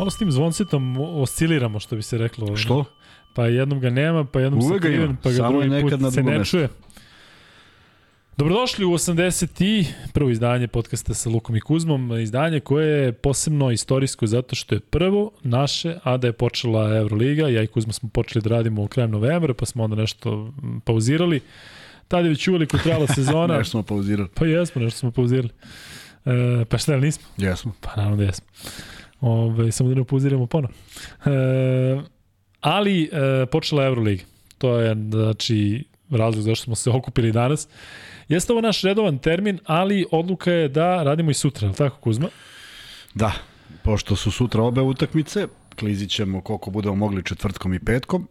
[0.00, 2.56] Malo s tim zvoncetom osciliramo, što bi se reklo.
[2.56, 2.84] Što?
[3.34, 6.14] Pa jednom ga nema, pa jednom Uvek se kriven, pa ga samo drugi nekad put
[6.14, 6.68] se ne čuje.
[8.36, 13.70] Dobrodošli u 80 i prvo izdanje podcasta sa Lukom i Kuzmom, izdanje koje je posebno
[13.70, 18.08] istorijsko zato što je prvo naše, a da je počela Euroliga, ja i Kuzma smo
[18.08, 20.52] počeli da radimo u krajem novembra, pa smo onda nešto
[20.84, 21.40] pauzirali.
[22.08, 23.58] Tad je već uveliko trajala sezona.
[23.58, 24.28] Nešto smo pauzirali.
[24.34, 25.50] Pa jesmo, nešto smo pauzirali.
[26.24, 27.24] E, pa šta, nismo?
[27.36, 27.72] Jesmo.
[27.80, 28.46] Pa naravno da jesmo.
[29.20, 30.74] Ove, samo da ne pauziramo ponovo.
[31.24, 31.30] E,
[32.60, 34.22] ali e, počela Euroliga.
[34.58, 37.68] To je znači razlog zašto smo se okupili danas.
[38.28, 42.28] Jeste ovo naš redovan termin, ali odluka je da radimo i sutra, je tako Kuzma?
[43.14, 43.32] Da,
[43.82, 45.46] pošto su sutra obe utakmice,
[45.78, 48.28] klizit ćemo koliko budemo mogli četvrtkom i petkom.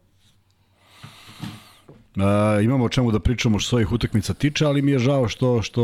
[2.16, 5.62] E, imamo o čemu da pričamo što ovih utakmica tiče, ali mi je žao što,
[5.62, 5.84] što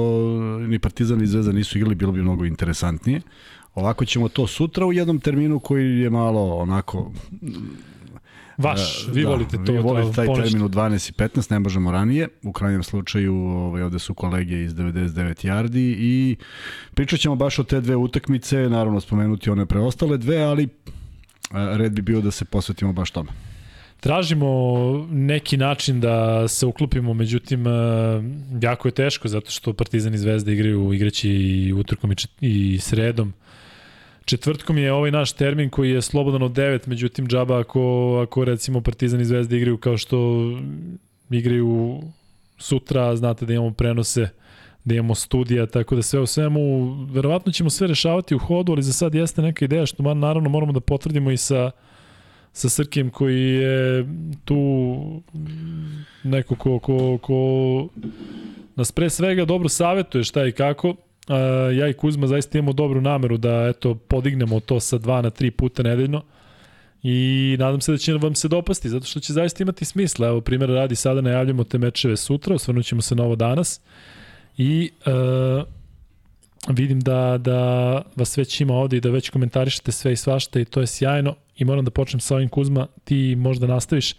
[0.68, 3.22] ni Partizan ni Zvezda nisu igrali, bilo bi mnogo interesantnije.
[3.76, 7.12] Ovako ćemo to sutra u jednom terminu koji je malo onako
[8.58, 9.72] Vaš, E, vi da, volite to.
[9.72, 10.50] Vi volite taj ponešto.
[10.50, 12.28] termin u 12 i 15, ne možemo ranije.
[12.44, 16.36] U krajnjem slučaju ovaj, ovde su kolege iz 99 yardi i
[16.94, 20.68] pričat ćemo baš o te dve utakmice, naravno spomenuti one preostale dve, ali e,
[21.52, 23.30] red bi bio da se posvetimo baš tome.
[24.00, 24.48] Tražimo
[25.12, 27.72] neki način da se uklopimo, međutim, e,
[28.62, 33.34] jako je teško zato što Partizan i Zvezda igraju igraći i utorkom i, i sredom.
[34.26, 38.82] Četvrtkom je ovaj naš termin koji je slobodan od 9, međutim džaba ako, ako recimo
[38.82, 40.50] Partizan i Zvezda igraju kao što
[41.30, 42.02] igraju
[42.58, 44.30] sutra, znate da imamo prenose,
[44.84, 48.84] da imamo studija, tako da sve u svemu, verovatno ćemo sve rešavati u hodu, ali
[48.84, 51.72] za sad jeste neka ideja što man, naravno moramo da potvrdimo i sa
[52.56, 54.06] sa Srkijem koji je
[54.46, 54.56] tu
[56.24, 57.88] neko ko, ko, ko
[58.76, 60.96] nas pre svega dobro savetuje šta i kako.
[61.28, 61.36] Uh,
[61.78, 65.52] ja i Kuzma zaista imamo dobru nameru da eto podignemo to sa dva na tri
[65.52, 66.24] puta nedeljno
[67.04, 70.28] i nadam se da će vam se dopasti zato što će zaista imati smisla.
[70.28, 73.82] Evo primjer radi sada najavljamo te mečeve sutra, osvrnut ćemo se na ovo danas
[74.58, 75.64] i uh,
[76.76, 80.66] vidim da, da vas već ima ovde i da već komentarišete sve i svašta i
[80.66, 84.16] to je sjajno i moram da počnem sa ovim Kuzma, ti možda nastaviš.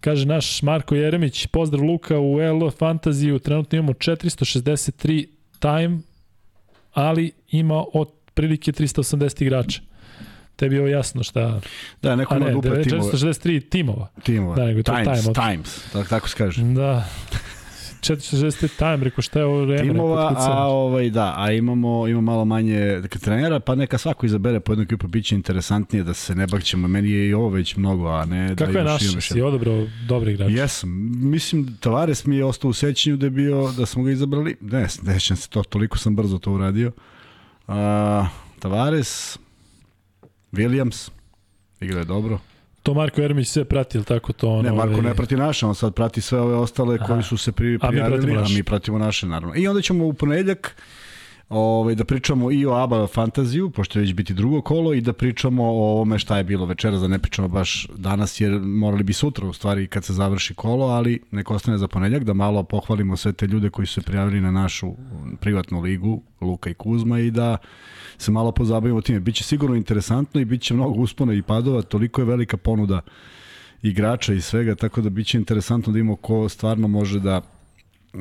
[0.00, 5.26] Kaže naš Marko Jeremić, pozdrav Luka u LO Fantaziju, trenutno imamo 463
[5.58, 5.98] time,
[6.96, 9.80] ali ima od prilike 380 igrača.
[10.56, 11.60] Tebi je ovo jasno šta...
[12.02, 13.12] Da, neko ima ne, duple timove.
[13.12, 14.08] 463 timova.
[14.22, 14.56] timova.
[14.56, 16.62] Da, nego to times, time, times, tako, tako se kaže.
[16.62, 17.08] Da.
[18.00, 19.82] 463 time, rekao šta je ovo vreme?
[19.82, 24.60] Timova, a ovaj da, a imamo ima malo manje dakle, trenera, pa neka svako izabere
[24.60, 26.88] po jednu ekipu, biće interesantnije da se ne bakćemo.
[26.88, 29.14] Meni je i ovo već mnogo, a ne Kako da je naš?
[29.14, 30.50] još Si odabrao dobri igrač?
[30.50, 30.90] Jesam.
[31.30, 34.56] Mislim, Tavares mi je ostao u sećanju da je bio, da smo ga izabrali.
[34.60, 36.92] Ne, ne se to, toliko sam brzo to uradio.
[37.68, 38.26] A,
[38.58, 39.38] Tavares,
[40.52, 41.10] Williams,
[41.80, 42.38] igra je dobro.
[42.86, 44.48] To Marko Jeremić sve prati, ili tako to?
[44.48, 47.06] Ono, Ne, Marko ovaj, ne prati naše, on sad prati sve ove ostale Aha.
[47.06, 49.54] koji su se pri, A mi prijavili, a mi pratimo naše, naravno.
[49.56, 50.76] I onda ćemo u ponedljak
[51.48, 55.12] ovaj, da pričamo i o ABA fantaziju, pošto će već biti drugo kolo, i da
[55.12, 59.12] pričamo o ovome šta je bilo večera, da ne pričamo baš danas, jer morali bi
[59.12, 63.16] sutra u stvari kad se završi kolo, ali neko ostane za ponedljak, da malo pohvalimo
[63.16, 64.92] sve te ljude koji su se prijavili na našu
[65.40, 67.56] privatnu ligu, Luka i Kuzma, i da
[68.18, 69.20] se malo pozabavimo time.
[69.20, 73.00] Biće sigurno interesantno i bit će mnogo uspona i padova, toliko je velika ponuda
[73.82, 77.40] igrača i svega, tako da biće interesantno da imamo ko stvarno može da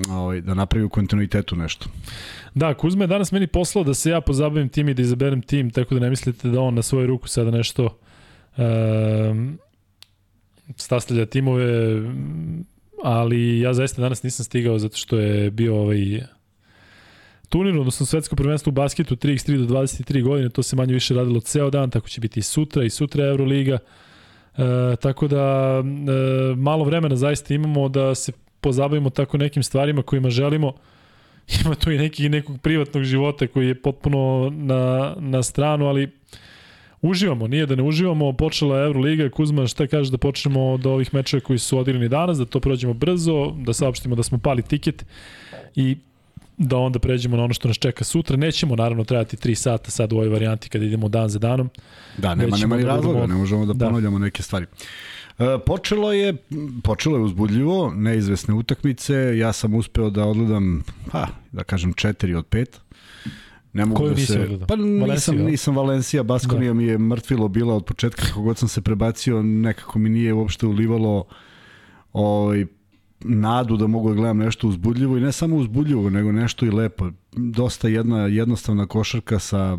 [0.10, 1.86] ovaj, da napravi u kontinuitetu nešto.
[2.54, 5.72] Da, Kuzma je danas meni poslao da se ja pozabavim tim i da izaberem tim,
[5.72, 7.98] tako da ne mislite da on na svoju ruku sada nešto
[8.58, 9.58] um,
[10.76, 12.02] sastavlja timove,
[13.04, 16.22] ali ja zaista danas nisam stigao zato što je bio ovaj
[17.50, 21.40] turnir, odnosno svetsko prvenstvo u basketu 3x3 do 23 godine, to se manje više radilo
[21.40, 23.78] ceo dan, tako će biti i sutra i sutra Euroliga.
[24.58, 28.32] E, tako da e, malo vremena zaista imamo da se
[28.66, 30.74] pozabavimo tako nekim stvarima kojima želimo.
[31.62, 34.22] Ima tu i neki, nekog privatnog života koji je potpuno
[34.52, 34.84] na,
[35.20, 36.10] na stranu, ali
[37.02, 41.14] uživamo, nije da ne uživamo, počela je Euroliga, Kuzma, šta kažeš da počnemo od ovih
[41.14, 45.06] mečeva koji su odigrani danas, da to prođemo brzo, da saopštimo da smo pali tiket
[45.76, 45.98] i
[46.58, 48.38] da onda pređemo na ono što nas čeka sutra.
[48.38, 51.70] Nećemo naravno trajati 3 sata sad u ovoj varijanti kada idemo dan za danom.
[52.18, 53.86] Da, nema, nema ni da razloga, budemo- ne možemo da, Da.
[53.86, 54.66] ponavljamo neke stvari.
[55.40, 56.36] E, počelo je
[56.84, 59.38] počelo je uzbudljivo, neizvesne utakmice.
[59.38, 62.66] Ja sam uspeo da odgledam, pa, da kažem 4 od 5.
[63.74, 64.68] Ne mogu Koju da se odgledao?
[64.68, 65.46] Pa nisam Valenciju, jel?
[65.46, 70.00] nisam Valencija, Baskonija mi je mrtvilo bila od početka kako god sam se prebacio, nekako
[70.00, 71.26] mi nije uopšte ulivalo
[72.14, 72.66] ovaj
[73.20, 77.10] nadu da mogu da gledam nešto uzbudljivo i ne samo uzbudljivo, nego nešto i lepo.
[77.32, 79.78] Dosta jedna jednostavna košarka sa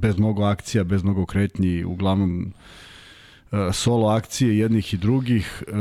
[0.00, 2.52] bez mnogo akcija, bez mnogo kretnji, uglavnom
[3.72, 5.62] solo akcije jednih i drugih.
[5.66, 5.72] E,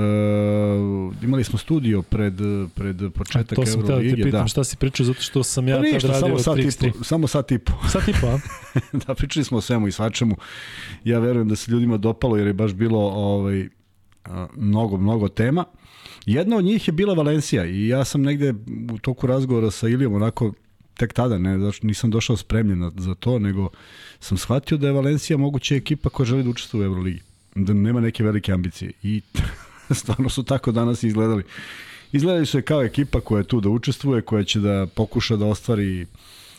[1.23, 2.33] imali smo studio pred,
[2.75, 3.65] pred početak Euroligije.
[3.65, 4.47] To sam te pitam da.
[4.47, 6.91] šta si pričao, zato što sam ja Pa tad ništa, radio samo sat, i 3x3.
[6.97, 7.73] po, samo sat i po.
[7.91, 8.39] Sat i po, a?
[9.07, 10.35] da, pričali smo o svemu i svačemu.
[11.03, 13.69] Ja verujem da se ljudima dopalo jer je baš bilo ovaj,
[14.25, 15.65] a, mnogo, mnogo tema.
[16.25, 18.53] Jedna od njih je bila Valencija i ja sam negde
[18.91, 20.53] u toku razgovora sa Ilijom onako
[20.97, 23.69] tek tada, ne, znači nisam došao spremljen za to, nego
[24.19, 27.28] sam shvatio da je Valencija moguća ekipa koja želi da učestvuje u Euroligi.
[27.65, 28.91] Da nema neke velike ambicije.
[29.03, 29.21] I
[29.99, 31.43] stvarno su tako danas izgledali.
[32.11, 35.45] Izgledali su je kao ekipa koja je tu da učestvuje, koja će da pokuša da
[35.45, 36.05] ostvari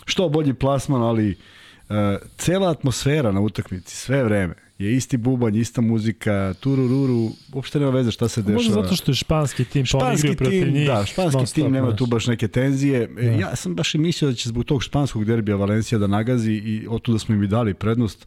[0.04, 1.96] što bolji plasman, ali uh,
[2.36, 8.10] cela atmosfera na utakmici, sve vreme, je isti bubanj, ista muzika, turururu, uopšte nema veze
[8.10, 8.54] šta se dešava.
[8.54, 10.86] Možda zato što je španski tim, pa oni Španski igraju protiv njih.
[10.86, 13.06] da, španski non-stop, tim nema tu baš neke tenzije.
[13.06, 13.22] Da.
[13.22, 16.86] Ja sam baš i mislio da će zbog tog španskog derbija Valencija da nagazi i
[16.88, 18.26] otuda smo im i dali prednost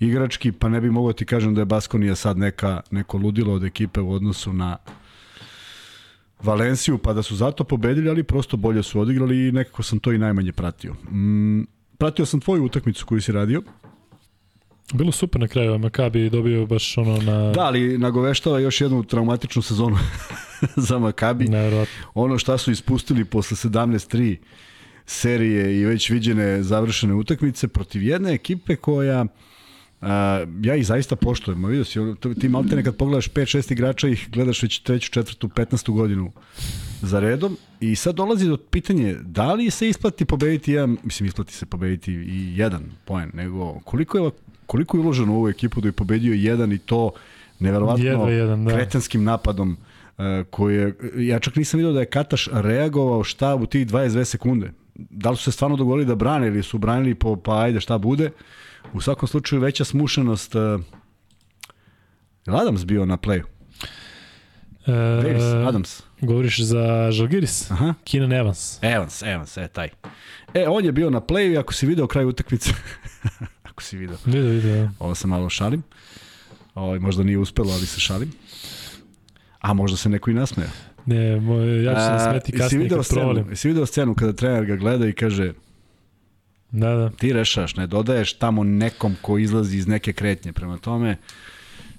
[0.00, 3.64] igrački, pa ne bi mogao ti kažem da je Baskonija sad neka, neko ludilo od
[3.64, 4.76] ekipe u odnosu na
[6.42, 10.12] Valenciju, pa da su zato pobedili, ali prosto bolje su odigrali i nekako sam to
[10.12, 10.92] i najmanje pratio.
[10.92, 11.62] Mm,
[11.98, 13.62] pratio sam tvoju utakmicu koju si radio.
[14.94, 17.52] Bilo super na kraju, Makabi dobio baš ono na...
[17.52, 19.98] Da, ali nagoveštava još jednu traumatičnu sezonu
[20.88, 21.44] za Makabi.
[21.44, 21.94] Nevjerojatno.
[22.14, 24.36] Ono šta su ispustili posle 17-3
[25.06, 29.26] serije i već viđene završene utakmice protiv jedne ekipe koja
[30.00, 31.60] a, ja ih zaista poštujem.
[31.60, 31.98] Ma vidio si,
[32.40, 35.90] ti malte nekad pogledaš 5-6 igrača ih gledaš već treću, četvrtu, 15.
[35.90, 36.32] godinu
[37.02, 41.52] za redom i sad dolazi do pitanje da li se isplati pobediti jedan, mislim isplati
[41.52, 44.30] se pobediti i jedan poen, nego koliko je,
[44.66, 47.10] koliko je uloženo u ovu ekipu da je pobedio jedan i to
[47.58, 48.74] neverovatno Jedva jedan, da.
[48.74, 49.70] kretanskim napadom
[50.18, 54.24] uh, koji je, ja čak nisam vidio da je Kataš reagovao šta u tih 22
[54.24, 54.72] sekunde.
[54.94, 57.98] Da li su se stvarno dogovorili da brane ili su branili po, pa ajde šta
[57.98, 58.30] bude.
[58.92, 60.80] U svakom slučaju veća smušenost uh,
[62.46, 63.42] Adams bio na playu?
[64.86, 64.92] E,
[65.22, 66.02] Davis, Adams.
[66.20, 67.70] Govoriš za Žalgiris?
[67.70, 67.94] Aha.
[68.04, 68.78] Keenan Evans.
[68.82, 69.88] Evans, Evans, e, taj.
[70.54, 72.70] E, on je bio na playu i ako si video kraj utakmice,
[73.76, 74.90] ako si video, Vidio, vidio.
[74.98, 75.82] ovo se malo šalim,
[76.74, 78.32] ovo, možda nije uspelo, ali se šalim.
[79.60, 80.70] A možda se neko i nasmeja.
[81.06, 83.50] Ne, moj, ja ću se nasmeti kasnije kad scenu, provalim.
[83.50, 85.52] jesi video scenu kada trener ga gleda i kaže
[86.70, 87.10] Da, da.
[87.10, 90.52] ti rešaš, ne dodaješ tamo nekom ko izlazi iz neke kretnje.
[90.52, 91.16] Prema tome,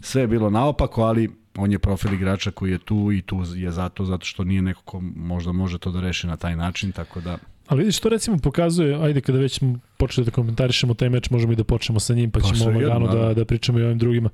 [0.01, 3.71] sve je bilo naopako, ali on je profil igrača koji je tu i tu je
[3.71, 7.21] zato, zato što nije neko ko možda može to da reši na taj način, tako
[7.21, 7.37] da...
[7.67, 9.59] Ali vidiš, to recimo pokazuje, ajde kada već
[9.97, 13.07] počeli da komentarišemo taj meč, možemo i da počnemo sa njim, pa, Pa ćemo lagano
[13.07, 14.29] da, da pričamo i o ovim drugima.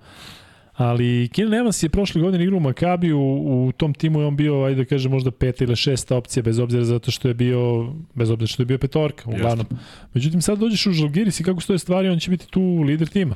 [0.73, 4.63] Ali Keenan Evans je prošle godine igrao u Makabiju, u tom timu je on bio,
[4.63, 8.29] ajde da kažem, možda peta ili šesta opcija, bez obzira zato što je bio, bez
[8.29, 9.65] obzira što je bio petorka, uglavnom.
[10.13, 13.35] Međutim, sad dođeš u Žalgiris i kako stoje stvari, on će biti tu lider tima.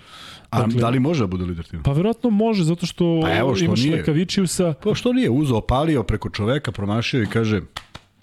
[0.49, 1.83] A Dakle- da li može da bude lider tima?
[1.83, 3.95] Pa verovatno može, zato što, Pa evo, što imaš nije.
[3.95, 7.61] Lekavičiusa, Pa što nije uzeo, palio preko čoveka, promašio i kaže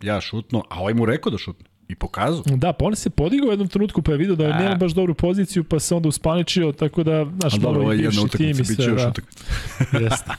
[0.04, 1.70] ja šutno, a ovaj mu rekao da šutne.
[1.88, 2.42] I pokazao.
[2.56, 4.58] Da, pa on se podigao u jednom trenutku pa je vidio da A.
[4.58, 8.02] nema baš dobru poziciju, pa se onda uspaničio, tako da, znaš, malo ovo i je
[8.02, 9.44] bivši tim i sve, još da, utakmica.
[10.04, 10.30] jeste.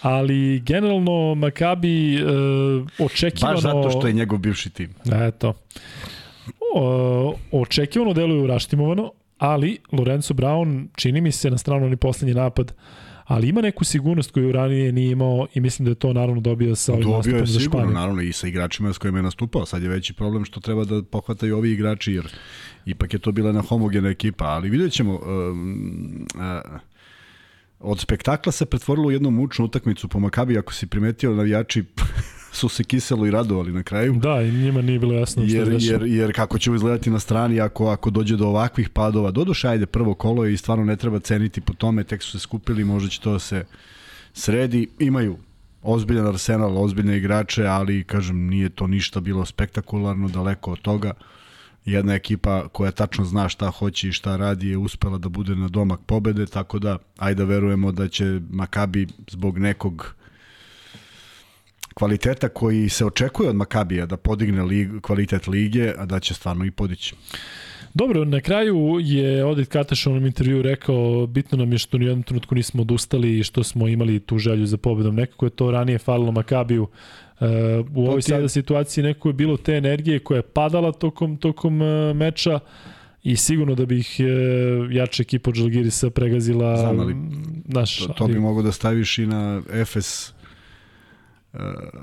[0.00, 3.54] Ali generalno Makabi uh, očekivano...
[3.54, 4.94] Baš zato što je njegov bivši tim.
[5.12, 5.54] Eto.
[6.74, 12.72] O, očekivano deluje uraštimovano, ali Lorenzo Brown čini mi se na stranu ni poslednji napad
[13.32, 16.76] ali ima neku sigurnost koju ranije nije imao i mislim da je to naravno dobio
[16.76, 17.94] sa ovim Dobio nastupom je za sigurno, Španiju.
[17.94, 19.66] naravno, i sa igračima s kojima je nastupao.
[19.66, 22.28] Sad je veći problem što treba da pohvataju ovi igrači, jer
[22.86, 24.44] ipak je to bila jedna homogena ekipa.
[24.44, 26.80] Ali vidjet ćemo, um, uh,
[27.80, 31.84] od spektakla se pretvorilo u jednu mučnu utakmicu po Makabi, ako si primetio, navijači
[32.52, 34.14] su se kiselo i radovali na kraju.
[34.14, 37.18] Da, i njima nije bilo jasno što Jer, je jer, jer kako će izgledati na
[37.18, 39.30] strani ako, ako dođe do ovakvih padova.
[39.30, 42.38] Doduše, ajde, prvo kolo je i stvarno ne treba ceniti po tome, tek su se
[42.38, 43.64] skupili, možda će to da se
[44.32, 44.88] sredi.
[44.98, 45.36] Imaju
[45.82, 51.12] ozbiljan arsenal, ozbiljne igrače, ali, kažem, nije to ništa bilo spektakularno, daleko od toga.
[51.84, 55.68] Jedna ekipa koja tačno zna šta hoće i šta radi je uspela da bude na
[55.68, 60.14] domak pobede, tako da ajde da verujemo da će Makabi zbog nekog
[61.94, 66.64] kvaliteta koji se očekuje od Makabija da podigne lig, kvalitet lige, a da će stvarno
[66.64, 67.14] i podići.
[67.94, 72.04] Dobro, na kraju je Odit Kataš u onom intervju rekao bitno nam je što ni
[72.04, 75.14] u jednom trenutku nismo odustali i što smo imali tu želju za pobedom.
[75.14, 76.82] Nekako je to ranije falilo Makabiju.
[76.82, 77.48] Uh,
[77.94, 82.16] u ovoj sada situaciji nekako je bilo te energije koja je padala tokom, tokom uh,
[82.16, 82.60] meča
[83.22, 87.14] i sigurno da bi ih uh, jača ekipa od Žalgirisa pregazila Znam, ali
[87.64, 90.32] naš, To, to bi mogo da staviš i na Efes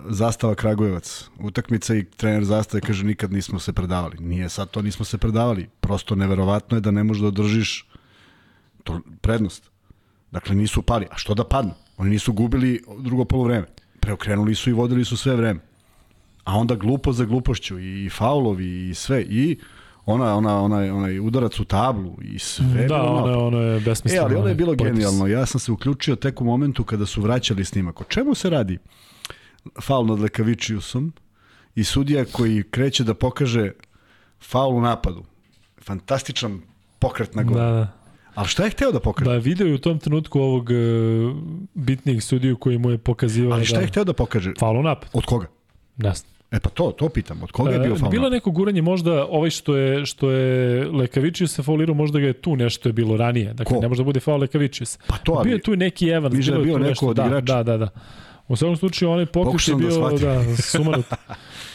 [0.10, 4.18] Zastava Kragujevac, utakmica i trener Zastave kaže nikad nismo se predavali.
[4.20, 5.70] Nije sad to nismo se predavali.
[5.80, 7.86] Prosto neverovatno je da ne možeš da održiš
[8.84, 9.70] to prednost.
[10.32, 11.06] Dakle, nisu pali.
[11.12, 11.72] A što da padnu?
[11.98, 13.66] Oni nisu gubili drugo polovreme.
[14.00, 15.60] Preokrenuli su i vodili su sve vreme.
[16.44, 19.22] A onda glupo za glupošću i faulovi i sve.
[19.22, 19.60] I
[20.06, 22.86] ona, ona, onaj, onaj udarac u tablu i sve.
[22.88, 24.24] Da, ono, ono je besmisleno.
[24.24, 25.28] E, ali ono je bilo genijalno.
[25.28, 28.02] Ja sam se uključio tek u momentu kada su vraćali snimak.
[28.02, 28.78] O čemu se radi?
[29.82, 31.14] Faul nad Lekavičiusom
[31.76, 33.72] i sudija koji kreće da pokaže
[34.42, 35.24] faul u napadu.
[35.82, 36.62] Fantastičan
[37.00, 37.58] pokret na gol.
[37.58, 37.88] Da, da.
[38.36, 39.32] Ali šta je hteo da pokaže?
[39.32, 41.36] Da, video je u tom trenutku ovog uh,
[41.74, 43.82] bitnijeg sudiju koji mu je pokazivao Ali šta da...
[43.82, 44.54] je hteo da pokaže?
[44.60, 45.10] Faul u napad.
[45.14, 45.48] Od koga?
[45.98, 46.14] Da.
[46.52, 47.44] E pa to, to pitam.
[47.44, 48.12] Od koga je bio faul?
[48.12, 52.28] Bilo je neko guranje možda ovaj što je što je Lekavičius se faulirao, možda ga
[52.28, 53.54] je tu nešto je bilo ranije.
[53.54, 53.82] Dakle Ko?
[53.82, 55.00] ne može da bude faul Lekavičius.
[55.08, 55.44] Pa to, ali...
[55.44, 57.08] Bio je tu neki Evans, da je bilo bio tu neko nešto.
[57.08, 57.54] od da, igrača.
[57.54, 57.90] Da, da, da.
[58.50, 60.56] U svakom slučaju onaj pokušaj je Pokušam da bio shvatim.
[60.56, 61.06] da, sumanut.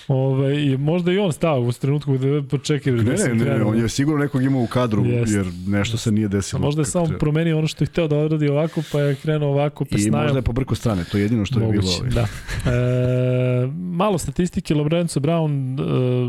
[0.08, 2.92] Ove, i možda i on stao u trenutku da počekaj.
[2.92, 5.32] Ne, ne, ne, ne, on je sigurno nekog imao u kadru, Jest.
[5.34, 6.62] jer nešto se nije desilo.
[6.62, 7.18] Možda je samo treba.
[7.18, 10.22] promenio ono što je hteo da odradi ovako, pa je krenuo ovako, pa I snajom.
[10.22, 11.82] možda je pobrko strane, to je jedino što je bilo.
[11.82, 12.10] Moguće, Ovaj.
[12.10, 12.26] da.
[12.70, 15.82] E, malo statistike, Lorenzo Brown, e,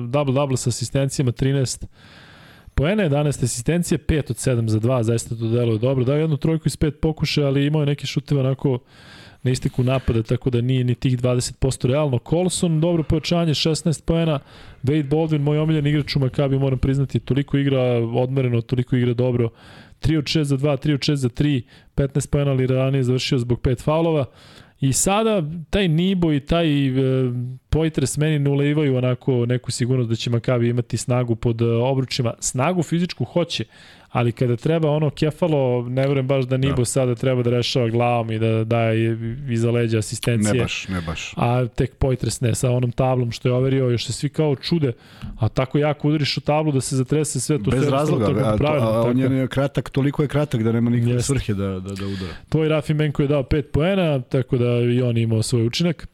[0.07, 1.85] double-double sa asistencijama 13
[2.75, 6.03] poena, 11 asistencije, 5 od 7 za 2, zaista to deluje dobro.
[6.05, 8.79] Dao je jednu trojku iz pet pokušaja, ali imao je neke šuteve onako
[9.45, 12.19] na isteku napada, tako da nije ni tih 20% realno.
[12.29, 14.39] Colson, dobro pojačanje, 16 poena.
[14.83, 17.81] Wade Baldwin, moj omiljen igrač u Makabi, moram priznati, toliko igra
[18.15, 19.49] odmereno, toliko igra dobro.
[20.01, 21.61] 3 od 6 za 2, 3 od 6 za 3,
[21.95, 24.25] 15 poena, ali ranije završio zbog 5 faulova.
[24.79, 26.93] I sada taj Nibo i taj e,
[27.69, 32.33] Poitres meni ne ulevaju onako neku sigurnost da će Makabi imati snagu pod e, obručima.
[32.39, 33.63] Snagu fizičku hoće,
[34.15, 36.85] ali kada treba ono kefalo, ne verujem baš da Nibo da.
[36.85, 39.17] sada treba da rešava glavom i da daje
[39.49, 40.53] iza leđa asistencije.
[40.53, 41.33] Ne baš, ne baš.
[41.37, 44.93] A tek Poitres ne, sa onom tablom što je overio, još se svi kao čude,
[45.39, 47.71] a tako jako udariš u tablu da se zatrese sve to.
[47.71, 49.33] Bez sve razloga, a, to, a on tako.
[49.33, 51.25] je kratak, toliko je kratak da nema nikakve Jeste.
[51.25, 52.33] svrhe da, da, da udara.
[52.49, 56.07] Tvoj Rafi Menko je dao 5 poena, tako da i on imao svoj učinak.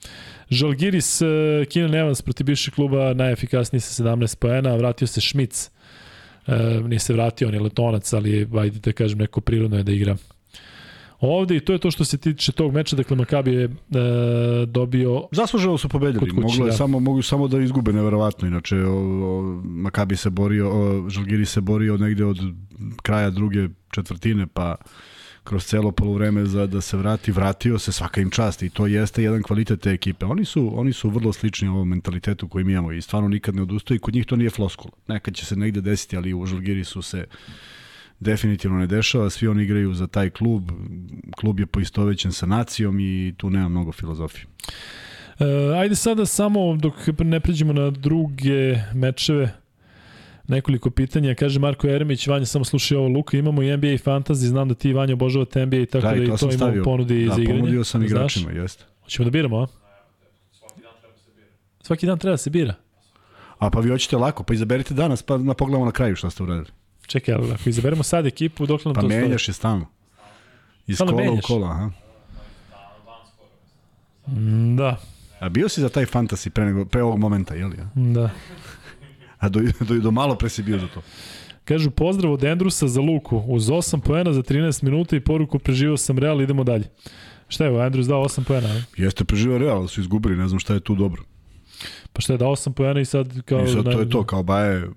[0.49, 1.27] Žalgiris, uh,
[1.73, 5.71] Keenan Evans protiv bivšeg kluba, najefikasniji sa 17 poena, vratio se Šmic,
[6.47, 9.91] uh, nije se vratio, on je letonac, ali ajde da kažem, neko prirodno je da
[9.91, 10.17] igra.
[11.21, 13.69] Ovde i to je to što se tiče tog meča, dakle Makabi je e,
[14.65, 16.77] dobio Zasluženo su pobedili, kuće, moglo je da.
[16.77, 18.47] samo mogu samo da izgube neverovatno.
[18.47, 22.37] Inače o, o, Makabi se borio, o, Žalgiri se borio negde od
[23.01, 24.75] kraja druge četvrtine pa
[25.43, 29.23] kroz celo poluvreme za da se vrati, vratio se svaka im čast i to jeste
[29.23, 30.25] jedan kvalitet te ekipe.
[30.25, 33.61] Oni su oni su vrlo slični ovom mentalitetu koji mi imamo i stvarno nikad ne
[33.61, 34.93] odustaju i kod njih to nije floskula.
[35.07, 37.25] Nekad će se negde desiti, ali u Žalgiri su se
[38.19, 40.71] definitivno ne dešava, svi oni igraju za taj klub,
[41.35, 44.45] klub je poistovećen sa nacijom i tu nema mnogo filozofije.
[45.39, 45.45] E,
[45.77, 49.60] ajde sada samo dok ne pređemo na druge mečeve,
[50.47, 51.35] nekoliko pitanja.
[51.35, 54.75] Kaže Marko Jeremić, Vanja, samo slušaj ovo, Luka, imamo i NBA i Fantasy, znam da
[54.75, 57.35] ti Vanja obožavate NBA i tako da, Da, da i to to imamo ponudi Da,
[57.35, 57.59] za igranje.
[57.59, 58.11] ponudio sam Znaš?
[58.11, 58.83] igračima, jeste.
[59.03, 59.67] Hoćemo da biramo, a?
[61.81, 62.73] Svaki dan treba da se bira.
[63.59, 66.43] A pa vi hoćete lako, pa izaberite danas, pa na pogledamo na kraju šta ste
[66.43, 66.67] uradili.
[67.07, 69.85] Čekaj, ali ako izaberemo sad ekipu, dok nam Pa to menjaš je stalno.
[70.87, 71.45] Iz Stalno kola menjaš?
[71.45, 71.89] u kola, aha.
[74.29, 74.97] Mm, Da,
[75.39, 77.69] A bio si za taj fantasy pre, nego, pre ovog momenta, jel?
[77.69, 77.87] Ja?
[77.95, 78.29] da.
[79.41, 81.01] A do, do, do malo pre si bio za to.
[81.65, 83.37] Kažu pozdrav od Endrusa za Luku.
[83.47, 86.89] Uz 8 poena za 13 minuta i poruku preživao sam Real, idemo dalje.
[87.47, 88.83] Šta je, Andrus dao 8 poena, ne?
[88.97, 91.23] Jeste preživao Real, ali su izgubili, ne znam šta je tu dobro.
[92.13, 93.63] Pa šta je, dao 8 poena i sad kao...
[93.63, 94.89] I sad to ne- je to, kao Baje,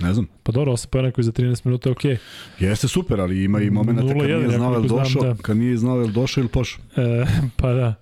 [0.00, 0.26] ne znam.
[0.42, 2.16] Pa dobro, 8 poena koji za 13 minuta je okej.
[2.58, 5.34] Jeste super, ali ima i momenta kad 0:1, nije znao znam, došao, da.
[5.42, 6.82] kad nije znao jel došao ili pošao.
[6.96, 7.26] E,
[7.60, 7.94] pa da.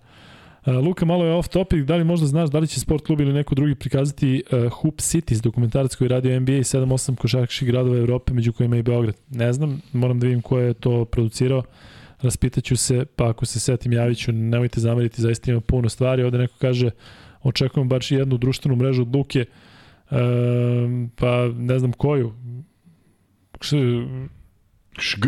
[0.72, 3.32] Luka, malo je off topic, da li možda znaš da li će sport klub ili
[3.32, 8.32] neko drugi prikazati uh, Hoop Cities, dokumentarac koji radi NBA i 7-8 košarkaških gradova Evrope,
[8.32, 9.16] među kojima i Beograd.
[9.30, 11.62] Ne znam, moram da vidim ko je to producirao,
[12.22, 16.22] raspitaću se, pa ako se setim javiću, nemojte zameriti, zaista ima puno stvari.
[16.22, 16.90] Ovde neko kaže,
[17.42, 19.46] očekujem baš jednu društvenu mrežu od Luke, e,
[21.16, 22.34] pa ne znam koju.
[24.98, 25.26] Šg.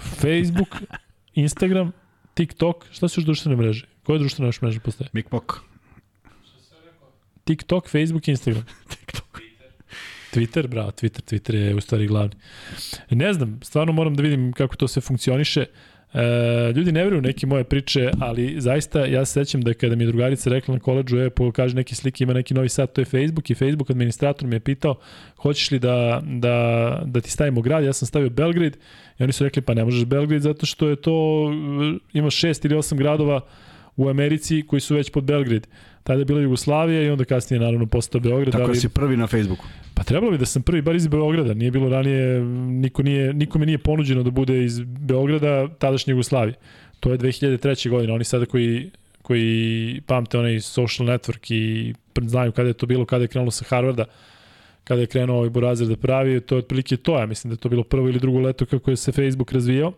[0.00, 0.82] Facebook,
[1.34, 1.92] Instagram,
[2.34, 3.91] TikTok, šta su još društvene mreže?
[4.02, 5.08] Koje društvene još mreže postoje?
[5.12, 5.60] Mikmok.
[7.44, 8.64] TikTok, Facebook, Instagram.
[8.90, 9.40] TikTok.
[10.32, 12.34] Twitter, bravo, Twitter, Twitter je u stvari glavni.
[13.10, 15.66] Ne znam, stvarno moram da vidim kako to sve funkcioniše.
[16.14, 20.04] E, ljudi ne veruju neke moje priče, ali zaista ja se sećam da kada mi
[20.04, 23.04] je drugarica rekla na koleđu, je, pokaže neke slike, ima neki novi sat, to je
[23.04, 24.94] Facebook i Facebook administrator me je pitao
[25.36, 28.78] hoćeš li da, da, da ti stavimo grad, ja sam stavio Belgrade
[29.18, 31.48] i oni su rekli pa ne možeš Belgrade zato što je to,
[32.12, 33.40] ima šest ili osam gradova
[33.96, 35.68] u Americi koji su već pod Belgrade.
[36.02, 38.52] Tada je bila Jugoslavija i onda kasnije naravno postao Beograd.
[38.52, 38.76] Tako ali...
[38.76, 39.64] si prvi na Facebooku.
[39.94, 41.54] Pa trebalo bi da sam prvi bar iz Beograda.
[41.54, 46.54] Nije bilo ranije, niko nije, nikome nije ponuđeno da bude iz Beograda tadašnje Jugoslavije.
[47.00, 47.90] To je 2003.
[47.90, 48.14] godina.
[48.14, 48.90] Oni sada koji,
[49.22, 53.64] koji pamte onaj social network i znaju kada je to bilo, kada je krenulo sa
[53.68, 54.04] Harvarda,
[54.84, 57.18] kada je krenuo ovaj Burazer da pravi, to je otprilike to.
[57.18, 59.92] Ja mislim da je to bilo prvo ili drugo leto kako je se Facebook razvijao.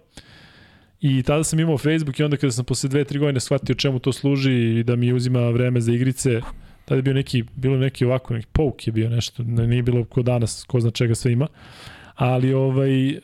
[1.01, 3.99] I tada sam imao Facebook i onda kada sam posle dve, tri godine shvatio čemu
[3.99, 6.41] to služi i da mi uzima vreme za igrice,
[6.85, 10.23] tada je bio neki, bilo neki ovako, neki pouk je bio nešto, nije bilo ko
[10.23, 11.47] danas, ko zna čega sve ima.
[12.15, 13.21] Ali ovaj, e,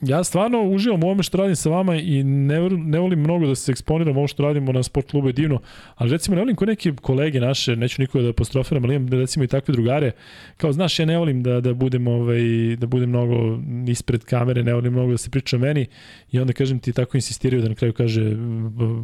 [0.00, 3.54] ja stvarno uživam u ovome što radim sa vama i ne, ne volim mnogo da
[3.54, 5.60] se eksponiram ovo što radimo na sport klubu je divno,
[5.94, 9.44] ali recimo ne volim ko neke kolege naše, neću nikoga da apostrofiram, ali imam recimo
[9.44, 10.10] i takve drugare,
[10.56, 12.40] kao znaš, ja ne volim da, da budem ovaj,
[12.76, 15.86] da budem mnogo ispred kamere, ne volim mnogo da se priča o meni
[16.32, 18.22] i onda kažem ti tako insistiraju da na kraju kaže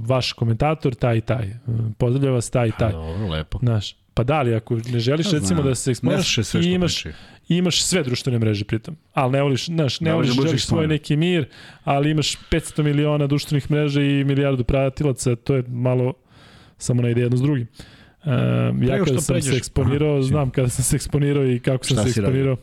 [0.06, 1.50] vaš komentator, taj i taj,
[1.98, 2.92] pozdravlja vas taj i taj.
[2.92, 3.58] Dobro, lepo.
[3.58, 7.16] Znaš, Pa da li, ako ne želiš ja, recimo da se eksponiraš i imaš, priči.
[7.48, 10.86] Imaš sve društvene mreže pritom, ali ne voliš, znaš, ne, ne voliš, da želiš svoj
[10.86, 11.48] neki mir,
[11.84, 16.14] ali imaš 500 miliona društvenih mreža i milijardu pratilaca, to je malo
[16.78, 17.66] samo ne ide jedno s drugim.
[18.24, 21.84] Um, ja kada sam pređeš, se eksponirao, aha, znam kada sam se eksponirao i kako
[21.84, 22.54] sam se eksponirao.
[22.54, 22.56] Radio?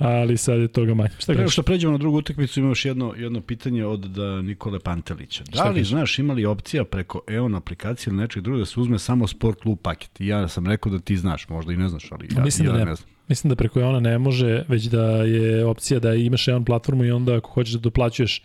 [0.00, 1.10] ali sad je toga manje.
[1.18, 4.78] Šta Prego što pređemo na drugu utakmicu, imamo još jedno, jedno pitanje od da Nikole
[4.80, 5.44] Pantelića.
[5.52, 9.26] Da li, znaš, imali opcija preko EON aplikacije ili nečeg drugog da se uzme samo
[9.26, 10.20] Sport Club paket?
[10.20, 12.72] I ja sam rekao da ti znaš, možda i ne znaš, ali ja, Mislim ja
[12.72, 13.08] da ne, ne znam.
[13.30, 17.10] Mislim da preko EON ne može, već da je opcija da imaš EON platformu i
[17.10, 18.42] onda ako hoćeš da doplaćuješ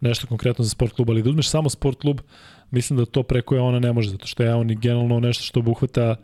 [0.00, 2.20] nešto konkretno za sport klub, ali da uzmeš samo sport klub,
[2.70, 6.16] mislim da to preko EON ne može, zato što je EON generalno nešto što obuhvata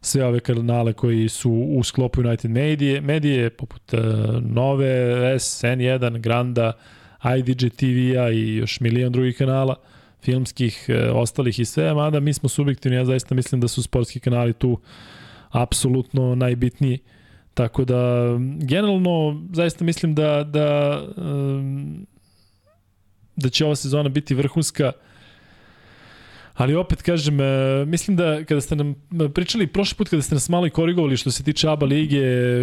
[0.00, 4.00] sve ove kanale koji su u sklopu United Medije, medije poput uh,
[4.42, 6.72] Nove, S, N1, Granda,
[7.38, 9.76] IDG TV-a i još milion drugih kanala
[10.22, 14.20] filmskih, uh, ostalih i sve, mada mi smo subjektivni, ja zaista mislim da su sportski
[14.20, 14.80] kanali tu
[15.50, 16.98] apsolutno najbitniji.
[17.54, 21.00] Tako da, generalno, zaista mislim da, da,
[23.36, 24.92] da će ova sezona biti vrhunska.
[24.96, 25.08] Uh,
[26.58, 28.94] Ali opet kažem, e, mislim da kada ste nam
[29.34, 32.20] pričali prošli put kada ste nas malo i korigovali što se tiče ABA lige,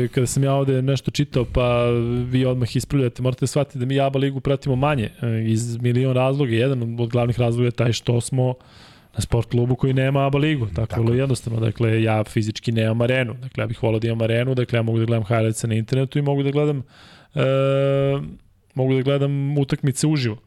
[0.07, 1.85] kada sam ja ovde nešto čitao pa
[2.31, 6.51] vi odmah ispravljate, morate shvatiti da mi ABA ligu pratimo manje e, iz milion razloga.
[6.51, 8.53] Jedan od glavnih razloga je taj što smo
[9.15, 10.65] na sport klubu koji nema ABA ligu.
[10.65, 11.01] Tako, Tako.
[11.01, 11.59] vrlo jednostavno.
[11.59, 13.33] Dakle, ja fizički nemam arenu.
[13.33, 14.55] Dakle, ja bih volao da imam arenu.
[14.55, 16.83] Dakle, ja mogu da gledam highlights na internetu i mogu da gledam
[17.35, 17.41] e,
[18.73, 20.37] mogu da gledam utakmice uživo.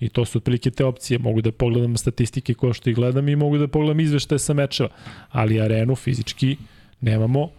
[0.00, 1.18] I to su otprilike te opcije.
[1.18, 4.88] Mogu da pogledam statistike koje što ih gledam i mogu da pogledam izveštaje sa mečeva.
[5.30, 6.56] Ali arenu fizički
[7.00, 7.50] nemamo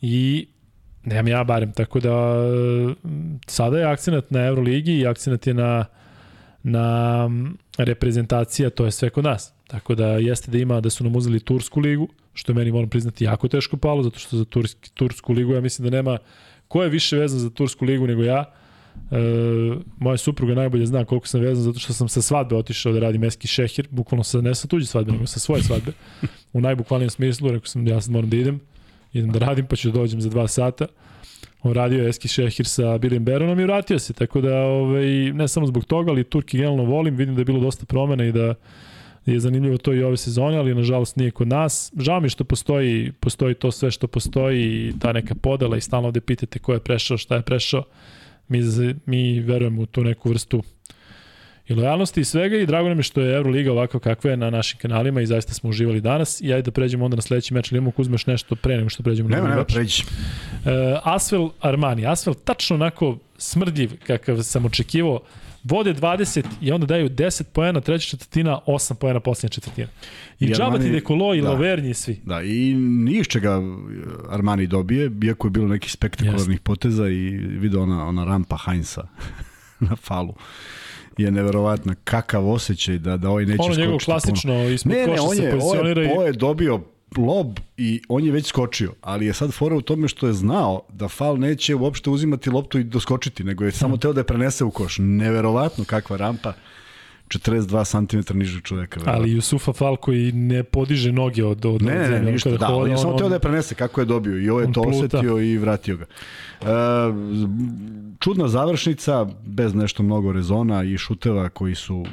[0.00, 0.46] i
[1.04, 1.72] nemam ja barem.
[1.72, 2.14] Tako da
[3.46, 5.84] sada je akcenat na Euroligi i akcenat je na,
[6.62, 7.28] na
[7.78, 9.57] reprezentacija, to je sve kod nas.
[9.68, 12.88] Tako da jeste da ima da su nam uzeli Tursku ligu, što je meni moram
[12.88, 16.18] priznati jako teško palo, zato što za Turski, Tursku ligu ja mislim da nema
[16.68, 18.44] ko je više vezan za Tursku ligu nego ja
[19.10, 19.16] E,
[19.98, 23.24] moja supruga najbolje zna koliko sam vezan zato što sam sa svadbe otišao da radim
[23.24, 25.92] eski šehir, bukvalno sa, ne sa tuđe svadbe, nego sa svoje svadbe.
[26.52, 28.60] U najbukvalnijem smislu, rekao sam ja sad moram da idem,
[29.12, 30.86] idem da radim pa ću da dođem za dva sata.
[31.62, 35.48] On radio je eski šehir sa Bilim Beronom i vratio se, tako da ovaj, ne
[35.48, 38.54] samo zbog toga, ali Turki generalno volim, vidim da je bilo dosta promena i da
[39.32, 41.92] je zanimljivo to i ove sezone, ali nažalost nije kod nas.
[41.98, 46.08] Žao mi što postoji, postoji to sve što postoji i ta neka podela i stalno
[46.08, 47.84] ovde pitate ko je prešao, šta je prešao.
[48.48, 48.60] Mi,
[49.06, 50.62] mi verujemo u tu neku vrstu
[51.68, 54.50] i lojalnosti i svega i drago nam je što je Euroliga ovako kakva je na
[54.50, 56.40] našim kanalima i zaista smo uživali danas.
[56.40, 57.72] I ajde da pređemo onda na sledeći meč.
[57.72, 60.02] Ili imamo uzmeš nešto pre nego što pređemo nema, na nema, pređi.
[60.02, 60.70] Uh,
[61.02, 65.20] Asvel Armani, Asvel tačno onako smrdljiv kakav sam očekivao
[65.64, 69.88] vode 20 i onda daju 10 poena, treća četvrtina, 8 poena poslednja četvrtina.
[70.40, 72.20] I, I džaba ti Dekolo i da, Lovernji svi.
[72.24, 73.62] Da, i niš čega
[74.30, 79.02] Armani dobije, iako je bilo nekih spektakularnih poteza i vidio ona, ona rampa Heinza
[79.90, 80.34] na falu
[81.18, 83.80] je neverovatna kakav osjećaj da da ovaj neće skočiti.
[83.80, 86.06] Ono njegov klasično ispod ne, koša ne, on je, se pozicionira i...
[86.06, 86.80] Ovo je dobio
[87.16, 90.80] lob i on je već skočio, ali je sad fora u tome što je znao
[90.92, 94.64] da fal neće uopšte uzimati loptu i doskočiti, nego je samo teo da je prenese
[94.64, 94.96] u koš.
[94.98, 96.52] Neverovatno kakva rampa.
[97.28, 99.00] 42 cm nižeg čoveka.
[99.00, 99.22] Verovatno.
[99.22, 102.90] Ali Jusufa Fal koji ne podiže noge od, od ne, ne, ne, ništa, da, on
[102.90, 105.58] je samo teo da je prenese kako je dobio i ovo je to osetio i
[105.58, 106.04] vratio ga.
[106.04, 106.66] E,
[108.18, 112.04] čudna završnica, bez nešto mnogo rezona i šuteva koji su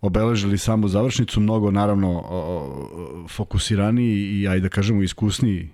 [0.00, 2.24] obeležili samu završnicu, mnogo naravno
[3.28, 5.68] fokusirani i ajde da kažemo iskusniji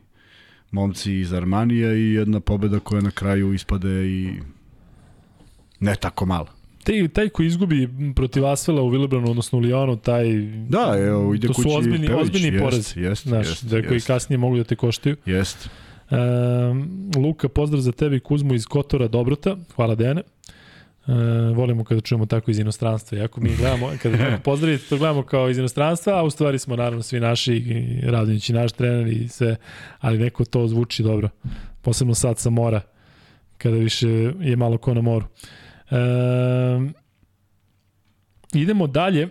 [0.71, 4.33] momci iz Armanija i jedna pobeda koja na kraju ispade i
[5.81, 6.49] ne tako mala.
[6.85, 10.25] taj, taj ko izgubi protiv Asvela u Villebranu, odnosno u Lyonu, taj...
[10.69, 12.97] Da, evo, ide to su kući ozbiljni, Pević, ozbiljni jest, porez.
[12.97, 14.07] jest, Znaš, jest, da koji jest.
[14.07, 15.17] kasnije mogu da te koštaju.
[15.27, 15.69] Jest.
[16.11, 16.17] E,
[17.17, 19.57] Luka, pozdrav za tebe i Kuzmu iz Kotora Dobrota.
[19.77, 20.23] Hvala Dejane.
[21.07, 21.12] E,
[21.55, 23.19] volimo kada čujemo tako iz inostranstva.
[23.19, 26.77] Jako mi gledamo, kada neko pozdravite, to gledamo kao iz inostranstva, a u stvari smo
[26.77, 27.64] naravno svi naši,
[28.03, 29.57] Radonjić i naš trener i sve,
[30.01, 31.29] ali neko to zvuči dobro.
[31.83, 32.81] Posebno sad sa mora,
[33.59, 34.09] kada više
[34.40, 35.27] je malo ko na moru.
[35.90, 35.97] E,
[38.53, 39.23] idemo dalje.
[39.23, 39.29] E,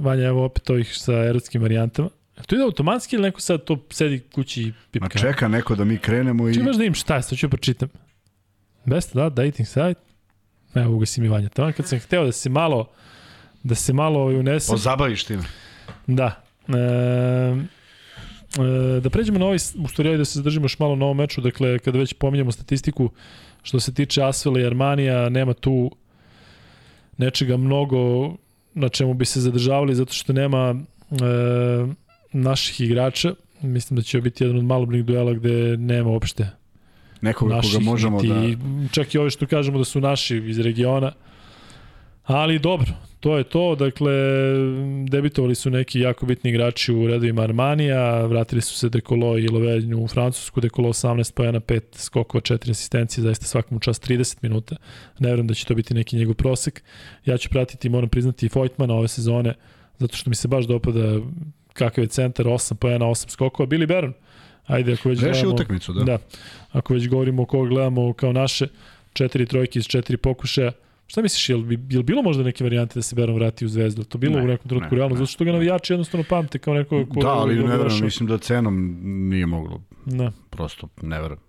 [0.00, 2.08] Vanja, evo opet ovih sa erotskim varijantama.
[2.46, 5.08] To ide automatski ili neko sad to sedi kući i pipka?
[5.14, 6.54] Ma čeka neko da mi krenemo i...
[6.54, 7.88] Či imaš da im šta je, sad ću pročitam.
[8.84, 10.00] Best, da, dating site.
[10.74, 11.48] Evo, ugasi mi Vanja.
[11.48, 12.86] Tamo kad sam hteo da se malo
[13.62, 14.72] da se malo ovaj unesem.
[14.72, 15.42] Pozabaviš time.
[16.06, 16.42] Da.
[16.68, 16.72] E,
[18.96, 21.40] e, da pređemo na ovaj, u stvari da se zadržimo još malo na ovom meču,
[21.40, 23.10] dakle, kada već pominjamo statistiku,
[23.62, 25.90] što se tiče Asvela i Armanija, nema tu
[27.18, 28.32] nečega mnogo
[28.74, 30.74] na čemu bi se zadržavali, zato što nema
[31.10, 31.14] e,
[32.32, 33.34] naših igrača.
[33.62, 36.59] Mislim da će biti jedan od malobnih duela gde nema uopšte
[37.20, 38.88] Nekoga naših, koga možemo niti, da...
[38.92, 41.12] Čak i ove što kažemo da su naši iz regiona.
[42.24, 42.86] Ali dobro,
[43.20, 43.74] to je to.
[43.74, 44.12] Dakle,
[45.08, 49.98] debitovali su neki jako bitni igrači u redovima Armanija, vratili su se Dekolo i Lovenju
[49.98, 54.76] u Francusku, Dekolo 18 pojena, 5 skokova, 4 asistencije, zaista svakom čas 30 minuta.
[55.18, 56.82] Ne verujem da će to biti neki njegov prosek.
[57.24, 59.54] Ja ću pratiti, moram priznati, i Vojtmana ove sezone,
[59.98, 61.20] zato što mi se baš dopada
[61.72, 63.66] kakav je centar, 8 pojena, 8 skokova.
[63.66, 64.12] Billy Baron,
[64.70, 65.54] ajde ako već Reši gledamo...
[65.54, 66.04] utakmicu, da.
[66.04, 66.18] Da,
[66.72, 68.66] ako već govorimo o koga gledamo kao naše,
[69.12, 70.72] četiri trojke iz četiri pokušaja,
[71.10, 73.68] Šta misliš, je li, je li bilo možda neke varijante da se Beron vrati u
[73.68, 74.04] Zvezdu?
[74.04, 75.52] To bilo Ne, u nekom trenutku ne, realno, ne, zato što ga ne.
[75.52, 77.20] navijači jednostavno pamte kao neko ko...
[77.20, 79.82] Da, ali ne verujem, mislim da cenom nije moglo.
[80.06, 80.32] Da.
[80.50, 81.40] Prosto ne verujem.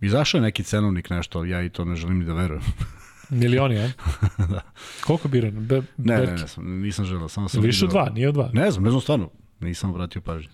[0.00, 2.62] Izašao je neki cenovnik nešto, ali ja i to ne želim ni da verujem.
[3.30, 3.90] Milioni, a?
[4.52, 4.60] da.
[5.06, 5.50] Koliko bira?
[5.50, 8.50] Be, Ne, ne, ne, sam, nisam želeo, samo sam Više od dva, nije od dva.
[8.52, 9.30] Ne znam, ne znam stvarno.
[9.60, 10.50] Nisam obratio pažnju.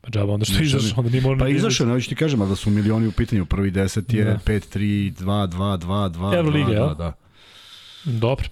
[0.00, 2.14] Pa džaba, onda što Ne izašao, onda nije morao Pa da izašao je, neću ti
[2.14, 3.46] kažem, ali da su milioni u pitanju.
[3.46, 4.38] Prvi deset je Da.
[4.46, 6.88] 5, 3, 2, 2, 2, 2, Euroliga, 2, jel?
[6.88, 7.12] 2, da.
[8.04, 8.48] Dobro.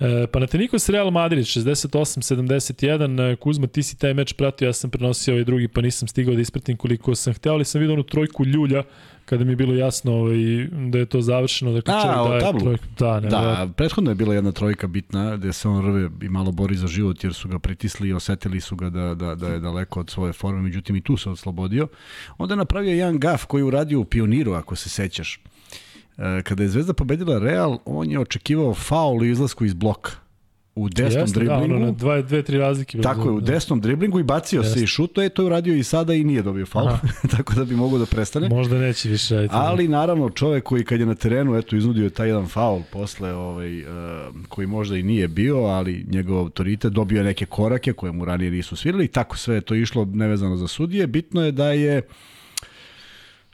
[0.00, 3.32] E, Panathinaikos Real Madrid 68-71.
[3.32, 6.34] E, Kuzma, ti si taj meč pratio, ja sam prenosio ovaj drugi, pa nisam stigao
[6.34, 8.82] da ispratim koliko sam hteo, ali sam vidio onu trojku ljulja
[9.28, 10.36] kada mi je bilo jasno ovaj,
[10.90, 11.72] da je to završeno.
[11.72, 12.60] Dakle, A, čovjek o daje tablu?
[12.60, 12.84] Trojku.
[12.98, 16.52] Da, ne, Da, prethodno je bila jedna trojka bitna gde se on rve i malo
[16.52, 19.60] bori za život jer su ga pritisli i osetili su ga da, da, da je
[19.60, 21.88] daleko od svoje forme, međutim i tu se oslobodio.
[22.38, 25.40] Onda je napravio jedan gaf koji je uradio u Pioniru, ako se sećaš.
[26.18, 30.10] E, Kada je Zvezda pobedila Real, on je očekivao faul u izlasku iz bloka
[30.74, 31.68] u desnom Jeste, driblingu.
[31.68, 33.00] Da, ono, na dva, dve, tri razlike.
[33.00, 33.52] Tako je, u Da.
[33.52, 34.82] desnom driblingu i bacio se Jeste.
[34.82, 36.88] i šuto je, to je uradio i sada i nije dobio faul,
[37.36, 38.48] tako da bi mogao da prestane.
[38.48, 39.54] Možda neće više raditi.
[39.56, 43.32] Ali naravno čovek koji kad je na terenu eto iznudio je taj jedan faul posle
[43.32, 43.88] ovaj uh,
[44.48, 48.50] koji možda i nije bio, ali njegov autoritet dobio je neke korake koje mu ranije
[48.50, 51.06] nisu svirali i tako sve je to išlo nevezano za sudije.
[51.06, 52.02] Bitno je da je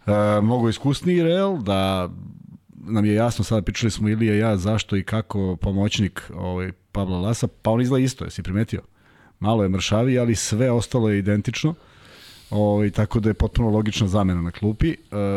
[0.06, 2.10] uh, mnogo iskusniji Real, da
[2.86, 7.18] nam je jasno, sada pričali smo Ilija i ja zašto i kako pomoćnik ovaj, Pabla
[7.18, 8.82] Lasa, pa on izgleda isto, jesi primetio?
[9.40, 11.74] Malo je mršavi, ali sve ostalo je identično.
[12.50, 14.96] Ovaj, tako da je potpuno logična zamena na klupi.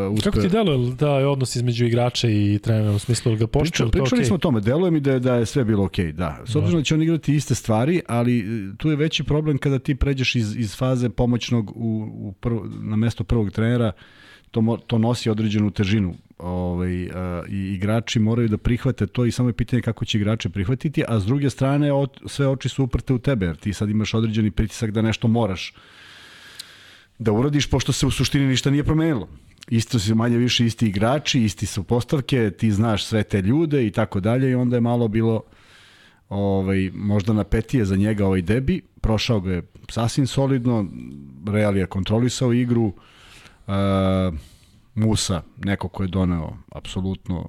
[0.10, 3.91] Uh, Kako ti deluje taj odnos između igrača i trenera u smislu da ga poštuje?
[3.91, 4.25] Priča, pričali okej?
[4.25, 6.43] smo o tome, deluje mi da je, da je sve bilo okej, da.
[6.45, 9.79] S obzirom da će on igrati iste stvari, ali e, tu je veći problem kada
[9.79, 13.91] ti pređeš iz, iz faze pomoćnog u, u prvo, na mesto prvog trenera,
[14.51, 16.13] to, to nosi određenu težinu.
[16.38, 20.49] Ovaj, a, I igrači moraju da prihvate to i samo je pitanje kako će igrače
[20.49, 23.89] prihvatiti, a s druge strane od, sve oči su uprte u tebe, jer ti sad
[23.89, 25.73] imaš određeni pritisak da nešto moraš
[27.19, 29.27] da uradiš, pošto se u suštini ništa nije promenilo.
[29.69, 33.91] Isto su manje više isti igrači, isti su postavke, ti znaš sve te ljude i
[33.91, 35.43] tako dalje i onda je malo bilo
[36.29, 40.86] ovaj, možda napetije za njega ovaj debi, prošao ga je sasvim solidno,
[41.47, 42.93] Real je kontrolisao igru, uh,
[44.95, 47.47] Musa, neko ko je doneo apsolutno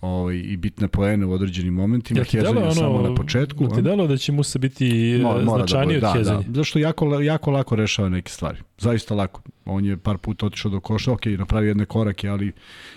[0.00, 3.64] ovaj, i bitne poene u određenim momentima, ti Hezonja ono, samo na početku.
[3.64, 6.38] Jel ti deluje da će Musa biti Mora- Mo, mora da značajniji bude, od Hezonja?
[6.38, 6.54] Da, da.
[6.54, 8.58] Zašto jako, jako lako rešava neke stvari.
[8.78, 9.42] Zaista lako.
[9.64, 12.52] On je par puta otišao do koša, ok, napravio jedne korake, ali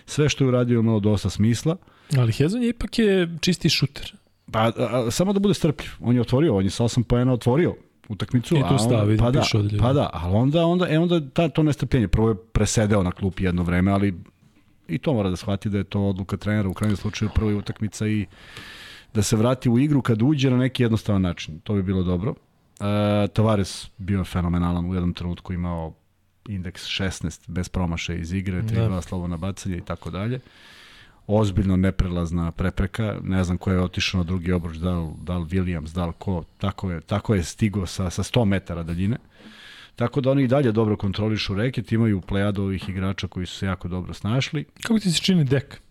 [0.05, 1.75] sve što je uradio imalo dosta smisla.
[2.17, 4.13] Ali Hezonja ipak je čisti šuter.
[4.51, 5.89] Pa, a, a, samo da bude strpljiv.
[5.99, 7.75] On je otvorio, on je sa 8 poena otvorio
[8.09, 8.55] utakmicu.
[8.55, 9.43] I tu stavi, pa da,
[9.79, 12.07] pa da, ali onda, onda, e, onda ta, to nestrpljenje.
[12.07, 14.13] Prvo je presedeo na klupi jedno vreme, ali
[14.87, 18.07] i to mora da shvati da je to odluka trenera u krajnjem slučaju prva utakmica
[18.07, 18.25] i
[19.13, 21.59] da se vrati u igru kad uđe na neki jednostavan način.
[21.59, 22.33] To bi bilo dobro.
[22.79, 25.93] E, Tavares bio je fenomenalan u jednom trenutku imao
[26.47, 29.01] indeks 16 bez promašaja iz igre, 3 Da.
[29.01, 30.39] slobodna bacanja i tako dalje.
[31.27, 33.15] Ozbiljno neprelazna prepreka.
[33.23, 36.13] Ne znam ko je otišao na drugi obruč, da li, da li Williams, da li
[36.17, 36.43] ko.
[36.57, 39.17] Tako je, tako je stigo sa, sa 100 metara daljine.
[39.95, 43.65] Tako da oni i dalje dobro kontrolišu reket, imaju plejadu ovih igrača koji su se
[43.65, 44.65] jako dobro snašli.
[44.81, 45.81] Kako ti se čini dek?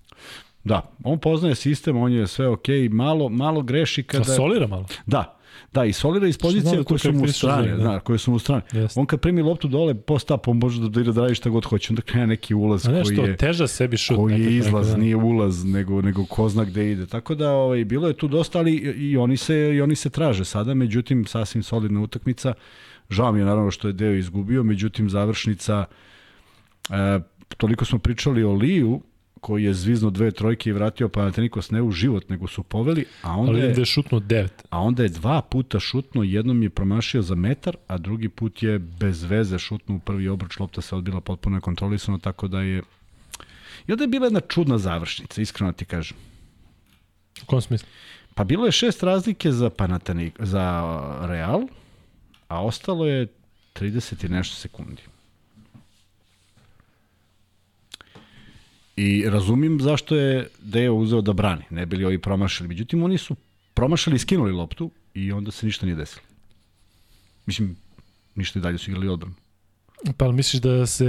[0.64, 4.32] Da, on poznaje sistem, on je sve okej, okay, malo, malo greši kada...
[4.32, 4.86] A solira malo?
[5.06, 5.35] Da,
[5.76, 7.76] Da, i solira iz pozicije koje su mu strane, da.
[7.76, 8.62] zna, koje su mu strane.
[8.72, 9.00] Yes.
[9.00, 11.92] On kad primi loptu dole, post up, on može da, da radi šta god hoće.
[11.92, 13.36] Onda krene neki ulaz A koji je...
[13.36, 14.16] teža sebi šut.
[14.16, 14.96] Koji je izlaz, da.
[14.96, 17.06] nije ulaz, nego, nego ko zna gde ide.
[17.06, 20.44] Tako da, ovaj, bilo je tu dosta, ali i oni se, i oni se traže
[20.44, 22.54] sada, međutim, sasvim solidna utakmica.
[23.10, 25.84] Žao mi je naravno što je deo izgubio, međutim, završnica...
[26.90, 27.20] E,
[27.56, 29.00] toliko smo pričali o Liju,
[29.40, 33.32] koji je zvizno dve trojke i vratio Panathinaikos ne u život, nego su poveli, a
[33.32, 34.64] onda Ali je, je šutno devet.
[34.70, 38.78] a onda je dva puta šutno, jednom je promašio za metar, a drugi put je
[38.78, 42.82] bez veze šutno u prvi obruč, lopta se odbila potpuno kontrolisano, tako da je
[43.86, 46.16] I onda je bila jedna čudna završnica, iskreno ti kažem.
[47.42, 47.88] U kom smislu?
[48.34, 50.64] Pa bilo je šest razlike za Panathinaik, za
[51.28, 51.62] Real,
[52.48, 53.28] a ostalo je
[53.74, 55.02] 30 i nešto sekundi.
[58.96, 62.68] I razumim zašto je Deo uzeo da brani, ne bili ovi promašali.
[62.68, 63.36] Međutim, oni su
[63.74, 66.22] promašali i skinuli loptu i onda se ništa nije desilo.
[67.46, 67.76] Mislim,
[68.34, 69.34] ništa i dalje su igrali odbranu.
[70.16, 71.04] Pa ali misliš da se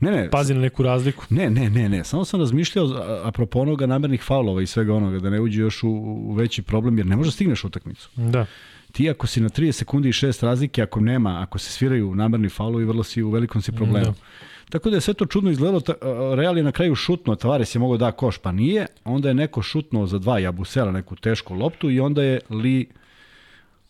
[0.00, 1.24] Ne, ne, pazi na neku razliku?
[1.30, 2.04] ne, ne, ne, ne.
[2.04, 2.86] Samo sam razmišljao
[3.24, 6.98] apropo onoga namernih faulova i svega onoga, da ne uđe još u, u veći problem,
[6.98, 8.10] jer ne možeš da stigneš utakmicu.
[8.16, 8.46] Da.
[8.92, 12.48] Ti ako si na 30 sekundi i 6 razlike, ako nema, ako se sviraju namerni
[12.48, 14.06] faulovi, vrlo si u velikom si problemu.
[14.06, 14.47] Da.
[14.70, 15.94] Tako da je sve to čudno izgledalo, ta,
[16.34, 19.62] Real je na kraju šutno, Tavares je mogao da koš, pa nije, onda je neko
[19.62, 22.88] šutnuo za dva Jabusela, neku tešku loptu i onda je Li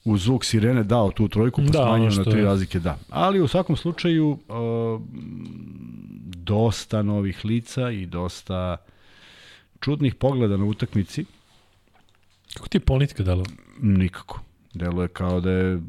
[0.04, 2.44] u zvuk sirene dao tu trojku, pa Da, na tri je.
[2.44, 2.98] razlike, da.
[3.10, 5.00] Ali u svakom slučaju uh,
[6.36, 8.76] dosta novih lica i dosta
[9.80, 11.24] čudnih pogleda na utakmici,
[12.54, 13.44] Kako ti je politika dalo?
[13.80, 14.40] nikako.
[14.78, 15.80] Deluje kao da je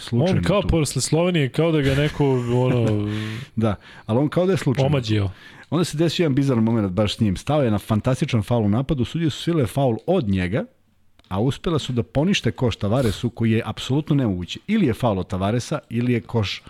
[0.00, 0.68] slučajno On kao tu.
[0.68, 3.08] posle Slovenije, kao da ga neko ono,
[3.56, 3.74] Da,
[4.06, 4.86] ali on kao da je slučajno.
[4.86, 5.30] omađio.
[5.70, 7.36] Onda se desio jedan bizaran moment baš s njim.
[7.36, 10.64] Stao je na fantastičan faul u napadu, sudije su svile faul od njega,
[11.28, 14.58] a uspela su da ponište koš Tavaresu koji je apsolutno nemoguće.
[14.66, 16.62] Ili je faul od Tavaresa, ili je koš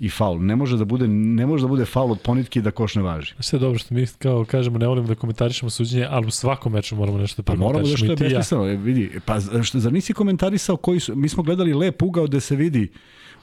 [0.00, 0.40] i faul.
[0.40, 3.34] Ne može da bude, ne može da bude faul od ponitke da koš ne važi.
[3.40, 6.72] Sve je dobro što mi kao kažemo ne volimo da komentarišemo suđenje, ali u svakom
[6.72, 8.16] meču moramo nešto da Pa moramo da što je i ja.
[8.18, 8.66] besmisleno.
[8.66, 12.40] E, vidi, pa što, zar nisi komentarisao koji su, mi smo gledali lep ugao gde
[12.40, 12.88] se vidi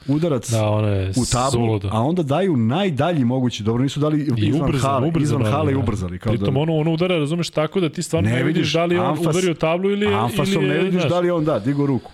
[0.08, 0.70] udarac Da,
[1.12, 1.88] u tablu, suludo.
[1.92, 5.24] a onda daju najdalji mogući, dobro nisu dali I izvan ubrzano, hale, ubrzano.
[5.38, 5.80] izvan hale i da.
[5.80, 6.18] ubrzali.
[6.18, 8.84] Kao Pritom da, ono, ono udara, razumeš, tako da ti stvarno Ne ne, vidiš da
[8.84, 10.06] li je on Anfas- udario tablu ili.
[10.06, 12.10] Anfasom ili ne vidiš da li on da, digo ruku.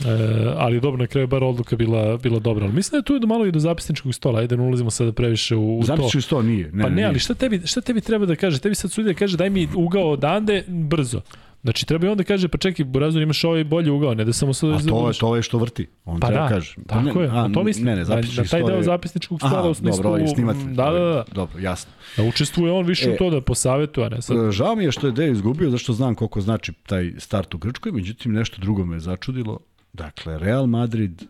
[0.00, 0.12] E,
[0.56, 2.64] ali dobro, na kraju je bar odluka bila, bila dobra.
[2.64, 4.38] Ali mislim da je tu malo i do zapisničkog stola.
[4.40, 5.86] Ajde, ne ulazimo sada previše u, u to.
[5.86, 6.70] Zapišiš to nije.
[6.72, 7.06] Ne, Pa ne, nije.
[7.06, 8.58] ali šta tebi, šta tebi treba da kaže?
[8.58, 11.20] Tebi sad sudija kaže daj mi ugao odande brzo.
[11.62, 14.54] Znači treba i onda kaže pa čekaj Burazor imaš ovaj bolji ugao, ne da samo
[14.54, 15.86] sad A to je, to je što vrti.
[16.04, 16.74] On Pa treba da, kaže.
[16.86, 17.84] tako ne, je, a, to mislim.
[17.86, 19.96] Ne, ne, na, zapišiš na taj to deo je- zapisničkog stola Aha, u smislu...
[19.96, 20.64] dobro, ovaj snimatelj.
[20.64, 21.92] Da, da, da, Dobro, jasno.
[22.16, 24.36] da učestvuje on više E, u to da posavetuje, a ne sad...
[24.38, 27.58] E, Žao mi je što je Deo izgubio, zašto znam koliko znači taj start u
[27.58, 29.58] Grčkoj, međutim nešto drugo me je začudilo.
[29.92, 31.22] Dakle, Real Madrid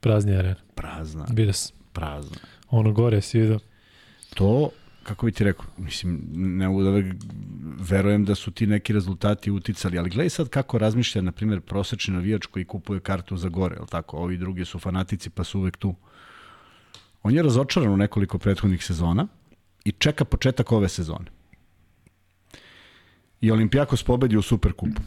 [0.00, 0.54] Prazni aren.
[0.74, 1.76] prazna, Vidio sam.
[1.92, 2.36] prazna.
[2.70, 3.58] Ono gore si vidio.
[4.34, 4.70] To,
[5.02, 7.14] kako bi ti rekao, mislim, ne mogu da ve-
[7.80, 12.14] verujem da su ti neki rezultati uticali, ali gledaj sad kako razmišlja, na primjer, prosečni
[12.14, 14.16] navijač koji kupuje kartu za gore, jel tako?
[14.16, 15.94] Ovi drugi su fanatici pa su uvek tu.
[17.22, 19.26] On je razočaran u nekoliko prethodnih sezona
[19.84, 21.24] i čeka početak ove sezone.
[23.40, 25.02] I Olimpijakos pobedi u Superkupu.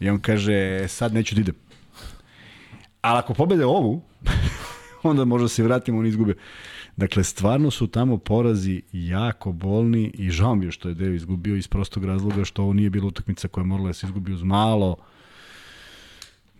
[0.00, 1.54] I on kaže, "E, sad neću da idem.
[3.00, 4.02] Ali ako pobede ovu,
[5.02, 6.34] onda možda se vratimo, on izgube.
[6.96, 11.56] Dakle, stvarno su tamo porazi jako bolni i žao mi je što je Deo izgubio
[11.56, 14.42] iz prostog razloga što ovo nije bila utakmica koja je morala da se izgubi uz
[14.42, 14.96] malo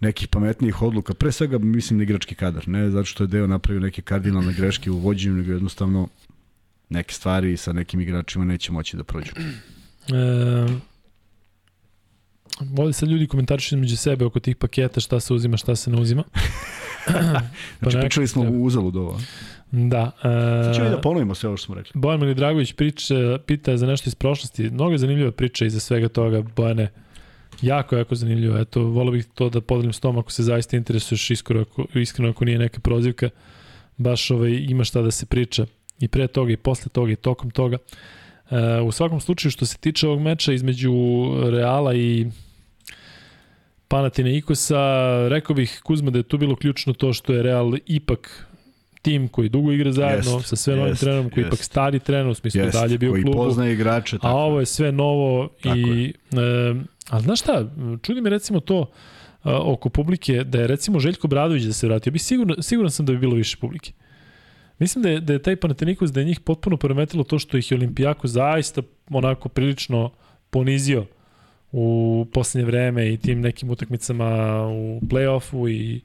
[0.00, 1.14] nekih pametnijih odluka.
[1.14, 4.90] Pre svega mislim na igrački kadar, ne zato što je Deo napravio neke kardinalne greške
[4.90, 6.08] u vođenju, nego jednostavno
[6.88, 9.32] neke stvari sa nekim igračima neće moći da prođu.
[9.36, 10.89] E,
[12.78, 16.00] Ovdje sad ljudi komentarišu između sebe oko tih paketa, šta se uzima, šta se ne
[16.00, 16.24] uzima.
[17.78, 18.56] Znači, nekako pričali smo treba.
[18.56, 19.10] u uzalud ovo.
[19.10, 19.20] a?
[19.70, 20.10] Da.
[20.64, 21.92] Sad ćemo E, da ponovimo sve ovo što smo rekli.
[21.94, 24.70] Bojan Milidragović priča, pita za nešto iz prošlosti.
[24.70, 26.90] Mnogo je zanimljiva priča iza svega toga, Bojane.
[27.62, 28.58] Jako, jako zanimljivo.
[28.58, 32.30] Eto, volio bih to da podelim s tom ako se zaista interesuješ iskreno ako, iskreno
[32.30, 33.30] ako nije neka prozivka.
[33.96, 35.66] Baš ovaj, ima šta da se priča
[36.00, 37.78] i pre toga i posle toga i tokom toga.
[38.50, 40.92] E, u svakom slučaju što se tiče ovog meča između
[41.50, 42.26] Reala i
[43.90, 44.78] Panathinaikosa,
[45.28, 48.46] rekao bih Kuzma da je tu bilo ključno to što je Real ipak
[49.02, 51.54] tim koji dugo igra zajedno, Jest, sa sve novim jest, trenerom, koji je jest.
[51.54, 53.38] ipak stari trener, u smislu Jest, dalje bio u koji klubu.
[53.38, 54.16] poznaje igrače.
[54.16, 54.38] A Tako.
[54.38, 56.14] ovo je sve novo Tako i...
[56.32, 56.74] E,
[57.08, 57.70] ali znaš šta,
[58.02, 58.90] čudi me recimo to
[59.42, 63.06] a, oko publike, da je recimo Željko Bradović da se vratio, bi sigurno, siguran sam
[63.06, 63.92] da bi bilo više publike.
[64.78, 67.70] Mislim da je, da je taj Panathinaikos, da je njih potpuno poremetilo to što ih
[67.70, 70.10] je Olimpijako zaista onako prilično
[70.50, 71.06] ponizio
[71.72, 74.26] u poslednje vreme i tim nekim utakmicama
[74.66, 76.00] u play-offu i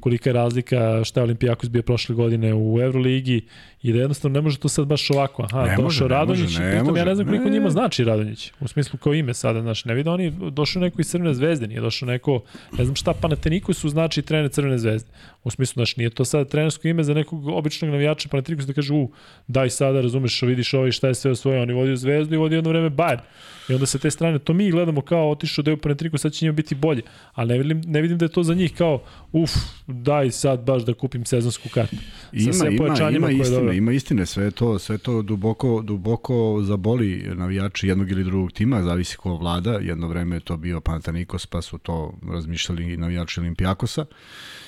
[0.00, 3.42] kolika je razlika šta je Olimpijakos bio prošle godine u Euroligi
[3.84, 5.42] i da jednostavno ne može to sad baš ovako.
[5.42, 7.04] Aha, Ne može, došao ne Radonjić može, i ne pritom ja može.
[7.04, 7.50] ne znam koliko Ne.
[7.50, 8.52] njima znači Radonjić.
[8.60, 11.80] U smislu kao ime sada, znaš, ne vidi oni, došao neko iz Crvene zvezde, nije
[11.80, 12.42] došao neko,
[12.78, 15.10] ne znam šta Panatenikosu znači trener Crvene zvezde.
[15.44, 18.94] U smislu, znaš, nije to sada trenersko ime za nekog običnog navijača Panatenikosa da kaže,
[18.94, 19.10] u,
[19.48, 22.56] daj sada, razumeš, vidiš ovaj šta je sve osvojio, on je vodio zvezdu i vodio
[22.56, 23.20] jedno vreme Bayern.
[23.68, 26.52] I onda sa te strane, to mi gledamo kao otišao deo Panatenikosa, sad će njima
[26.56, 27.02] biti bolje.
[27.34, 29.50] Ali ne vidim, ne vidim da je to za njih kao, uf,
[29.86, 31.96] daj sad baš da kupim sezonsku kartu.
[32.32, 33.73] Ima, sve ima, ima istine.
[33.76, 39.16] Ima istine, sve to, sve to duboko, duboko zaboli navijači jednog ili drugog tima, zavisi
[39.16, 44.04] ko vlada, jedno vreme je to bio Panathinaikos, pa su to razmišljali i navijači Olimpijakosa.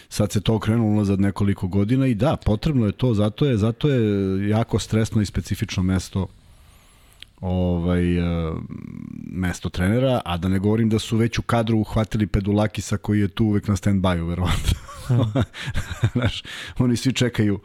[0.08, 3.88] Sad se to okrenulo unazad nekoliko godina i da, potrebno je to, zato je, zato
[3.88, 6.26] je jako stresno i specifično mesto
[7.40, 8.52] ovaj, e,
[9.30, 13.28] mesto trenera, a da ne govorim da su već u kadru uhvatili Pedulakisa koji je
[13.28, 14.78] tu uvek na stand-by-u, verovatno.
[16.12, 16.42] Znaš,
[16.78, 17.60] oni svi čekaju,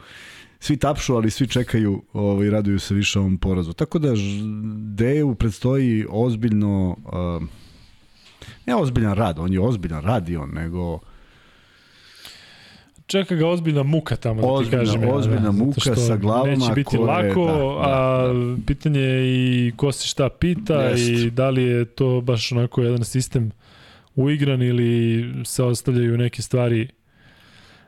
[0.62, 3.74] svi tapšu, ali svi čekaju ovaj, raduju se više ovom porazu.
[3.74, 4.10] Tako da
[4.88, 6.96] Deju predstoji ozbiljno,
[7.40, 7.48] uh,
[8.66, 11.00] ne ozbiljan rad, on je ozbiljan rad i on, nego
[13.08, 15.04] Čeka ga ozbiljna muka tamo, da ti Ozbiljna- kažem.
[15.04, 18.34] ja, ozbiljna zato muka što sa glavama Neće biti koje- lako, da, da, a
[18.68, 19.24] pitanje je
[19.68, 21.10] i ko se šta pita Jest.
[21.10, 23.52] i da li je to baš onako jedan sistem
[24.16, 26.88] uigran ili se ostavljaju neke stvari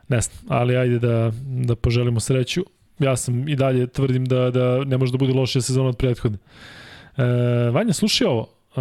[0.08, 2.64] ne znam, ali ajde da, da poželimo sreću.
[2.98, 6.38] Ja sam i dalje tvrdim da, da ne može da bude lošija sezona od prethodne.
[7.16, 7.24] E,
[7.70, 8.48] Vanja, slušaj ovo.
[8.76, 8.80] E,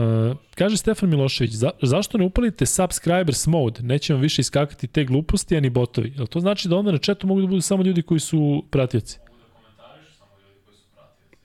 [0.55, 3.83] kaže Stefan Milošević, za, zašto ne upalite subscribers mode?
[3.83, 6.13] Neće vam više iskakati te gluposti, a ni botovi.
[6.17, 9.19] Jel to znači da onda na chatu mogu da budu samo ljudi koji su pratioci?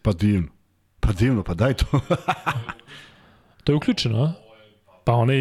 [0.03, 0.49] pa divno.
[1.01, 2.01] Pa divno, pa daj to.
[3.65, 4.33] To je uključeno, a?
[5.05, 5.39] Pa onaj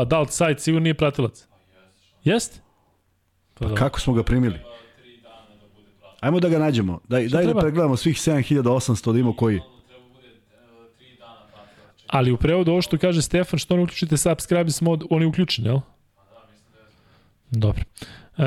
[0.00, 1.46] adult site sigurno nije pratilac.
[2.24, 2.60] Jeste?
[3.62, 3.74] Pa, da.
[3.74, 4.58] Kako smo ga primili?
[6.20, 7.00] Ajmo da ga nađemo.
[7.08, 7.60] Daj, daj da treba?
[7.60, 9.60] pregledamo svih 7800 da imamo koji.
[12.06, 15.64] Ali u prevodu ovo što kaže Stefan, što ne uključite subscribers mod, on je uključen,
[15.64, 15.78] jel?
[17.50, 17.84] Dobro.
[18.38, 18.44] E,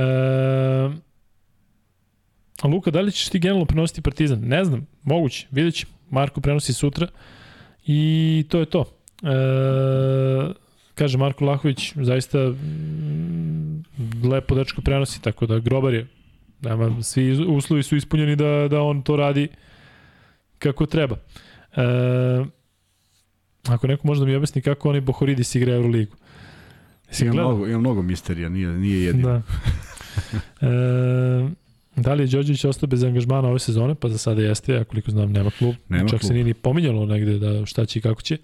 [2.63, 4.39] Luka, da li ćeš ti generalno prenositi Partizan?
[4.39, 5.91] Ne znam, moguće, vidjet ćemo.
[6.09, 7.07] Marko prenosi sutra
[7.85, 8.85] i to je to.
[9.23, 10.64] E,
[10.95, 13.83] kaže Marko Lahović, zaista mm,
[14.23, 16.07] lepo dečko prenosi, tako da grobar je.
[16.61, 19.47] Nema, svi uslovi su ispunjeni da, da on to radi
[20.59, 21.15] kako treba.
[21.75, 21.81] E,
[23.67, 26.15] ako neko može da mi objasni kako oni Bohoridis igra Euroligu.
[27.21, 29.29] Ima mnogo, ima mnogo misterija, nije, nije jedino.
[29.29, 29.41] Da.
[30.61, 31.49] E,
[31.95, 33.95] da li je Đorđević ostao bez angažmana ove sezone?
[33.95, 35.75] Pa za sada jeste, ja koliko znam nema klub.
[35.89, 36.27] Nema Čak klub.
[36.27, 38.37] se nije ni pominjalo negde da šta će i kako će.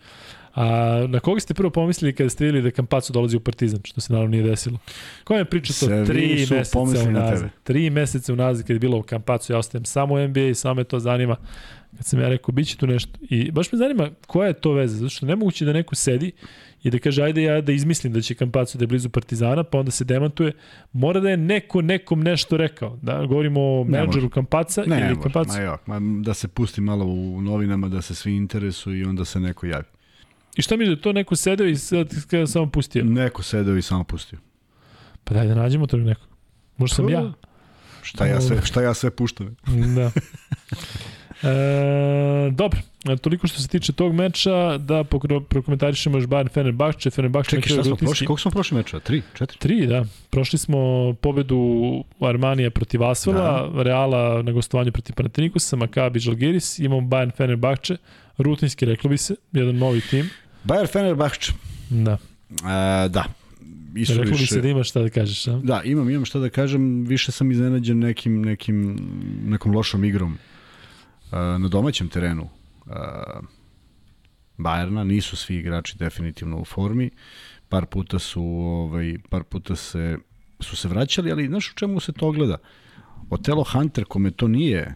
[0.55, 4.01] A na koga ste prvo pomislili kada ste videli da Kampacu dolazi u Partizan, što
[4.01, 4.77] se naravno nije desilo?
[5.23, 6.05] Koja je priča to?
[6.05, 7.49] Tri meseca unazad.
[7.63, 10.73] Tri meseca unazad kada je bilo u Kampacu, ja ostajem samo u NBA i samo
[10.73, 11.35] me to zanima.
[11.97, 13.11] Kad sam ja rekao, bit će tu nešto.
[13.21, 16.31] I baš me zanima koja je to veza, zato što nemoguće da neko sedi
[16.83, 19.79] i da kaže, ajde ja da izmislim da će Kampacu da je blizu Partizana, pa
[19.79, 20.51] onda se demantuje.
[20.93, 22.97] Mora da je neko nekom nešto rekao.
[23.01, 24.29] Da govorimo o menadžeru.
[24.29, 25.51] Kampaca Ne, ili Kampacu.
[25.57, 29.25] ma jo, ma da se pusti malo u novinama, da se svi interesuju i onda
[29.25, 29.85] se neko javi.
[30.57, 33.03] I šta mi da je to neko sedeo i sad kada samo pustio?
[33.03, 34.39] Neko sedeo i samo pustio.
[35.23, 36.27] Pa daj da nađemo tog nekog.
[36.77, 37.33] Možda sam ja.
[38.01, 39.55] Šta ja sve, šta ja sve puštam?
[39.95, 40.11] Da.
[41.43, 45.03] E, dobro, e, toliko što se tiče tog meča, da
[45.49, 47.09] prokomentarišemo još Bayern Fenerbahče.
[47.09, 48.27] Fenerbahče Čekaj, šta smo prošli?
[48.27, 48.99] Koliko smo prošli meča?
[48.99, 49.21] Tri?
[49.37, 49.57] Četiri?
[49.57, 50.05] Tri, da.
[50.29, 53.83] Prošli smo pobedu Armanija protiv Asvela, da.
[53.83, 57.97] Reala na gostovanju protiv Panatinikusa, Makabi Žalgiris, imamo Bayern Fenerbahče,
[58.37, 60.29] rutinski reklo bi se, jedan novi tim.
[60.63, 61.53] Bayer Fenerbahče.
[61.89, 62.17] Da.
[62.51, 63.23] E, da.
[63.95, 64.53] Isu Reklo bi više.
[64.53, 65.59] se da imaš šta da kažeš, a?
[65.63, 68.99] Da, imam, imam šta da kažem, više sam iznenađen nekim, nekim,
[69.45, 70.37] nekom lošom igrom
[71.31, 72.43] na domaćem terenu
[72.85, 72.93] uh,
[74.57, 77.09] Bajerna, nisu svi igrači definitivno u formi,
[77.69, 80.17] par puta su, ovaj, par puta se,
[80.59, 82.57] su se vraćali, ali znaš u čemu se to gleda?
[83.29, 84.95] Otelo Hunter, kome to nije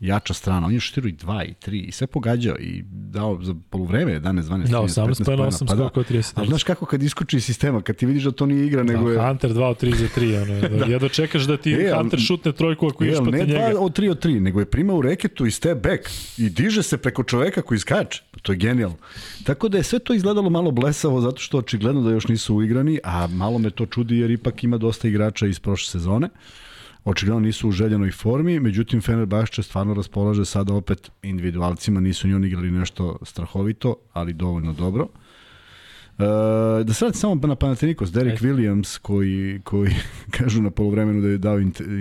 [0.00, 0.66] jača strana.
[0.66, 4.42] On je šutirao i 2 i 3 i sve pogađao i dao za poluvreme 11,
[4.42, 5.84] 12, Da, 13, 18 pojena, 8 Pa da.
[5.84, 6.32] skokova, 30.
[6.34, 9.10] Ali znaš kako kad iskoči iz sistema, kad ti vidiš da to nije igra, nego
[9.10, 9.16] je...
[9.24, 10.84] Da, Hunter 2 od 3 za 3, ono, da.
[10.86, 13.78] jedno čekaš da ti E, Hunter šutne trojku ako E, ideš ali protiv ne njega.
[13.78, 16.02] 2 od 3 od 3, nego je primao u reketu i step back
[16.38, 18.22] i diže se preko čoveka koji skače.
[18.42, 18.96] To je genijalno.
[19.44, 22.98] Tako da je sve to izgledalo malo blesavo zato što očigledno da još nisu uigrani,
[23.04, 26.28] a malo me to čudi jer ipak ima dosta igrača iz prošle sezone.
[27.04, 32.46] Očigledno nisu u željenoj formi, međutim Fenerbahče stvarno raspolaže sada opet individualcima, nisu ni oni
[32.46, 35.08] igrali nešto strahovito, ali dovoljno dobro.
[36.18, 38.48] E, da se vrati samo na Panathinaikos, Derek Ajde.
[38.48, 39.90] Williams koji, koji
[40.38, 41.58] kažu na polovremenu da je dao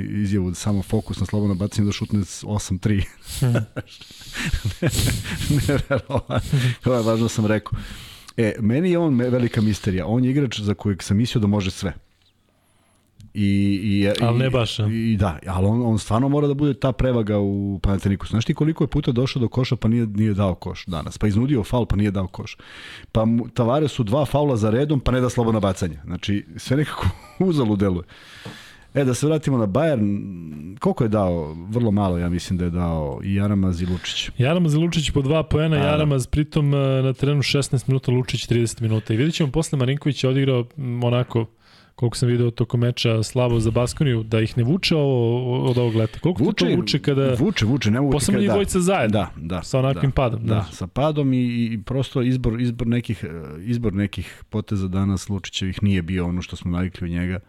[0.10, 3.04] izjavu da samo fokus na slobodno bacanje da šutne s 8-3.
[5.68, 6.60] Neverovatno.
[6.86, 7.80] Ovo je važno sam rekao.
[8.38, 10.06] E, meni je on velika misterija.
[10.08, 11.94] On je igrač za kojeg sam mislio da može sve.
[13.36, 13.46] I,
[13.84, 14.88] i, Ali i- ne baš, a?
[14.88, 18.32] I, da, ali on, on stvarno mora da bude ta prevaga u Panathinaikosu.
[18.32, 21.18] Znaš ti koliko je puta došao do koša pa nije, nije dao koš danas?
[21.18, 22.58] Pa iznudio faul pa nije dao koš.
[23.12, 25.98] Pa Tavare su dva faula za redom pa ne da slobodno bacanje.
[26.06, 27.08] Znači, sve nekako
[27.40, 28.04] uzalu deluje.
[28.94, 30.22] E, da se vratimo na Bayern,
[30.80, 31.54] koliko je dao?
[31.70, 34.30] Vrlo malo, ja mislim da je dao i Jaramaz i Lučić.
[34.38, 35.86] Jaramaz i Lučić po dva poena, A, da.
[35.86, 39.14] Jaramaz pritom e, na terenu 16 minuta, Lučić 30 minuta.
[39.14, 40.66] I vidjet ćemo posle Marinković je odigrao
[41.04, 41.46] onako
[41.96, 45.96] koliko sam video tokom meča slabo za Baskoniju, da ih ne vuče ovo, od ovog
[45.96, 46.20] leta.
[46.20, 47.34] Koliko vuče, to vuče kada...
[47.34, 48.54] Vuče, vuče, ne mogu ti kada- da.
[48.54, 49.14] dvojica zajedno.
[49.14, 49.64] Da, da.
[49.64, 50.72] Sa onakvim da, padom, Da, znaš.
[50.72, 53.30] sa padom i, i prosto izbor, izbor, nekih, e,
[53.64, 57.40] izbor nekih poteza danas Lučićevih nije bio ono što smo navikli od njega.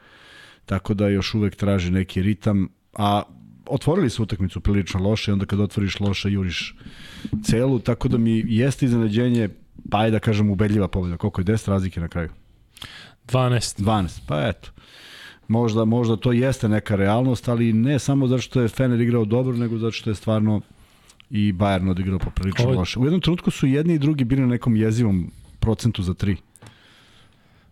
[0.66, 3.22] Tako da još uvek traži neki ritam, a
[3.66, 6.76] otvorili su utakmicu prilično loše i onda kad otvoriš loše juriš
[7.45, 9.49] celu, tako da mi jeste iznenađenje,
[9.90, 11.16] pa ajde da kažem ubedljiva pobjeda.
[11.16, 12.28] Koliko je 10 razlike na kraju?
[13.27, 13.83] 12.
[13.83, 14.70] 12, pa eto.
[15.49, 19.57] Možda, možda to jeste neka realnost, ali ne samo zato što je Fener igrao dobro,
[19.57, 20.61] nego zato što je stvarno
[21.31, 22.99] i Bayern odigrao poprilično Ovo- loše.
[22.99, 26.37] U jednom trenutku su jedni i drugi bili na nekom jezivom procentu za tri.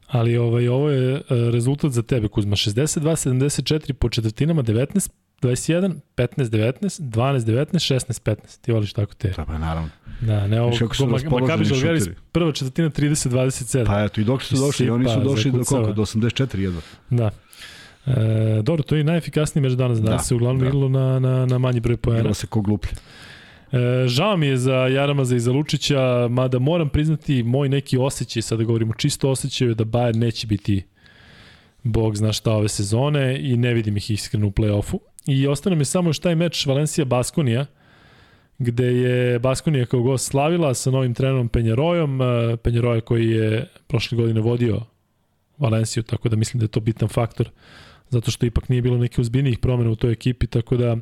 [0.07, 2.57] Ali ovaj, ovo je e, rezultat za tebe, Kuzma.
[2.57, 5.11] 62-74 po četvrtinama, 19
[5.43, 8.61] 21, 15, 19, 12, 19, 16, 15.
[8.61, 9.29] Ti voliš tako te.
[9.29, 9.89] Da, pa naravno.
[10.21, 10.77] Da, ne ovo.
[10.79, 12.21] Kako su Ma- raspoloženi Makabi Žalgiris, šuteri.
[12.33, 13.87] prva četvrtina 30, 27.
[13.87, 15.93] Pa eto, i dok su došli, Sipa, oni su došli do koliko?
[15.93, 16.81] Do 84 jedva.
[17.11, 17.31] Da.
[18.07, 18.13] E,
[18.63, 20.01] dobro, to je najefikasniji meč danas.
[20.01, 20.67] Danas Da, se uglavnom da.
[20.67, 22.19] igralo na, na, na manji broj poena.
[22.19, 22.91] Igralo se ko gluplje.
[23.73, 23.79] E,
[24.09, 28.65] žao mi je za Jaramaza i za Lučića, mada moram priznati moj neki osjećaj, sada
[28.65, 30.83] govorimo čisto osjećaju da Bayern neće biti
[31.83, 34.99] bog zna šta ove sezone i ne vidim ih iskreno u play-offu.
[35.27, 37.67] I ostane mi samo još taj meč Valencija-Baskonija,
[38.59, 44.17] gde je Baskonija kao gost slavila sa novim trenerom Penjarojom, e, Penjaroja koji je prošle
[44.17, 44.81] godine vodio
[45.59, 47.51] Valenciju, tako da mislim da je to bitan faktor
[48.13, 50.97] zato što ipak nije bilo neke uzbiljnijih promena u toj ekipi, tako da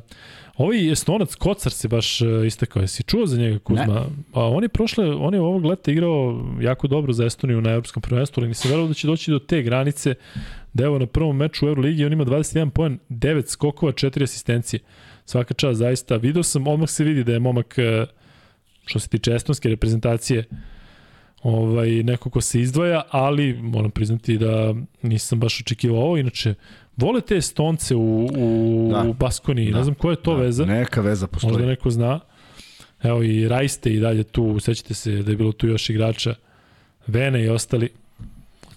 [0.57, 2.81] ovaj Estonac Kocar se baš e, istakao.
[2.81, 4.05] Jesi čuo za njega Kuzma?
[4.33, 8.01] A on je prošle, on je ovog leta igrao jako dobro za Estoniju na evropskom
[8.01, 10.15] prvenstvu, ali nisam verovao da će doći do te granice
[10.73, 14.79] da evo na prvom meču u Euroligi on ima 21 poen, 9 skokova, 4 asistencije.
[15.25, 16.15] Svaka čast, zaista.
[16.17, 18.05] Video sam, odmah se vidi da je momak e,
[18.85, 20.43] što se tiče estonske reprezentacije
[21.43, 26.17] ovaj, neko ko se izdvaja, ali moram priznati da nisam baš očekivao ovo.
[26.17, 26.53] Inače,
[26.97, 29.09] vole te estonce u, u, Da.
[29.09, 29.77] u Baskoniji, Da.
[29.77, 30.65] ne znam koja je to Da, veza.
[30.65, 31.53] Neka veza postoji.
[31.53, 32.19] Možda neko zna.
[33.03, 36.35] Evo i Rajste i dalje tu, sećate se da je bilo tu još igrača,
[37.07, 37.89] Vene i ostali,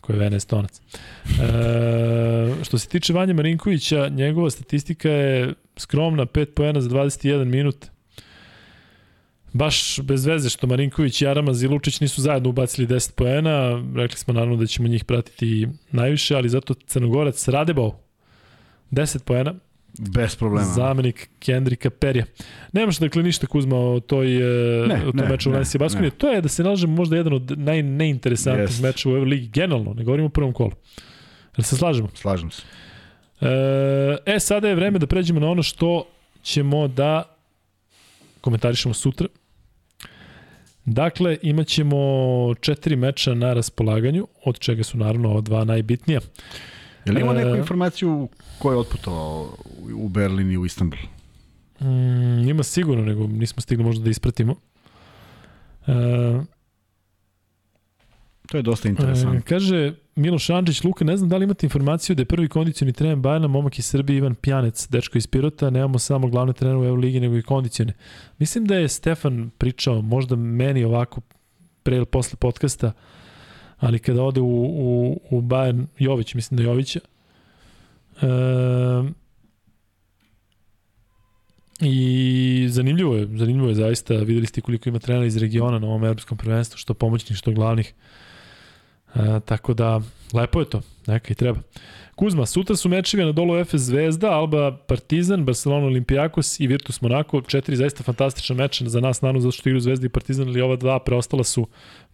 [0.04, 0.80] ko je Vene Estonac.
[0.80, 7.86] E, što se tiče Vanja Marinkovića, njegova statistika je skromna, 5 poena za 21 minut.
[9.52, 13.82] Baš bez veze što Marinković, Jaramaz i Lučić nisu zajedno ubacili 10 poena.
[13.96, 18.00] Rekli smo naravno da ćemo njih pratiti najviše, ali zato Crnogorac Radebao
[18.90, 19.54] 10 poena,
[19.98, 20.66] Bez problema.
[20.66, 22.24] Zamenik Kendrika Perija.
[22.72, 26.10] Nemaš dakle ništa Kuzma o toj ne, Ne, o tom ne, meču Baskonije.
[26.10, 26.10] ne.
[26.10, 28.82] To je da se nalažemo možda jedan od najneinteresantnijih Jest.
[28.82, 30.72] meča u Euroligi generalno, ne govorimo o prvom kolu.
[31.56, 32.08] Jel se slažemo?
[32.14, 32.62] Slažem se.
[33.40, 36.06] E, e, sada je vreme da pređemo na ono što
[36.42, 37.22] ćemo da
[38.40, 39.26] komentarišemo sutra.
[40.84, 41.96] Dakle, imat ćemo
[42.60, 46.20] četiri meča na raspolaganju, od čega su naravno ova dva najbitnija.
[47.04, 48.28] Je li ima E, neku informaciju
[48.58, 49.48] ko je otputovao
[49.94, 50.98] u Berlin i u Istanbul?
[51.80, 54.54] Mm, ima sigurno, nego nismo stigli možda da ispratimo.
[55.86, 55.92] E,
[58.50, 59.40] To je dosta e, interesantno.
[59.48, 63.16] kaže Miloš Andžić, Luka, ne znam da li imate informaciju da je prvi kondicioni trener
[63.16, 67.20] Bajana, momak iz Srbije, Ivan Pjanec, dečko iz Pirota, nemamo samo glavne trenere u Euroligi,
[67.20, 67.92] nego i kondicione.
[68.38, 71.20] Mislim da je Stefan pričao, možda meni ovako
[71.82, 72.92] pre ili posle podcasta,
[73.84, 77.00] ali kada ode u, u, u Bayern, Jović, mislim da Jovića,
[78.22, 78.26] e,
[81.80, 86.04] I zanimljivo je, zanimljivo je zaista, videli ste koliko ima trenera iz regiona na ovom
[86.04, 87.94] evropskom prvenstvu, što pomoćnih, što glavnih.
[89.14, 90.00] E, tako da,
[90.32, 91.60] lepo je to, neka i treba.
[92.14, 97.40] Kuzma, sutra su mečevi na dolu Efes Zvezda, Alba Partizan, Barcelona Olimpijakos i Virtus Monako.
[97.40, 100.76] Četiri zaista fantastična meča za nas, naravno, zato što igra Zvezda i Partizan, ali ova
[100.76, 101.66] dva preostala su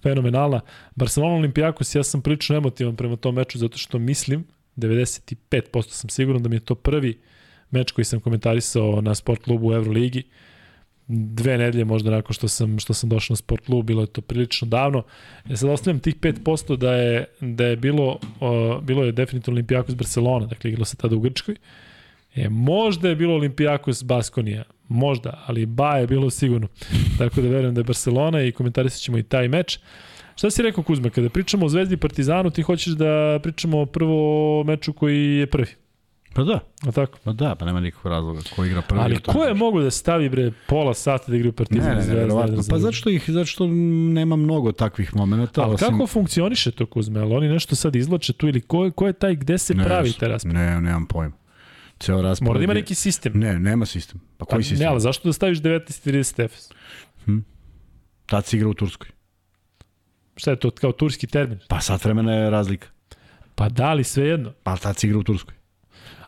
[0.02, 0.60] fenomenalna.
[0.96, 4.44] Barcelona Olimpijakos, ja sam prilično emotivan prema tom meču, zato što mislim,
[4.76, 7.20] 95% sam siguran da mi je to prvi
[7.70, 10.22] meč koji sam komentarisao na sport klubu u Euroligi.
[11.12, 14.20] Dve nedelje možda nakon što sam, što sam došao na sport klub, bilo je to
[14.20, 15.02] prilično davno.
[15.48, 19.94] Ja sad ostavljam tih 5% da je, da je bilo, uh, bilo je definitivno Olimpijakos
[19.94, 21.56] Barcelona, dakle igralo se tada u Grčkoj.
[22.34, 26.68] E, možda je bilo Olimpijakos Baskonija, možda, ali ba je bilo sigurno.
[27.18, 29.78] Tako da verujem da je Barcelona i komentarisat ćemo i taj meč.
[30.36, 34.60] Šta si rekao Kuzma, kada pričamo o Zvezdi i Partizanu, ti hoćeš da pričamo prvo
[34.60, 35.68] o meču koji je prvi?
[36.34, 36.60] Pa da.
[36.86, 37.18] A tako?
[37.24, 39.00] Pa da, pa nema nikakvog razloga ko igra prvi.
[39.02, 42.14] Ali ko je mogu da stavi bre pola sata da igra Partizan ne, ne, ne,
[42.14, 42.62] verovatno.
[42.70, 43.66] Pa zašto ih zašto
[44.12, 45.88] nema mnogo takvih momenata, Ali osim...
[45.88, 47.20] kako funkcioniše to Kuzme?
[47.20, 50.12] Ali oni nešto sad izlače tu ili ko, ko je taj gde se ne, pravi
[50.12, 50.56] taj raspored?
[50.56, 51.34] Ne, nemam pojma.
[51.98, 52.48] Ceo raspored.
[52.48, 53.32] Mora da ima neki sistem.
[53.38, 54.20] Ne, nema sistem.
[54.38, 54.84] Pa koji pa, sistem?
[54.84, 56.70] Ne, ali zašto da staviš 19.30 Efes?
[57.24, 57.38] Hm.
[58.26, 59.08] Tad si igra u Turskoj.
[60.36, 61.58] Šta je to kao turski termin?
[61.68, 62.88] Pa sat vremena je razlika.
[63.54, 64.52] Pa da li sve jedno?
[64.62, 65.59] Pa tad si igra u Turskoj.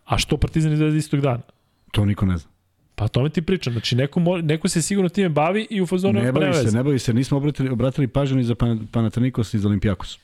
[0.04, 1.42] A što Partizan izvede istog dana?
[1.90, 2.50] To niko ne zna.
[2.94, 3.72] Pa tome ti pričam.
[3.72, 6.82] Znači, neko, mo, neko se sigurno time bavi i u fazonu ne bavi se, ne
[6.82, 7.14] bavi se.
[7.14, 8.54] Nismo obratili, obratili pažnju ni za
[8.92, 10.18] Panathinaikos i za Olimpijakos.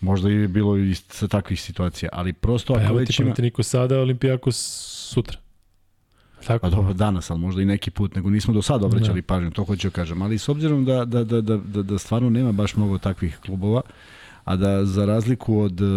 [0.00, 3.26] Možda je bilo i sa takvih situacija, ali prosto pa ako već ima...
[3.26, 4.56] Panathinaikos sada, Olimpijakos
[5.12, 5.38] sutra.
[6.46, 6.70] Tako?
[6.70, 9.22] Pa dobro, danas, ali možda i neki put, nego nismo do sada obraćali ne.
[9.22, 10.22] pažnju, to hoću da kažem.
[10.22, 13.80] Ali s obzirom da, da, da, da, da, da stvarno nema baš mnogo takvih klubova,
[13.84, 13.90] uh,
[14.48, 15.88] a da za razliku od uh,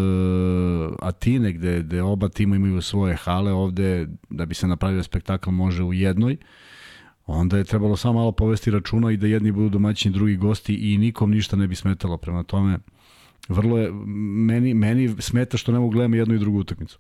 [1.02, 5.84] Atine gde, gde oba tima imaju svoje hale, ovde da bi se napravio spektakl može
[5.84, 6.38] u jednoj,
[7.26, 10.98] onda je trebalo samo malo povesti računa i da jedni budu domaćini, drugi gosti i
[10.98, 12.18] nikom ništa ne bi smetalo.
[12.18, 12.78] Prema tome,
[13.48, 13.92] vrlo je,
[14.46, 17.00] meni, meni smeta što ne mogu gledam jednu i drugu utakmicu.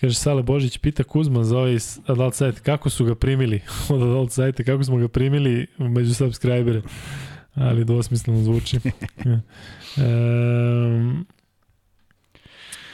[0.00, 1.76] Kaže Sale Božić, pita Kuzma za ovaj
[2.06, 3.60] adult sajt, kako su ga primili
[3.94, 6.82] od adult sajta, kako smo ga primili među subscribere
[7.54, 8.78] ali dvosmisleno zvuči.
[9.96, 11.26] um,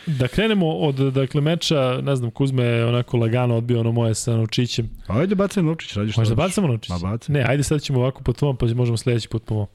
[0.06, 4.36] da krenemo od dakle meča, ne znam, Kuzme je onako lagano odbio ono moje sa
[4.36, 4.90] novčićem.
[5.06, 6.90] Ajde bacaj novčić, radiš Možda bacamo novčić?
[6.90, 7.32] Ma bacaj.
[7.32, 9.66] Ne, ajde sad ćemo ovako po tvom, pa možemo sledeći put po mom.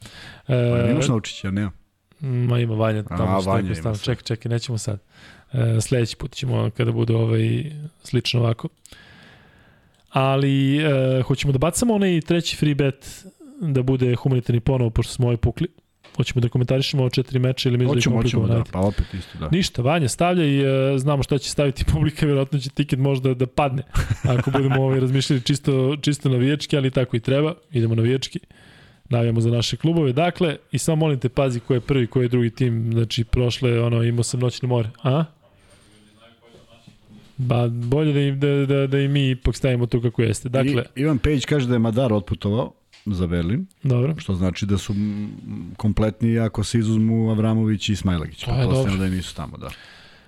[0.47, 1.71] E, pa imaš novčić, ja nemam.
[2.19, 3.95] Ma ima Vanja tamo A, Vanja ima.
[3.95, 4.99] Čekaj, čekaj, nećemo sad.
[5.53, 7.71] E, sledeći put ćemo kada bude ovaj
[8.03, 8.67] slično ovako.
[10.09, 13.25] Ali e, hoćemo da bacamo onaj treći free bet
[13.62, 15.68] da bude humanitarni ponovo, pošto smo ovaj pukli.
[16.16, 19.49] Hoćemo da komentarišemo o četiri meča ili mi hoćemo, hoćemo, da, pa opet isto, da.
[19.51, 23.47] Ništa, Vanja stavlja i uh, znamo šta će staviti publika, vjerojatno će tiket možda da
[23.47, 23.84] padne,
[24.24, 28.39] ako budemo ovaj razmišljali čisto, čisto navijački, ali tako i treba, idemo navijački,
[29.10, 30.14] navijamo za naše klubove.
[30.14, 33.82] Dakle, i samo molim te, pazi ko je prvi, ko je drugi tim, znači prošle,
[33.82, 35.26] ono, imao sam noćni more, a?
[37.38, 40.49] Ba, bolje da i, da, da, da i mi ipak stavimo to kako jeste.
[40.49, 42.74] Dakle, I, Ivan Pejić kaže da je Madar otputovao,
[43.06, 43.66] za Berlin.
[43.84, 44.16] Dobro.
[44.18, 44.93] Što znači da su
[45.78, 48.43] kompletni ako se izuzmu Avramović i Smajlagić.
[48.43, 48.95] To je dobro.
[48.97, 49.70] da nisu tamo, da.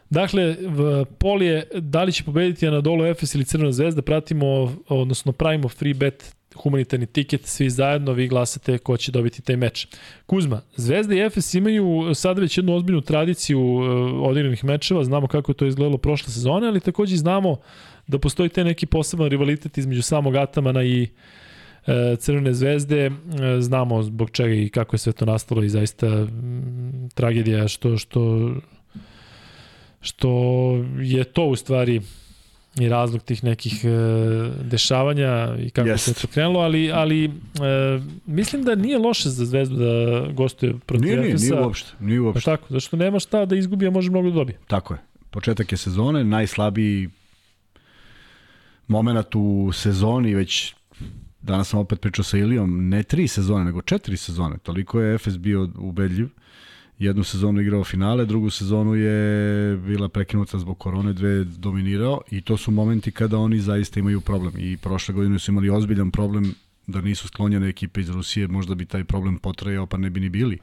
[0.09, 5.69] Dakle, v Polje, da li će pobediti Anadolu Efes ili Crvena zvezda, pratimo, odnosno pravimo
[5.69, 9.87] free bet humanitarni tiket, svi zajedno, vi glasate ko će dobiti taj meč.
[10.25, 13.83] Kuzma, Zvezda i Efes imaju sad već jednu ozbiljnu tradiciju uh,
[14.29, 17.57] odigranih mečeva, znamo kako je to izgledalo prošle sezone, ali takođe znamo
[18.07, 21.09] da postoji te neki poseban rivalitet između samog Atamana i uh,
[22.19, 23.11] Crvene zvezde, e,
[23.61, 26.27] znamo zbog čega i kako je sve to nastalo i zaista
[27.13, 28.51] tragedija što, što,
[30.01, 30.29] što
[31.01, 32.01] je to u stvari
[32.79, 33.89] i razlog tih nekih e,
[34.63, 36.03] dešavanja i kako Jest.
[36.03, 37.29] se to krenulo, ali, ali e,
[38.25, 41.43] mislim da nije loše za Zvezdu da gostuje protiv nije, Efesa.
[41.43, 41.91] Nije, nije uopšte.
[41.99, 42.51] Nije uopšte.
[42.51, 44.59] Pa tako, zašto nema šta da izgubi, a može mnogo da dobije.
[44.67, 44.99] Tako je.
[45.29, 47.09] Početak je sezone, najslabiji
[48.87, 50.75] moment u sezoni, već
[51.45, 54.57] danas sam opet pričao sa Ilijom, ne tri sezone, nego četiri sezone.
[54.57, 56.29] Toliko je Efes bio ubedljiv.
[56.99, 62.57] Jednu sezonu igrao finale, drugu sezonu je bila prekinuta zbog korone, dve dominirao i to
[62.57, 64.53] su momenti kada oni zaista imaju problem.
[64.57, 66.53] I prošle godine su imali ozbiljan problem
[66.87, 70.29] da nisu sklonjene ekipe iz Rusije, možda bi taj problem potrajao pa ne bi ni
[70.29, 70.59] bili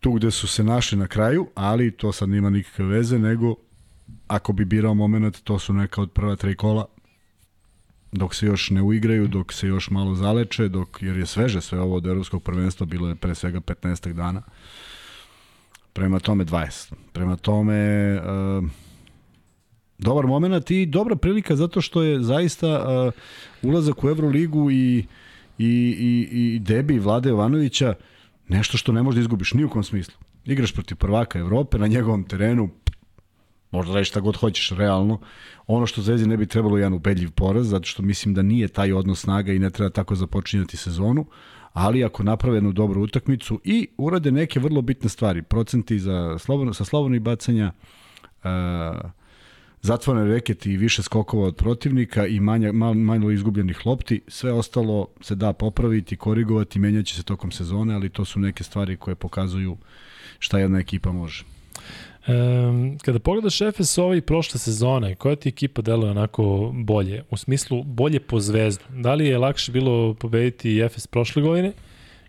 [0.00, 3.54] tu gde su se našli na kraju, ali to sad nima nikakve veze, nego
[4.28, 6.86] ako bi birao moment, to su neka od prva tri kola,
[8.16, 11.80] dok se još ne uigraju, dok se još malo zaleče, dok, jer je sveže sve
[11.80, 14.42] ovo od evropskog prvenstva, bilo je pre svega 15 dana.
[15.92, 16.92] Prema tome 20.
[17.12, 18.64] Prema tome uh,
[19.98, 23.12] dobar moment i dobra prilika zato što je zaista uh,
[23.70, 25.06] ulazak u Euroligu i,
[25.58, 27.94] i, i, i debi Vlade Jovanovića
[28.48, 30.14] nešto što ne možeš da izgubiš ni u kom smislu.
[30.44, 32.70] Igraš protiv prvaka Evrope na njegovom terenu,
[33.76, 35.20] možda reći šta god hoćeš realno.
[35.66, 38.92] Ono što Zvezdi ne bi trebalo jedan ubedljiv poraz, zato što mislim da nije taj
[38.92, 41.26] odnos snaga i ne treba tako započinjati sezonu,
[41.72, 46.74] ali ako naprave jednu dobru utakmicu i urade neke vrlo bitne stvari, procenti za slobodno,
[46.74, 47.72] sa slobodnih bacanja,
[48.44, 49.10] uh,
[49.82, 55.34] zatvorene reketi i više skokova od protivnika i manja, manje izgubljenih lopti, sve ostalo se
[55.34, 59.76] da popraviti, korigovati, menjaće se tokom sezone, ali to su neke stvari koje pokazuju
[60.38, 61.55] šta jedna ekipa može.
[62.28, 67.24] Um, kada pogledaš FS ove i prošle sezone, koja ti ekipa deluje onako bolje?
[67.30, 68.84] U smislu bolje po zvezdu.
[68.90, 71.72] Da li je lakše bilo pobediti FS prošle godine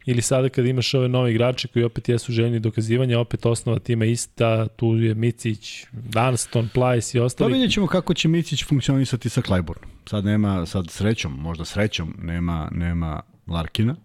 [0.07, 4.05] ili sada kad imaš ove nove igrače koji opet jesu željni dokazivanja, opet osnova tima
[4.05, 7.51] ista, tu je Micić, Dunston, Plajs i ostali.
[7.51, 9.85] Pa vidjet ćemo kako će Micić funkcionisati sa Clyburn.
[10.05, 13.95] Sad nema, sad srećom, možda srećom, nema, nema Larkina.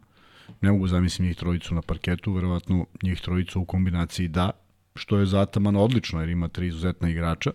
[0.60, 4.50] Ne mogu zamislim njih trojicu na parketu, verovatno njih trojicu u kombinaciji da,
[4.94, 7.50] što je za Ataman odlično jer ima tri izuzetna igrača.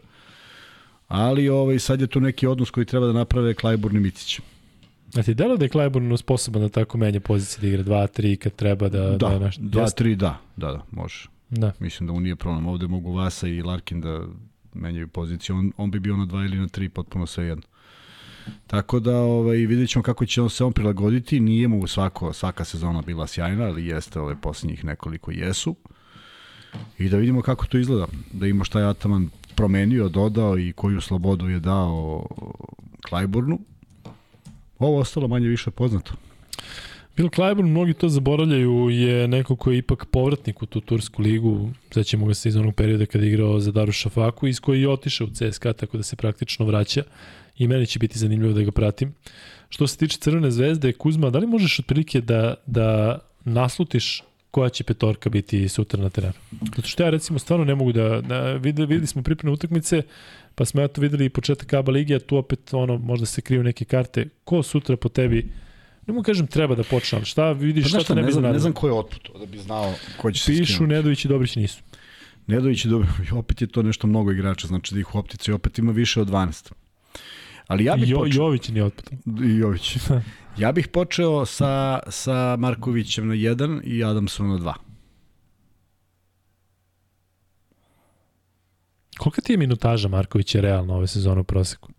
[1.07, 4.39] Ali ovaj, sad je tu neki odnos koji treba da naprave Klajburn i Micić.
[5.15, 8.55] A ti delo da je Klajburn sposoban da tako menja pozicije da igra 2-3 kad
[8.55, 9.09] treba da...
[9.09, 11.29] Da, da 2-3 da, da, da, može.
[11.49, 11.71] Da.
[11.79, 12.67] Mislim da on nije problem.
[12.67, 14.21] Ovde mogu Vasa i Larkin da
[14.73, 15.55] menjaju poziciju.
[15.55, 17.63] On, on bi bio na 2 ili na 3, potpuno sve jedno.
[18.67, 21.39] Tako da ovaj, vidjet ćemo kako će on se on prilagoditi.
[21.39, 25.75] Nije mu svako, svaka sezona bila sjajna, ali jeste ove posljednjih nekoliko jesu.
[26.99, 28.07] I da vidimo kako to izgleda.
[28.33, 32.27] Da ima šta je Ataman promenio, dodao i koju slobodu je dao
[33.09, 33.59] Klajburnu.
[34.79, 36.13] Ovo ostalo manje više poznato.
[37.17, 41.69] Bill Clyburn, mnogi to zaboravljaju, je neko koji je ipak povratnik u tu tursku ligu.
[41.91, 44.89] Sećamo ga se iz onog perioda kada je igrao za Daru Šafaku, iz koji je
[44.89, 47.03] otišao u CSKA, tako da se praktično vraća.
[47.57, 49.13] I meni će biti zanimljivo da ga pratim.
[49.69, 54.83] Što se tiče Crvene zvezde, Kuzma, da li možeš otprilike da, da naslutiš koja će
[54.83, 56.33] petorka biti sutra na terenu.
[56.75, 60.01] Zato što ja recimo stvarno ne mogu da, da videli, videli smo pripremne utakmice,
[60.55, 63.63] pa smo eto videli i početak ABA ligi, a tu opet ono, možda se kriju
[63.63, 64.29] neke karte.
[64.43, 65.51] Ko sutra po tebi
[66.07, 68.33] Ne mogu kažem treba da počne, ali šta vidiš, pa, šta, šta ne, ne bi
[68.33, 70.93] znam, ne znam ko je otput, da bi znao ko će se Pišu, skinuti.
[70.93, 71.79] Nedović i Dobrić nisu.
[72.47, 75.79] Nedović i Dobrić, opet je to nešto mnogo igrača, znači da ih u optici opet
[75.79, 76.71] ima više od 12.
[77.67, 78.43] Ali ja bih jo, počeo...
[78.43, 79.11] Jović nije otput.
[79.43, 79.97] I Jović.
[80.63, 84.73] ja bih počeo sa, sa Markovićem na 1 i Adamsom na 2.
[89.17, 91.89] Kolika ti je minutaža Markovića realno ove sezone u proseku?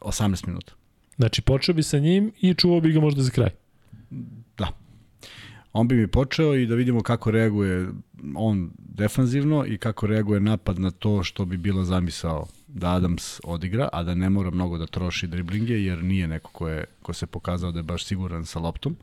[0.00, 0.72] 18 minuta.
[1.16, 3.50] Znači, počeo bi sa njim i čuvao bi ga možda za kraj.
[4.58, 4.68] Da.
[5.72, 7.88] On bi mi počeo i da vidimo kako reaguje
[8.34, 13.88] on defanzivno i kako reaguje napad na to što bi bila zamisao da Adams odigra,
[13.92, 17.26] a da ne mora mnogo da troši driblinge, jer nije neko ko, je, ko se
[17.26, 18.96] pokazao da je baš siguran sa loptom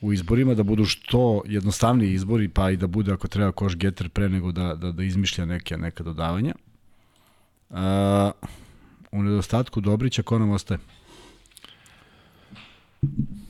[0.00, 4.08] u izborima, da budu što jednostavniji izbori, pa i da bude ako treba koš getter
[4.08, 6.54] pre nego da, da, da izmišlja neke, neka dodavanja.
[7.70, 7.78] Uh,
[9.12, 10.80] u nedostatku Dobrića, ko nam ostaje?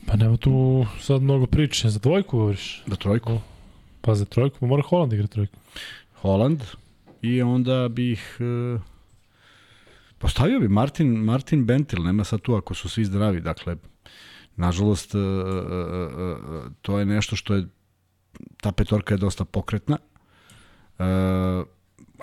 [0.05, 1.89] Pa nema tu sad mnogo priče.
[1.89, 2.83] Za dvojku govoriš?
[2.87, 3.39] Za trojku.
[4.01, 5.57] Pa za trojku, pa mora Holand igra trojku.
[6.21, 6.63] Holand
[7.23, 8.37] i onda bih...
[8.75, 8.81] Uh,
[10.17, 13.75] postavio bi Martin, Martin Bentil, nema sad tu ako su svi zdravi, dakle,
[14.55, 15.27] nažalost, uh, uh,
[16.15, 17.67] uh, to je nešto što je,
[18.61, 19.97] ta petorka je dosta pokretna.
[20.99, 21.05] Uh,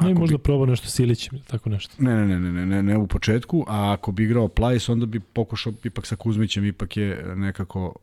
[0.01, 0.43] Ne, možda bi...
[0.43, 1.95] probao nešto Silićem, tako nešto.
[1.99, 5.21] Ne, ne, ne, ne, ne, ne u početku, a ako bi igrao Plajs, onda bi
[5.21, 7.95] pokušao ipak sa Kuzmićem, ipak je nekako...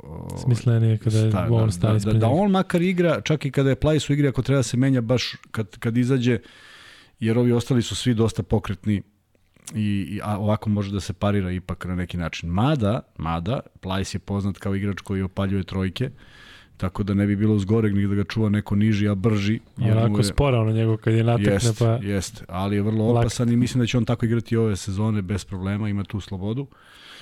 [0.43, 3.69] Smislenije kada je sta, on da, da, da, da, on makar igra, čak i kada
[3.69, 6.39] je Plajs u igri, ako treba da se menja baš kad, kad izađe,
[7.19, 9.01] jer ovi ostali su svi dosta pokretni
[9.75, 12.49] i, i a ovako može da se parira ipak na neki način.
[12.49, 16.11] Mada, mada, Plajs je poznat kao igrač koji opaljuje trojke, uh,
[16.77, 19.59] Tako da ne bi bilo zgoreg ni da ga čuva neko niži, a brži.
[19.77, 20.23] Jer Onako je...
[20.23, 21.99] spora ono njegov kad je natekne jest, pa...
[22.01, 25.45] Jest, ali je vrlo opasan i mislim da će on tako igrati ove sezone bez
[25.45, 26.67] problema, ima tu slobodu.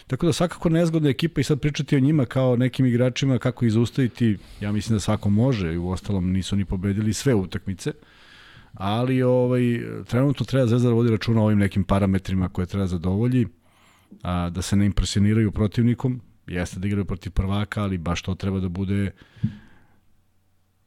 [0.07, 3.71] Tako da svakako nezgodna ekipa i sad pričati o njima kao nekim igračima kako ih
[3.71, 7.91] zaustaviti, ja mislim da svako može i u ostalom nisu ni pobedili sve utakmice.
[8.75, 13.47] Ali ovaj, trenutno treba Zvezda da vodi računa o ovim nekim parametrima koje treba zadovolji,
[14.23, 18.59] a, da se ne impresioniraju protivnikom, jeste da igraju protiv prvaka, ali baš to treba
[18.59, 19.11] da bude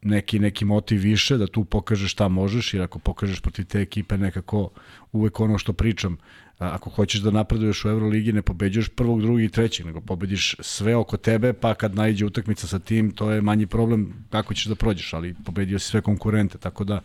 [0.03, 4.19] neki, neki motiv više, da tu pokažeš šta možeš, jer ako pokažeš protiv te ekipe
[4.19, 4.71] nekako
[5.13, 6.17] uvek ono što pričam,
[6.59, 10.97] ako hoćeš da napreduješ u Euroligi, ne pobeđuješ prvog, drugog i trećeg, nego pobediš sve
[10.97, 14.75] oko tebe, pa kad najde utakmica sa tim, to je manji problem kako ćeš da
[14.75, 17.01] prođeš, ali pobedio si sve konkurente, tako da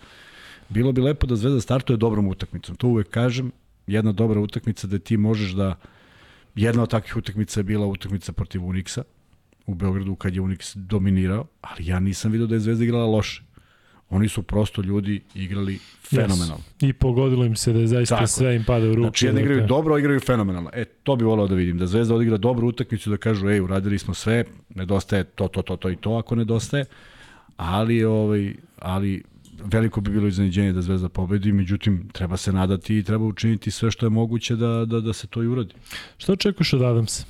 [0.69, 2.75] bilo bi lepo da Zvezda startuje dobrom utakmicom.
[2.75, 3.51] To uvek kažem,
[3.87, 5.75] jedna dobra utakmica da ti možeš da
[6.55, 9.03] jedna od takvih utakmica je bila utakmica protiv Unixa
[9.65, 13.43] u Beogradu kad je Unix dominirao, ali ja nisam vidio da je Zvezda igrala loše.
[14.09, 16.63] Oni su prosto ljudi igrali fenomenalno.
[16.79, 16.89] Yes.
[16.89, 18.27] I pogodilo im se da je zaista Tako.
[18.27, 19.01] sve im pada u ruku.
[19.01, 20.69] Znači, jedni igraju dobro, igraju fenomenalno.
[20.73, 21.77] E, to bi volao da vidim.
[21.77, 24.43] Da Zvezda odigra dobru utakmicu, da kažu, ej, uradili smo sve,
[24.75, 26.85] nedostaje to, to, to, to i to, ako nedostaje.
[27.57, 29.23] Ali, ovaj, ali
[29.65, 33.91] veliko bi bilo iznenađenje da Zvezda pobedi, međutim, treba se nadati i treba učiniti sve
[33.91, 35.73] što je moguće da, da, da se to i uradi.
[36.17, 37.25] Što očekuješ od Adamsa?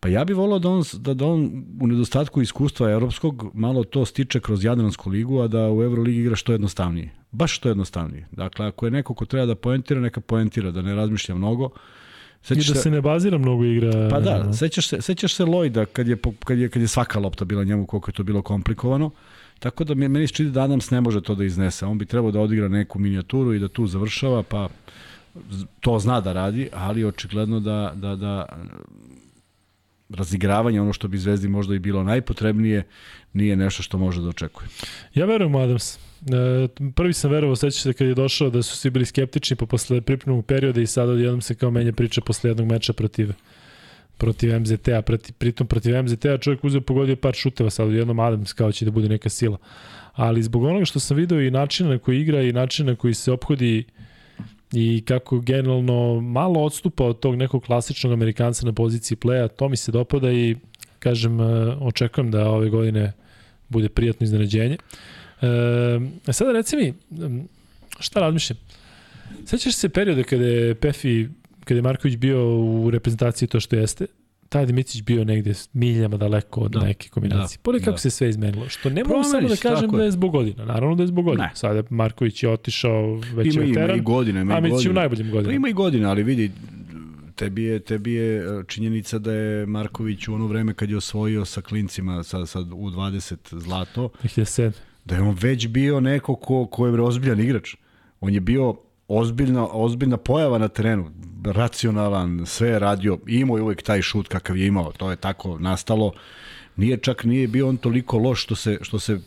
[0.00, 4.04] Pa ja bih volao da on, da, da on u nedostatku iskustva evropskog malo to
[4.04, 7.10] stiče kroz Jadransku ligu, a da u Euroligi igra što jednostavnije.
[7.32, 8.26] Baš što jednostavnije.
[8.32, 11.70] Dakle, ako je neko ko treba da poentira, neka poentira, da ne razmišlja mnogo.
[12.42, 14.08] Sećaš I da se ne bazira mnogo igra.
[14.10, 17.44] Pa da, sećaš se, sećaš se Lloyda kad je, kad, je, kad je svaka lopta
[17.44, 19.10] bila njemu koliko je to bilo komplikovano.
[19.62, 21.86] Tako da meni se čini da Adams ne može to da iznese.
[21.86, 24.68] On bi trebao da odigra neku minijaturu i da tu završava, pa
[25.80, 28.46] to zna da radi, ali očigledno da, da, da
[30.08, 32.82] razigravanje, ono što bi Zvezdi možda i bilo najpotrebnije,
[33.32, 34.68] nije nešto što može da očekuje.
[35.14, 35.94] Ja verujem Adams.
[35.96, 35.98] E,
[36.94, 40.00] prvi sam verovao, seća se kad je došao da su svi bili skeptični, pa posle
[40.00, 43.32] pripremnog perioda i sad odjednom se kao menja priča posle jednog meča protiv
[44.22, 45.02] protiv MZT-a,
[45.38, 49.08] pritom protiv MZT-a čovjek uzeo pogodio par šuteva, sad odjednom Adams kao će da bude
[49.08, 49.58] neka sila.
[50.12, 53.14] Ali zbog onoga što sam video i načina na koji igra i načina na koji
[53.14, 53.84] se obhodi
[54.72, 59.76] i kako generalno malo odstupa od tog nekog klasičnog Amerikanca na poziciji playa, to mi
[59.76, 60.56] se dopada i
[60.98, 61.44] kažem, e,
[61.80, 63.12] očekujem da ove godine
[63.68, 64.76] bude prijatno iznenađenje.
[66.26, 66.94] E, sada reci mi,
[68.00, 68.58] šta razmišljam?
[69.46, 71.28] Sećaš se perioda kada je Pefi,
[71.64, 74.06] kada je Marković bio u reprezentaciji to što jeste,
[74.52, 77.56] taj Dimitrić bio negde miljama daleko od da, neke kombinacije.
[77.56, 77.98] Da, Poli kako da.
[77.98, 78.68] se sve izmenilo.
[78.68, 80.64] Što ne mogu samo da kažem da je zbog godina.
[80.64, 81.44] Naravno da je zbog godina.
[81.44, 81.50] Ne.
[81.54, 83.90] Sada Marković je otišao već ima, je veteran.
[83.90, 84.40] Ima i godine.
[84.40, 85.48] Ima a mi u najboljim godinama.
[85.48, 86.50] Pa ima i godina, ali vidi,
[87.36, 91.44] tebi je, tebi je e, činjenica da je Marković u ono vreme kad je osvojio
[91.44, 94.72] sa klincima sa, sa U20 zlato, 2007.
[95.04, 97.74] da je on već bio neko ko, ko je ozbiljan igrač.
[98.20, 98.76] On je bio
[99.08, 101.10] ozbiljna, ozbiljna pojava na terenu,
[101.44, 105.58] racionalan, sve je radio, imao je uvek taj šut kakav je imao, to je tako
[105.58, 106.12] nastalo.
[106.76, 109.20] Nije čak nije bio on toliko loš što se što se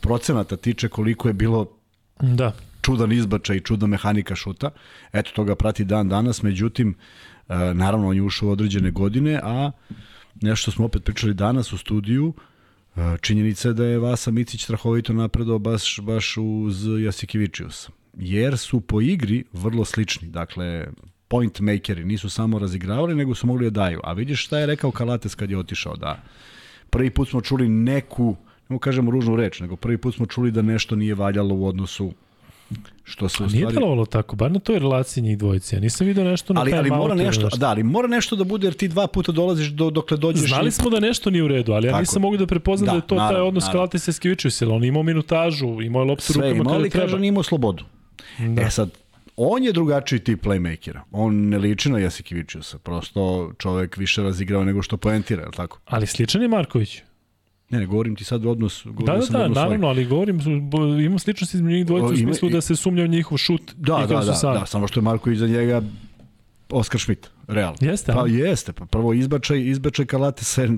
[0.00, 1.66] procenata tiče koliko je bilo
[2.20, 2.52] da
[2.82, 4.70] čudan izbačaj i čudna mehanika šuta.
[5.12, 6.94] Eto toga prati dan danas, međutim
[7.48, 9.70] e, naravno on je ušao u određene godine, a
[10.40, 12.34] nešto smo opet pričali danas u studiju,
[12.96, 18.80] e, činjenica je da je Vasa Micić strahovito napredao baš, baš uz Jasikivičiusa jer su
[18.80, 20.28] po igri vrlo slični.
[20.28, 20.86] Dakle,
[21.28, 24.00] point makeri nisu samo razigravali, nego su mogli da daju.
[24.04, 26.22] A vidiš šta je rekao Kalates kad je otišao, da
[26.90, 28.36] prvi put smo čuli neku,
[28.68, 32.12] ne kažemo ružnu reč, nego prvi put smo čuli da nešto nije valjalo u odnosu
[33.04, 33.52] što se stvari...
[33.52, 35.76] Nije delovalo tako, bar na toj relaciji njih dvojice.
[35.76, 38.44] Ja nisam vidio nešto na ali, ali mora nešto, nešto, da, ali mora nešto da
[38.44, 40.48] bude jer ti dva puta dolaziš do dokle dođeš.
[40.48, 40.70] Znali i...
[40.70, 42.00] smo da nešto nije u redu, ali ja tako.
[42.00, 44.84] nisam mogu da prepoznam da, da je to naravno, taj odnos Kalates i Skivičius, on
[44.84, 47.08] imao minutažu, imao je loptu rukama kada treba.
[47.08, 47.84] Sve imao, imao slobodu.
[48.38, 48.62] Da.
[48.62, 48.90] E sad,
[49.36, 51.00] on je drugačiji tip playmakera.
[51.10, 52.78] On ne liči na Jasikivičiusa.
[52.78, 55.78] Prosto čovek više razigrao nego što poentira, je li tako?
[55.84, 57.02] Ali sličan je Marković.
[57.70, 58.82] Ne, ne, govorim ti sad odnos.
[58.84, 60.40] Govorim da, da, da, naravno, ali govorim,
[61.04, 63.72] ima sličnost između njih dvojica u smislu da se sumnja u njihov šut.
[63.76, 65.82] Da, da, da, da, samo što je Marković za njega
[66.70, 67.76] Oskar Schmidt, realno.
[67.80, 70.68] Jeste, pa jeste, pa prvo izbačaj, izbačaj Kalate se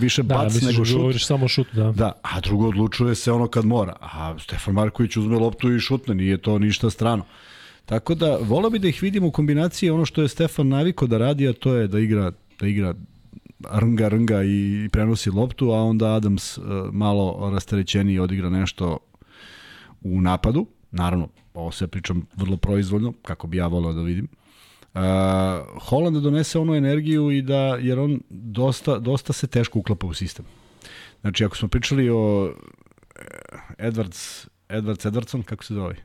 [0.00, 0.94] više da, bac nego da šut.
[0.94, 1.92] Da, govoriš samo šut, da.
[1.92, 3.96] Da, a drugo odlučuje se ono kad mora.
[4.00, 7.24] A Stefan Marković uzme loptu i šutne, nije to ništa strano.
[7.86, 11.18] Tako da, volao bi da ih vidimo u kombinaciji ono što je Stefan naviko da
[11.18, 12.94] radi, a to je da igra, da igra
[13.80, 18.98] rnga, rnga i prenosi loptu, a onda Adams uh, malo rasterećeniji odigra nešto
[20.02, 20.66] u napadu.
[20.90, 24.28] Naravno, ovo sve pričam vrlo proizvoljno, kako bi ja volao da vidim.
[24.94, 25.00] Uh,
[25.80, 30.44] Holland donese onu energiju i da, jer on dosta, dosta se teško uklapa u sistem.
[31.20, 32.52] Znači, ako smo pričali o
[33.16, 33.22] eh,
[33.78, 35.96] Edwards, Edwards Edwardson, kako se zove?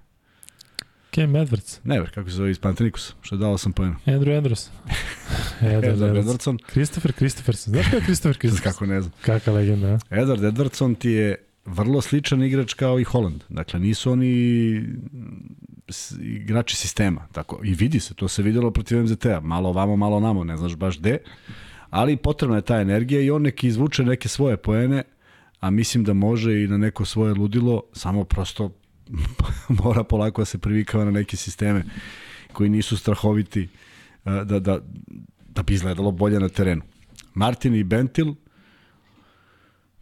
[1.15, 1.79] Cam Edwards.
[1.83, 3.95] Ne, kako se zove iz Panathinaikos, što je dao sam pojeno.
[4.05, 4.69] Andrew Andrews.
[5.61, 6.57] Edward, Edward Edwardson.
[6.71, 7.73] Christopher Christopherson.
[7.73, 8.71] Znaš kada je Christopher Christopherson?
[8.71, 9.13] kako ne znam.
[9.21, 9.99] Kaka legenda, a?
[10.09, 11.35] Edward Edwardson ti je
[11.65, 13.43] vrlo sličan igrač kao i Holland.
[13.49, 14.83] Dakle, nisu oni
[16.21, 17.27] igrači sistema.
[17.31, 17.59] Tako.
[17.63, 19.39] I vidi se, to se videlo protiv MZT-a.
[19.39, 21.17] Malo ovamo, malo namo, ne znaš baš gde.
[21.89, 25.03] Ali potrebna je ta energija i on neki izvuče neke svoje poene,
[25.59, 28.71] a mislim da može i na neko svoje ludilo, samo prosto
[29.83, 31.83] mora polako da se privikava na neke sisteme
[32.53, 33.67] koji nisu strahoviti
[34.25, 34.79] da, da,
[35.47, 36.81] da bi izgledalo bolje na terenu.
[37.33, 38.33] Martin i Bentil,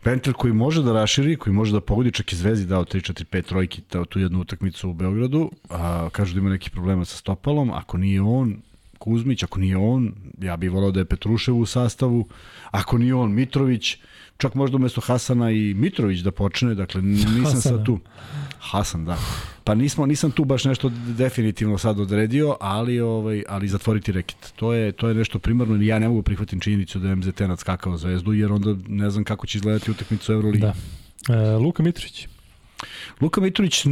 [0.07, 3.81] Pentel koji može da raširi, koji može da pogodi, čak i Zvezdi dao 3-4-5 trojki
[4.09, 8.21] tu jednu utakmicu u Beogradu, a, kažu da ima neki problema sa stopalom, ako nije
[8.21, 8.55] on,
[8.99, 12.27] Kuzmić, ako nije on, ja bih volao da je Petrušev u sastavu,
[12.71, 13.97] ako nije on, Mitrović,
[14.37, 17.61] čak možda umesto Hasana i Mitrović da počne, dakle nisam Hasana.
[17.61, 17.99] sad tu.
[18.59, 19.17] Hasan, da.
[19.63, 24.53] Pa nismo, nisam tu baš nešto definitivno sad odredio, ali ovaj ali zatvoriti reket.
[24.55, 27.97] To je to je nešto primarno ja ne mogu prihvatiti činjenicu da je MZT nadskakao
[27.97, 30.61] Zvezdu jer onda ne znam kako će izgledati utakmica u Evroligi.
[30.61, 30.73] Da.
[31.33, 32.27] E, Luka Mitrović.
[33.21, 33.85] Luka Mitrović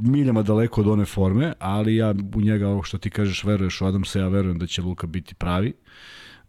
[0.00, 3.86] miljama daleko od one forme, ali ja u njega ovo što ti kažeš veruješ u
[3.86, 5.72] Adamsa, ja verujem da će Luka biti pravi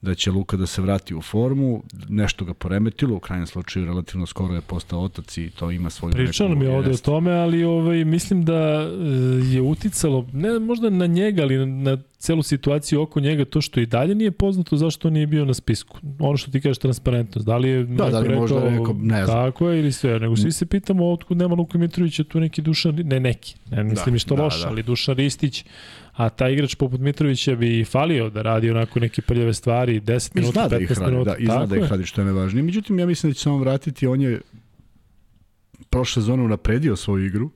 [0.02, 4.26] da će Luka da se vrati u formu, nešto ga poremetilo, u krajnjem slučaju relativno
[4.26, 7.64] skoro je postao otac i to ima svoju Pričalo mi je ovde o tome, ali
[7.64, 8.88] ovaj, mislim da e,
[9.56, 13.86] je uticalo, ne možda na njega, ali na celu situaciju oko njega, to što i
[13.86, 16.00] dalje nije poznato zašto nije bio na spisku.
[16.20, 19.26] Ono što ti kažeš transparentnost, da li je da, da li rekao, možda rekao, ne
[19.26, 19.38] znam.
[19.38, 22.96] Tako je ili sve, nego svi se pitamo otkud nema Luka Mitrovića, tu neki Dušan,
[22.96, 24.68] ne neki, ne mislim da, što da, loš, da.
[24.68, 25.66] ali Dušan Ristić,
[26.14, 30.60] a taj igrač poput Mitrovića bi falio da radi onako neke prljave stvari 10 minuta,
[30.60, 31.32] 15 da ih radi, minuta.
[31.32, 32.64] Da, i zna da ih radi što je nevažnije.
[32.64, 34.42] Međutim, ja mislim da će se on vratiti, on je
[35.90, 37.50] prošle sezone napredio svoju igru,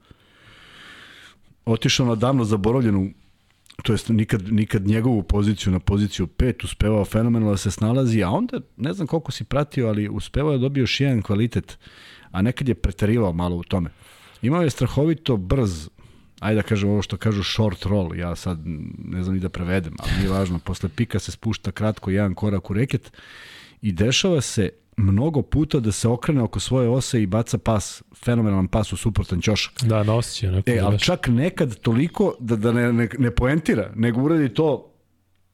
[1.66, 3.12] otišao na davno zaboravljenu
[3.84, 8.30] to jest nikad, nikad njegovu poziciju na poziciju 5 uspevao fenomenalno da se snalazi, a
[8.30, 11.78] onda ne znam koliko si pratio, ali uspevao je da dobio još jedan kvalitet,
[12.32, 13.90] a nekad je preterivao malo u tome.
[14.42, 15.90] Imao je strahovito brz
[16.40, 18.60] ajde da kažem ovo što kažu short roll, ja sad
[18.98, 22.70] ne znam ni da prevedem, ali nije važno, posle pika se spušta kratko jedan korak
[22.70, 23.12] u reket
[23.82, 28.68] i dešava se mnogo puta da se okrene oko svoje ose i baca pas, fenomenalan
[28.68, 29.84] pas u suprotan ćošak.
[29.84, 30.62] Da, na osjećaj.
[30.66, 34.92] E, da ali čak nekad toliko da, da ne, ne, ne poentira, nego uradi to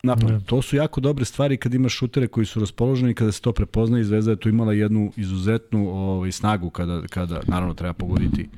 [0.03, 0.31] napad.
[0.31, 0.39] Ne.
[0.45, 3.99] To su jako dobre stvari kad imaš šutere koji su raspoloženi, kada se to prepozna
[3.99, 8.49] i Zvezda je tu imala jednu izuzetnu ovaj, snagu kada, kada naravno treba pogoditi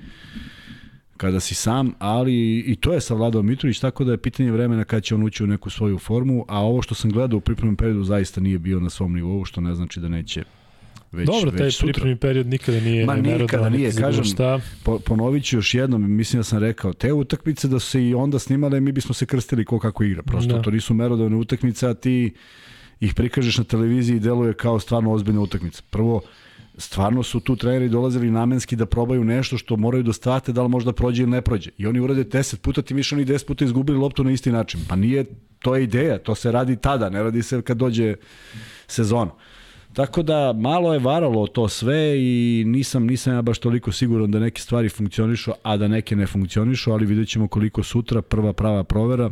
[1.18, 5.02] kada si sam, ali i to je savladao Mitrović, tako da je pitanje vremena kada
[5.02, 8.04] će on ući u neku svoju formu, a ovo što sam gledao u pripremnom periodu
[8.04, 10.44] zaista nije bio na svom nivou, što ne znači da neće
[11.12, 14.60] već, Dobro, već taj pripremni period nikada nije Ma nikada nije, kažem, šta.
[14.84, 18.14] Po, ponovit ću još jednom, mislim da sam rekao, te utakmice da su se i
[18.14, 20.62] onda snimale, mi bismo se krstili ko kako igra, prosto da.
[20.62, 22.34] to nisu merodavne utakmice, a ti
[23.00, 25.84] ih prikažeš na televiziji i deluje kao stvarno ozbiljna utakmica.
[25.90, 26.22] Prvo,
[26.78, 30.70] stvarno su tu treneri dolazili namenski da probaju nešto što moraju da strate, da li
[30.70, 31.72] možda prođe ili ne prođe.
[31.78, 34.80] I oni urade 10 puta, ti više oni 10 puta izgubili loptu na isti način.
[34.90, 35.26] Pa nije,
[35.60, 38.16] to je ideja, to se radi tada, ne radi se kad dođe
[38.88, 39.30] sezon.
[39.94, 44.40] Tako da malo je varalo to sve i nisam nisam ja baš toliko siguran da
[44.40, 48.84] neke stvari funkcionišu, a da neke ne funkcionišu, ali vidjet ćemo koliko sutra prva prava
[48.84, 49.32] provera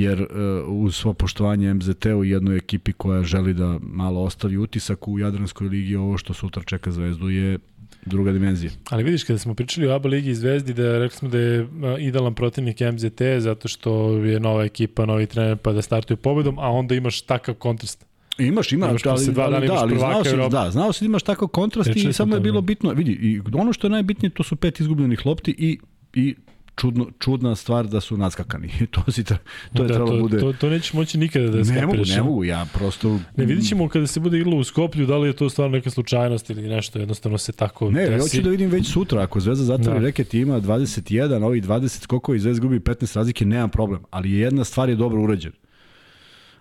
[0.00, 0.28] jer uh,
[0.68, 5.68] uz svo poštovanje MZT u jednoj ekipi koja želi da malo ostavi utisak u Jadranskoj
[5.68, 7.58] ligi, ovo što sutra čeka Zvezdu je
[8.04, 8.70] druga dimenzija.
[8.90, 11.68] Ali vidiš, kada smo pričali o ABA ligi i Zvezdi, da rekli smo da je
[11.98, 16.70] idealan protivnik MZT zato što je nova ekipa, novi trener, pa da startuju pobedom, a
[16.70, 18.06] onda imaš takav kontrast.
[18.38, 21.22] Imaš, ima, imaš ali, dva ali, da, ali znao si, da, znao si da imaš
[21.22, 24.42] takav kontrast Rečili i samo je bilo bitno, vidi, i ono što je najbitnije, to
[24.42, 25.78] su pet izgubljenih lopti i,
[26.14, 26.34] i
[26.76, 28.70] čudno, čudna stvar da su naskakani.
[28.90, 29.38] to, si, to je
[29.72, 30.38] da, trebalo to, bude...
[30.38, 31.80] To, to nećeš moći nikada da skapiraš.
[31.80, 33.20] Ne mogu, ne mogu, ja prosto...
[33.36, 35.90] Ne, vidit ćemo kada se bude igralo u Skoplju, da li je to stvarno neka
[35.90, 38.20] slučajnost ili nešto, jednostavno se tako Ne, desi.
[38.20, 40.06] hoću da vidim već sutra, ako Zvezda zatvori da.
[40.06, 44.64] reket ima 21, ovi 20 skokova i Zvezda gubi 15 razlike, nemam problem, ali jedna
[44.64, 45.54] stvar je dobro urađena.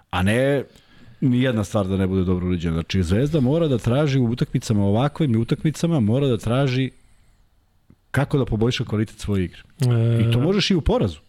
[0.09, 0.63] A ne
[1.21, 2.73] ni jedna stvar da ne bude dobro urađena.
[2.73, 6.91] Znači, Zvezda mora da traži u utakmicama ovakvim utakmicama, mora da traži
[8.15, 9.61] kako da poboljša kvalitet svoje igre.
[9.81, 10.21] E...
[10.21, 11.19] I to možeš i u porazu.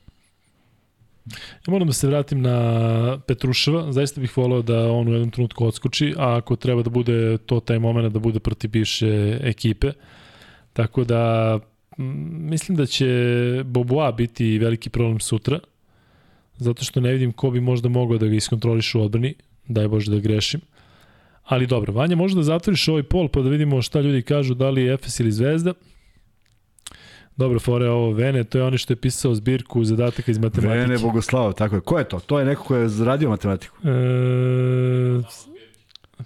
[1.66, 5.66] Ja moram da se vratim na Petruševa, zaista bih volao da on u jednom trenutku
[5.66, 9.92] odskoči, a ako treba da bude to taj moment da bude protiv bivše ekipe.
[10.72, 11.58] Tako da
[11.98, 13.08] mislim da će
[13.64, 15.58] Boboa biti veliki problem sutra,
[16.56, 19.34] zato što ne vidim ko bi možda mogao da ga iskontroliše u odbrani,
[19.68, 20.60] daj Bože da grešim.
[21.44, 24.70] Ali dobro, Vanja, možda da zatvoriš ovaj pol pa da vidimo šta ljudi kažu, da
[24.70, 25.74] li je Efes ili Zvezda.
[27.36, 30.78] Dobro, fore ovo Vene, to je oni što je pisao zbirku zadataka iz matematike.
[30.78, 31.80] Vene Bogoslava, tako je.
[31.80, 32.20] Ko je to?
[32.20, 33.76] To je neko ko je zaradio matematiku.
[33.88, 33.90] E,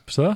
[0.06, 0.34] šta?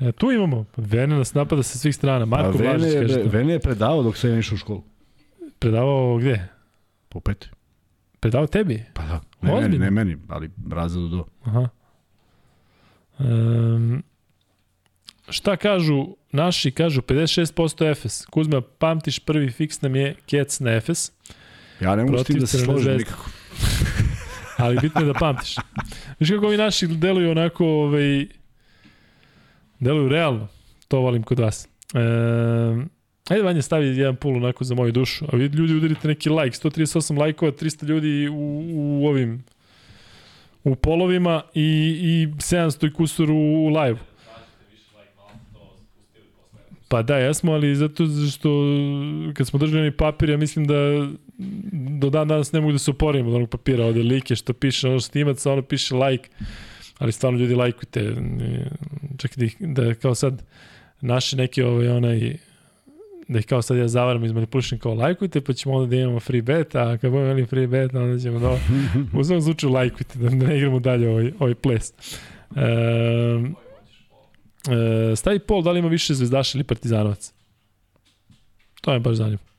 [0.00, 0.64] E, tu imamo.
[0.76, 2.24] Vene nas napada sa svih strana.
[2.24, 3.28] Marko Vene, Blažić kaže to.
[3.28, 4.82] Vene je predavao dok sam ja išao u školu.
[5.58, 6.48] Predavao gde?
[7.08, 7.48] Po peti.
[8.20, 8.84] Predavao tebi?
[8.94, 9.20] Pa da.
[9.42, 9.68] Ne Ozbiljno?
[9.68, 11.24] meni, ne meni, ali razredu do.
[11.44, 11.68] Aha.
[13.18, 14.02] Um,
[15.28, 18.26] šta kažu naši, kažu 56% Efes.
[18.26, 21.12] Kuzma, pamtiš prvi fiks nam je Kec na Efes.
[21.80, 23.30] Ja ne mogu s tim da se složim nikako.
[24.58, 25.56] ali bitno je da pamtiš.
[26.20, 28.26] Viš kako ovi naši deluju onako, ovaj,
[29.80, 30.48] deluju realno.
[30.88, 31.68] To volim kod vas.
[31.94, 31.98] E,
[33.28, 36.56] ajde Vanja stavi jedan pul onako za moju dušu, a vi ljudi udarite neki like,
[36.56, 39.44] 138 lajkova, 300 ljudi u, u ovim
[40.64, 41.62] u polovima i,
[42.02, 43.98] i 700 i kusur u, u live.
[46.88, 48.50] Pa da, jesmo, ali zato što
[49.34, 50.74] kad smo držali papir, ja mislim da
[52.00, 54.88] do dan danas ne mogu da se oporim od onog papira, od like što piše,
[54.88, 56.28] ono što imac, ono piše like,
[56.98, 58.14] ali stvarno ljudi lajkujte,
[59.16, 60.42] čak da, ih, da kao sad
[61.00, 62.36] naši neki ovaj, onaj,
[63.28, 66.42] da ih kao sad ja zavaram izmanipulišem kao lajkujte, pa ćemo onda da imamo free
[66.42, 68.58] bet, a kad budemo imali free bet, onda ćemo da
[69.18, 71.92] u svom slučaju lajkujte, da ne igramo dalje ovaj, ovaj ples.
[72.56, 73.54] E,
[74.68, 77.32] E, stavi pol, da li ima više zvezdaša ili partizanovac?
[78.80, 79.54] To je baš zanimljivo.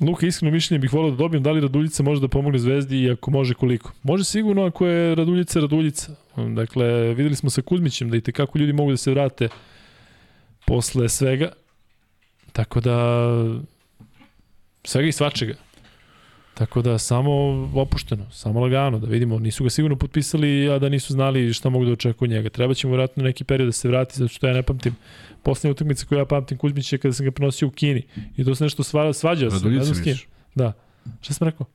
[0.00, 3.10] Luka, iskreno mišljenje bih volio da dobijem da li Raduljica može da pomogne Zvezdi i
[3.10, 3.92] ako može koliko.
[4.02, 6.14] Može sigurno ako je Raduljica Raduljica.
[6.36, 9.48] Dakle, videli smo sa Kuzmićem da i tekako ljudi mogu da se vrate
[10.66, 11.52] posle svega.
[12.52, 13.28] Tako da
[14.84, 15.54] svega i svačega.
[16.54, 17.30] Tako da samo
[17.74, 21.84] opušteno, samo lagano, da vidimo, nisu ga sigurno potpisali, a da nisu znali šta mogu
[21.84, 22.48] da očekuju njega.
[22.48, 24.94] Treba će mu vratno neki period da se vrati, zato što ja ne pamtim
[25.42, 28.02] poslednje utakmice koje ja pamtim Kuzmić je kada sam ga prenosio u Kini.
[28.36, 30.16] I to se nešto sva, svađao sam, ne znam s kim.
[30.54, 30.72] Da.
[31.20, 31.66] Šta sam rekao?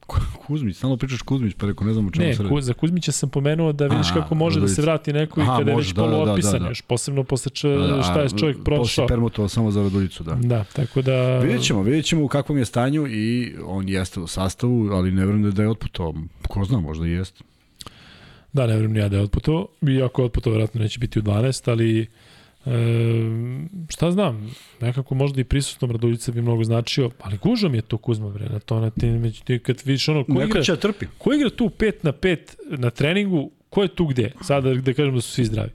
[0.47, 2.55] Kuzmić, stalno pričaš Kuzmić, pa rekao ne znam o čemu se radi.
[2.55, 5.71] Ne, za Kuzmića sam pomenuo da vidiš kako može da se vrati neko i kada
[5.71, 6.69] je već da, poluopisan da, da, da.
[6.69, 8.83] još, posebno posle č, da, da, šta je čovjek prošao.
[8.83, 10.35] Posle permutovao samo za Raduljicu, da.
[10.35, 11.39] Da, tako da...
[11.39, 15.25] Vidjet ćemo, vidjet ćemo u kakvom je stanju i on jeste u sastavu, ali ne
[15.25, 16.13] vrem da je otputovao.
[16.47, 17.43] Ko zna, možda i jeste.
[18.53, 19.67] Da, ne ni ja da je otputovao.
[19.81, 22.07] Iako je vratno neće biti u 12, ali
[22.65, 22.71] E,
[23.89, 27.97] šta znam, nekako možda i prisutnom Raduljica bi mnogo značio, ali gužo mi je to
[27.97, 31.05] Kuzma, bre, na to, na ti, ti kad vidiš ono, ko igra, da trpi.
[31.17, 32.37] ko igra tu 5 na 5
[32.77, 34.31] na treningu, ko je tu gde?
[34.41, 35.69] Sada da kažem da su svi zdravi.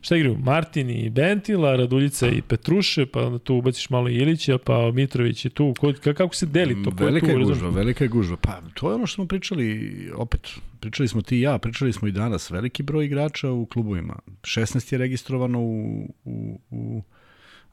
[0.00, 0.38] Šta igraju?
[0.38, 5.50] Martin i Bentila, Raduljica i Petruše, pa onda tu ubaciš malo Ilića, pa Mitrović je
[5.50, 5.74] tu.
[5.80, 6.90] Ko, kako se deli to?
[6.90, 8.36] Velika je, tu, je gužva, velika je gužva.
[8.36, 10.48] Pa to je ono što smo pričali, opet,
[10.80, 14.18] pričali smo ti i ja, pričali smo i danas, veliki broj igrača u klubovima.
[14.42, 17.02] 16 je registrovano u, u, u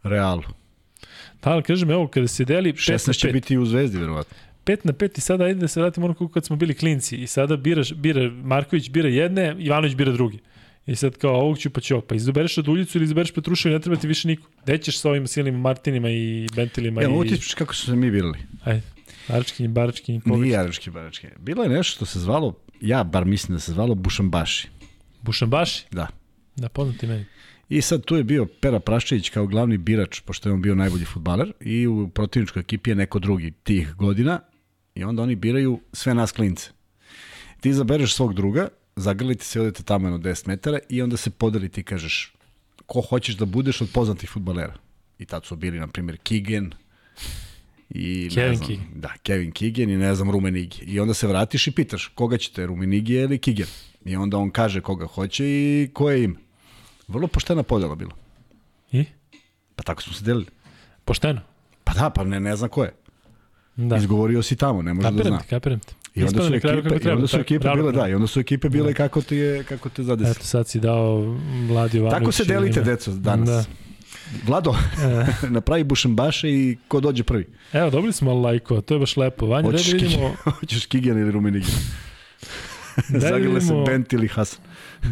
[0.03, 0.43] Realu.
[1.43, 2.73] Da, ali kažem, evo, kada se deli...
[2.73, 4.37] 16 će biti u Zvezdi, verovatno.
[4.65, 7.27] 5 na 5 i sada ajde da se vratimo ono kad smo bili klinci i
[7.27, 10.39] sada biraš, bira, Marković bira jedne, Ivanović bira drugi.
[10.87, 13.95] I sad kao ovog ću pa ću pa izabereš Raduljicu ili izabereš Petrušev, ne treba
[13.95, 14.49] ti više niko.
[14.63, 17.01] Gde ćeš sa ovim silnim Martinima i Bentilima?
[17.01, 18.39] Ja, mogu ti kako su se mi birali.
[18.63, 18.81] Ajde,
[19.27, 20.41] Arački, Barački, Ković.
[20.41, 21.27] Nije Arački, Barački.
[21.39, 24.67] Bilo je nešto što se zvalo, ja bar mislim da se zvalo Bušambaši.
[25.21, 25.85] Bušambaši?
[25.91, 26.07] Da.
[26.55, 27.25] Da, poznati meni.
[27.69, 31.05] I sad tu je bio Pera Praščević kao glavni birač, pošto je on bio najbolji
[31.05, 34.39] futbaler, i u protivničkoj ekipi je neko drugi tih godina,
[34.95, 36.69] i onda oni biraju sve nas klince.
[37.61, 38.67] Ti izabereš svog druga
[38.97, 42.33] zagrlite se, odete tamo jedno 10 metara i onda se podelite i kažeš
[42.85, 44.73] ko hoćeš da budeš od poznatih futbalera.
[45.19, 46.73] I tad su bili, na primjer, Kigen,
[47.89, 48.85] i Kevin ne znam, Keegan.
[48.95, 50.83] Da, Kevin Keegan i ne znam Rumenigi.
[50.85, 53.67] I onda se vratiš i pitaš koga ćete, Rumenigi ili Keegan.
[54.05, 56.35] I onda on kaže koga hoće i koje ime.
[57.07, 58.11] Vrlo poštena podela bila.
[58.91, 59.05] I?
[59.75, 60.45] Pa tako smo se delili.
[61.05, 61.41] Pošteno?
[61.83, 62.93] Pa da, pa ne, ne znam ko je.
[63.75, 63.97] Da.
[63.97, 65.39] Izgovorio si tamo, ne može da zna.
[65.49, 68.13] Kapiram te, I onda su ekipe, kako treba, i onda su ekipe bile, da, i
[68.13, 68.93] onda su ekipe bile da.
[68.93, 70.31] kako ti je kako te zadesi.
[70.31, 71.37] Eto sad si dao
[71.67, 72.19] Vladi Jovanović.
[72.19, 73.49] Tako se delite deco danas.
[73.49, 73.65] Da.
[74.45, 75.47] Vlado, e.
[75.55, 77.47] napravi bušembaše i ko dođe prvi.
[77.73, 79.45] Evo, dobili smo lajko, to je baš lepo.
[79.45, 80.35] Vanja, da vidimo...
[80.59, 81.75] Hoćeš Kigen ili Ruminigen?
[83.29, 84.59] Zagrle se Bent ili Hasan.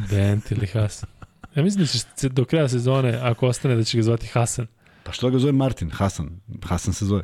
[0.09, 1.09] Bent ili Hasan.
[1.55, 4.67] Ja mislim da će do kraja sezone, ako ostane, da će ga zvati Hasan.
[5.03, 5.89] Pa što ga zove Martin?
[5.89, 6.39] Hasan.
[6.63, 7.23] Hasan se zove.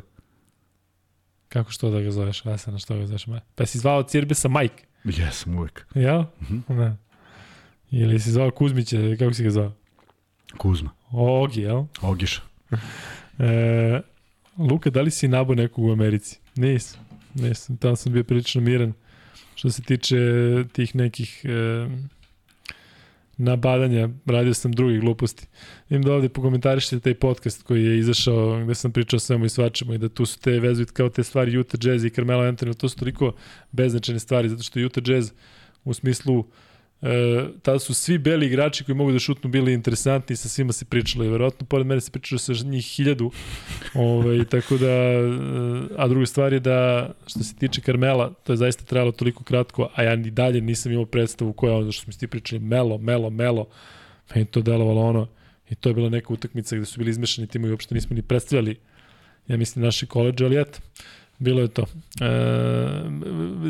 [1.52, 3.24] Kako što da ga zoveš Hasana, što ga zoveš?
[3.54, 4.84] Pa si zvao Cirbisa Mike?
[5.04, 5.86] Jesam uvek.
[5.94, 6.20] Ja?
[6.20, 6.76] Mm -hmm.
[6.76, 6.96] Da.
[7.90, 9.72] Ili si zvao Kuzmića, kako si ga zvao?
[10.58, 10.90] Kuzma.
[11.10, 11.84] Ogi, jel?
[12.00, 12.40] Ogiša.
[13.38, 14.00] e,
[14.58, 16.38] Luka, da li si nabo nekog u Americi?
[16.56, 17.00] Nisam.
[17.34, 18.92] Nisam, tamo sam bio prilično miran.
[19.54, 20.16] Što se tiče
[20.72, 21.88] tih nekih e,
[23.36, 25.46] nabadanja, radio sam drugi gluposti.
[25.88, 29.94] Vidim da ovde pokomentarišite taj podcast koji je izašao gde sam pričao svemu i svačemu
[29.94, 32.88] i da tu su te vezuju kao te stvari Utah Jazz i Carmelo Anthony, to
[32.88, 33.32] su toliko
[33.72, 35.30] beznačajne stvari zato što Utah Jazz
[35.84, 36.46] u smislu uh,
[37.02, 40.84] E, tada su svi beli igrači koji mogu da šutnu bili interesantni, sa svima se
[40.84, 43.30] pričalo i verovatno pored mene se pričalo sa njih hiljadu.
[43.94, 45.30] Ovaj, tako da, e,
[45.96, 49.88] a druga stvar je da što se tiče Karmela, to je zaista trajalo toliko kratko,
[49.94, 52.98] a ja ni dalje nisam imao predstavu koja je ono što smo ti pričali, melo,
[52.98, 53.66] melo, melo,
[54.34, 55.28] meni to delovalo ono,
[55.70, 58.76] i to je bila neka utakmica gde su bili izmešani timovi, uopšte nismo ni predstavljali,
[59.48, 60.78] ja mislim, naši koleđe, ali eto,
[61.38, 61.82] bilo je to.
[62.20, 62.26] E,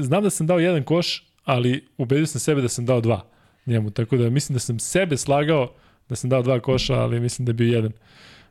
[0.03, 3.28] znam da sam dao jedan koš, ali ubedio sam sebe da sam dao dva.
[3.66, 5.74] njemu, tako da mislim da sam sebe slagao
[6.09, 7.93] da sam dao dva koša, ali mislim da je bio jedan.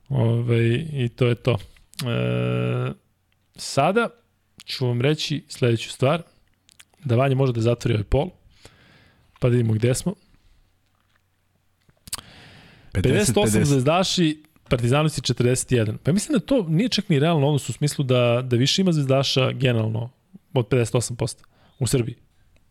[0.09, 1.51] Ove, I to je to.
[1.51, 2.91] E,
[3.55, 4.09] sada
[4.65, 6.21] ću vam reći sledeću stvar,
[7.03, 8.29] da Vanja može da zatvori ovaj pol,
[9.39, 10.15] pa da vidimo gde smo.
[12.93, 13.63] 58 50.
[13.63, 15.97] zvezdaši, Partizanovci 41.
[16.03, 18.91] Pa mislim da to nije čak ni realno odnos u smislu da, da više ima
[18.91, 20.09] zvezdaša generalno
[20.53, 21.43] od 58%
[21.79, 22.15] u Srbiji.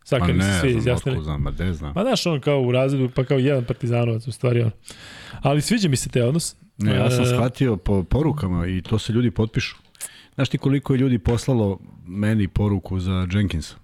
[0.03, 1.23] Sad kad se svi izjasnili.
[1.23, 1.93] Znam, ma ne znam.
[1.95, 4.71] Ma znaš, on kao u razredu, pa kao jedan partizanovac u stvari on.
[5.41, 6.55] Ali sviđa mi se te odnos.
[6.77, 9.75] Ne, ja sam e, shvatio po porukama i to se ljudi potpišu.
[10.35, 13.75] Znaš ti koliko je ljudi poslalo meni poruku za Jenkinsa?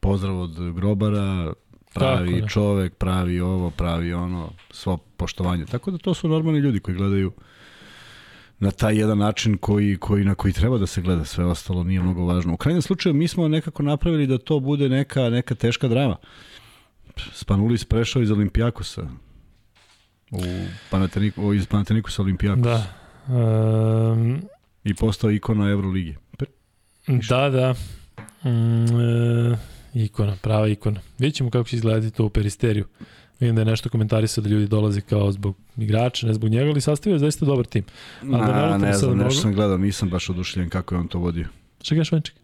[0.00, 1.52] Pozdrav od grobara,
[1.94, 5.66] pravi Tako, čovek, pravi ovo, pravi ono, svo poštovanje.
[5.66, 7.32] Tako da to su normalni ljudi koji gledaju
[8.58, 12.02] na taj jedan način koji, koji, na koji treba da se gleda, sve ostalo nije
[12.02, 12.54] mnogo važno.
[12.54, 16.16] U krajnjem slučaju mi smo nekako napravili da to bude neka, neka teška drama.
[17.32, 19.08] Spanulis prešao iz Olimpijakosa
[20.30, 20.42] u
[20.90, 22.62] Panateniku, iz Panatenikusa Olimpijakos.
[22.62, 22.86] Da.
[23.28, 24.42] Um,
[24.84, 26.16] I postao ikona Euroligi.
[27.06, 27.74] Da, da.
[28.50, 29.56] Mm, e,
[29.94, 31.00] ikona, prava ikona.
[31.18, 32.84] Vidjet ćemo kako će izgledati to u peristeriju.
[33.40, 36.80] Vidim da je nešto komentarisao da ljudi dolaze kao zbog igrača, ne zbog njega, ali
[36.80, 37.84] sastavio je zaista dobar tim.
[38.22, 41.08] A da Na, da ne znam, nešto sam gledao, nisam baš odušljen kako je on
[41.08, 41.46] to vodio.
[41.82, 42.34] Čekaj, Švenček.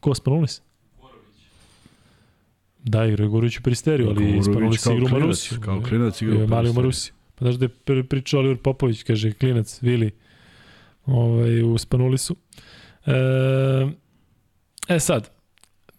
[0.00, 0.62] Ko, Spanulis?
[2.84, 5.60] Da, igra je Gorović u Peristeriju, ali Spanulis igra u Marusiju.
[5.60, 7.14] Kao klinac igra u Mali u Marusiju.
[7.34, 10.10] Pa znaš da je pričao Oliver Popović, kaže klinac, Vili,
[11.06, 12.36] ovaj, u Spanulisu.
[13.06, 13.12] E,
[14.88, 15.30] e sad,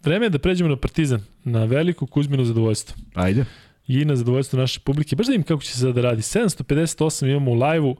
[0.03, 2.95] vreme je da pređemo na Partizan, na veliko Kuzmino zadovoljstvo.
[3.13, 3.45] Ajde.
[3.87, 5.15] I na zadovoljstvo naše publike.
[5.15, 6.21] Baš da im kako će se sada radi.
[6.21, 7.95] 758 imamo u live-u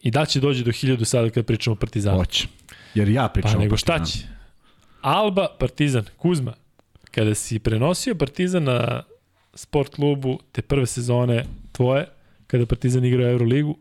[0.00, 2.18] i da će dođe do 1000 sada kad pričamo o Partizanu.
[2.18, 2.48] Hoće.
[2.94, 4.18] Jer ja pričam pa, nego šta će?
[5.00, 6.52] Alba, Partizan, Kuzma.
[7.10, 9.02] Kada si prenosio Partizan na
[9.54, 12.08] sport klubu te prve sezone tvoje,
[12.46, 13.78] kada Partizan igrao Euroligu,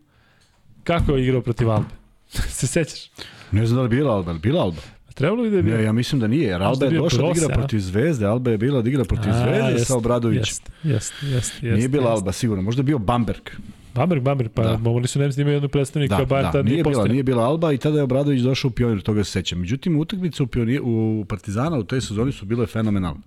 [0.84, 1.90] kako je igrao protiv Albe?
[2.58, 3.10] se sećaš?
[3.52, 4.82] Ne znam da li bila Alba, bila Alba.
[5.16, 5.78] Trebalo bi da je bio.
[5.78, 8.58] Ne, ja mislim da nije, jer Alba je došla da igra protiv Zvezde, Alba je
[8.58, 10.44] bila da igra protiv a, Zvezde jest, sa Obradovićem.
[10.44, 11.68] Jeste, jeste, jeste.
[11.68, 12.22] Nije bila jest.
[12.22, 12.64] Alba, sigurno.
[12.64, 13.50] Možda je bio Bamberg.
[13.94, 14.78] Bamberg, Bamberg, pa da.
[14.78, 17.44] mogli su Nemci da imaju jednu predstavnika, da, Bayern da, nije, nije bila, nije bila
[17.44, 19.60] Alba i tada je Obradović došao u Pionir, toga se sećam.
[19.60, 23.22] Međutim, utakmice u, pionir, u Partizana u toj sezoni su bile fenomenalne.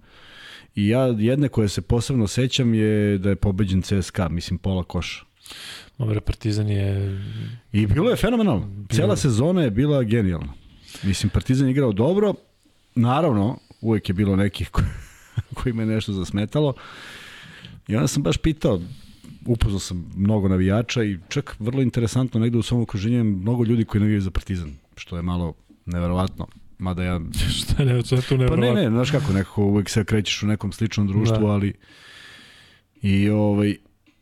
[0.74, 5.24] I ja jedne koje se posebno sećam je da je pobeđen CSKA, mislim pola koša.
[5.99, 7.18] Dobre, Partizan je...
[7.72, 8.66] I bilo je fenomenalno.
[8.66, 8.86] Bilo...
[8.91, 10.53] Cela sezona je bila genijalna.
[11.03, 12.34] Mislim, Partizan je igrao dobro,
[12.94, 14.82] naravno, uvek je bilo nekih ko,
[15.57, 16.74] koji me nešto zasmetalo.
[17.88, 18.80] I onda sam baš pitao,
[19.46, 24.01] upoznao sam mnogo navijača i čak vrlo interesantno negde u svom okruženju mnogo ljudi koji
[24.01, 25.55] navijaju za Partizan, što je malo
[25.86, 26.46] neverovatno.
[26.78, 27.20] Mada ja...
[27.59, 28.46] Šta je to neverovatno?
[28.46, 31.53] Pa ne, ne, znaš kako, nekako uvek se krećeš u nekom sličnom društvu, da.
[31.53, 31.74] ali...
[33.03, 33.76] I, ovaj,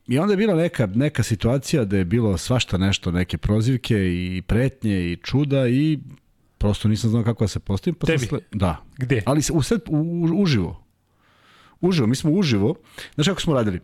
[0.07, 4.43] I onda je bila neka, neka situacija da je bilo svašta nešto, neke prozivke i
[4.47, 5.99] pretnje i čuda i
[6.59, 7.95] Prosto nisam znao kako da se postavim.
[7.95, 8.27] Pa Tebi?
[8.27, 8.39] Sle...
[8.53, 8.85] Da.
[8.97, 9.23] Gde?
[9.27, 10.85] Ali u, sad, u, uživo.
[11.81, 12.75] Uživo, mi smo uživo.
[13.15, 13.81] Znaš kako smo radili?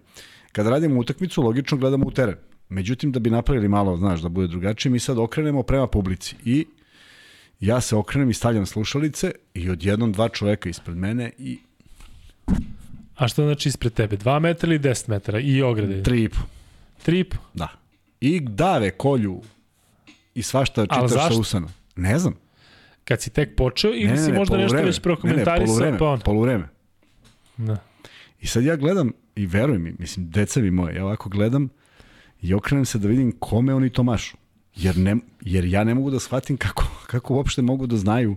[0.52, 2.36] Kada radimo utakmicu, logično gledamo u teren.
[2.68, 6.36] Međutim, da bi napravili malo, znaš, da bude drugačije, mi sad okrenemo prema publici.
[6.44, 6.66] I
[7.60, 11.58] ja se okrenem i stavljam slušalice i odjednom dva čoveka ispred mene i...
[13.16, 14.16] A što znači ispred tebe?
[14.16, 15.40] 2 metra ili 10 metara?
[15.40, 16.02] I ograde?
[16.02, 16.34] 3,5.
[17.06, 17.36] 3,5?
[17.54, 17.68] Da.
[18.20, 19.40] I dave kolju
[20.34, 21.68] i svašta čitaš sa usana.
[21.96, 22.34] Ne znam.
[23.04, 25.78] Kad si tek počeo ili ne, ne, si možda nešto već prokomentarisao?
[25.80, 26.68] Ne, ne, poluvreme,
[27.56, 27.62] pa.
[27.62, 27.76] Da.
[28.40, 31.68] I sad ja gledam, i veruj mi, mislim, deca mi moje, ja ovako gledam
[32.42, 34.36] i okrenem se da vidim kome oni to mašu.
[34.74, 38.36] Jer, ne, jer ja ne mogu da shvatim kako, kako uopšte mogu da znaju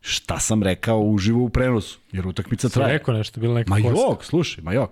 [0.00, 2.92] šta sam rekao uživo u prenosu, jer utakmica traje.
[2.92, 4.90] rekao nešto, bilo neka Ma jok, slušaj, ma jok.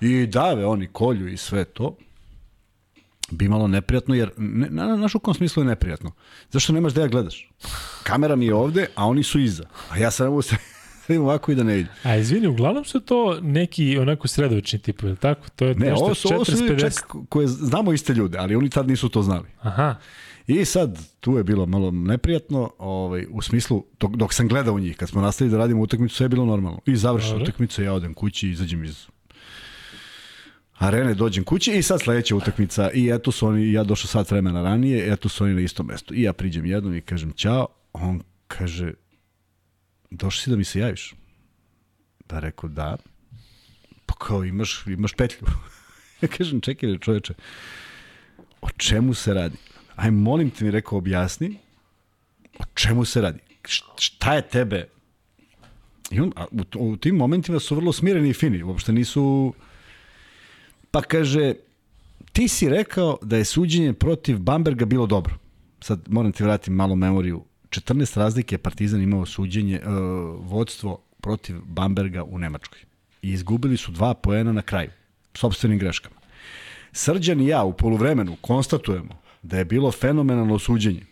[0.00, 1.96] I dave oni kolju i sve to
[3.30, 6.12] bi malo neprijatno, jer ne, na, naš u kom smislu je neprijatno.
[6.50, 7.50] Zašto nemaš da ja gledaš?
[8.02, 9.64] Kamera mi je ovde, a oni su iza.
[9.90, 11.92] A ja sam mogu sedim ovako i da ne vidim.
[12.02, 15.48] A izvini, uglavnom su to neki onako sredovični tipovi, tako?
[15.56, 16.92] To je ne, ovo su, 40, ovo su čak
[17.28, 19.48] koje znamo iste ljude, ali oni tad nisu to znali.
[19.60, 19.94] Aha.
[20.46, 24.96] I sad, tu je bilo malo neprijatno, ovaj, u smislu, dok, dok sam gledao njih,
[24.96, 26.80] kad smo nastavili da radimo utakmicu, sve je bilo normalno.
[26.86, 29.06] I završena utakmica, ja odem kući, izađem iz
[30.80, 34.62] arene dođem kući i sad sledeća utakmica i eto su oni, ja došao sat vremena
[34.62, 36.14] ranije, eto su oni na istom mestu.
[36.14, 38.92] I ja priđem jednom i kažem ćao, on kaže,
[40.10, 41.14] došli si da mi se javiš?
[42.28, 42.96] Da rekao, da.
[44.06, 45.46] Pa kao, imaš, imaš petlju.
[46.20, 47.34] ja kažem, čekaj čoveče,
[48.60, 49.56] o čemu se radi?
[49.96, 51.56] Aj, molim te mi rekao, objasni,
[52.58, 53.38] o čemu se radi?
[53.98, 54.88] Šta je tebe
[56.10, 59.54] I on, a u, u tim momentima su vrlo smireni i fini, uopšte nisu...
[60.90, 61.54] Pa kaže,
[62.32, 65.34] ti si rekao da je suđenje protiv Bamberga bilo dobro.
[65.80, 67.44] Sad moram ti vratiti malo memoriju.
[67.70, 69.92] 14 razlike Partizan imao suđenje, uh,
[70.50, 72.78] vodstvo protiv Bamberga u Nemačkoj.
[73.22, 74.90] I izgubili su dva poena na kraju,
[75.34, 76.16] sobstvenim greškama.
[76.92, 81.02] Srđan i ja u poluvremenu konstatujemo da je bilo fenomenalno suđenje.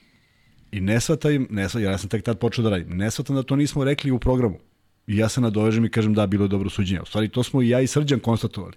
[0.72, 3.42] I ne shvatam, ne shvatam, ja sam tek tad počeo da radim, ne shvatam da
[3.42, 4.58] to nismo rekli u programu.
[5.06, 7.00] I ja se nadovežem i kažem da, bilo je dobro suđenje.
[7.00, 8.74] U stvari, to smo i ja i Srđan konstatovali.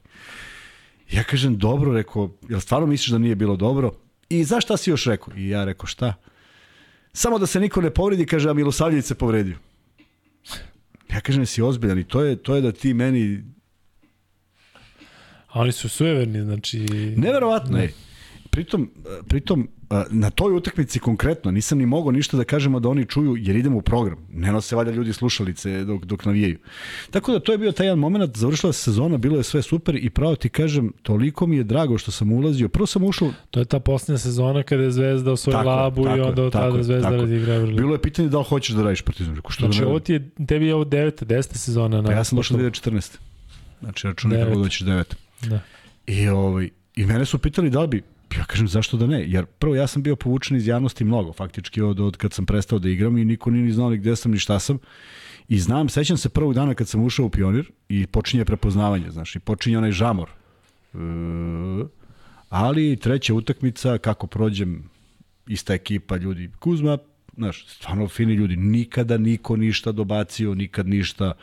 [1.12, 3.92] Ja kažem, dobro, rekao, jel stvarno misliš da nije bilo dobro?
[4.30, 5.34] I za šta si još rekao?
[5.38, 6.14] I ja rekao, šta?
[7.14, 9.58] Samo da se niko ne povredi, kaže, a Milosavljević se povredio.
[11.14, 13.44] Ja kažem, si ozbiljan i to je, to je da ti meni...
[15.48, 16.80] A oni su sujeverni, znači...
[17.18, 17.90] Neverovatno, ne.
[18.52, 18.90] Pritom,
[19.28, 19.68] pritom
[20.10, 23.78] na toj utakmici konkretno nisam ni mogao ništa da kažemo da oni čuju jer idemo
[23.78, 24.18] u program.
[24.34, 26.58] Ne nose valjda ljudi slušalice dok, dok navijaju.
[27.12, 29.96] Tako da to je bio taj jedan moment, završila se sezona, bilo je sve super
[29.96, 32.70] i pravo ti kažem, toliko mi je drago što sam ulazio.
[32.70, 33.32] Prvo sam ušao...
[33.52, 36.84] To je ta posljednja sezona kada je Zvezda osvoji labu tako, i onda od tada
[36.84, 37.78] Zvezda radi igra Euroligu.
[37.78, 39.36] Bilo je pitanje da li hoćeš da radiš Partizan.
[39.50, 41.26] Što znači, da ovo ti je, tebi je ovo 9.
[41.26, 41.56] 10.
[41.56, 42.02] sezona.
[42.02, 43.18] Na pa ja sam došao 2014.
[43.80, 45.04] Znači, računaj kako doćeš 9.
[45.50, 45.60] Da.
[46.08, 48.02] I, ovaj, I mene su pitali da li bi
[48.38, 51.82] Ja kažem zašto da ne, jer prvo ja sam bio povučen iz javnosti mnogo, faktički
[51.82, 54.32] od, od kad sam prestao da igram i niko nije ni znao ni gde sam
[54.32, 54.80] ni šta sam.
[55.48, 59.36] I znam, sećam se prvog dana kad sam ušao u pionir i počinje prepoznavanje, znaš,
[59.36, 60.30] i počinje onaj žamor.
[60.30, 60.98] E,
[62.50, 64.84] ali treća utakmica, kako prođem,
[65.48, 66.98] ista ekipa ljudi, Kuzma,
[67.38, 71.34] znaš, stvarno fini ljudi, nikada niko ništa dobacio, nikad ništa,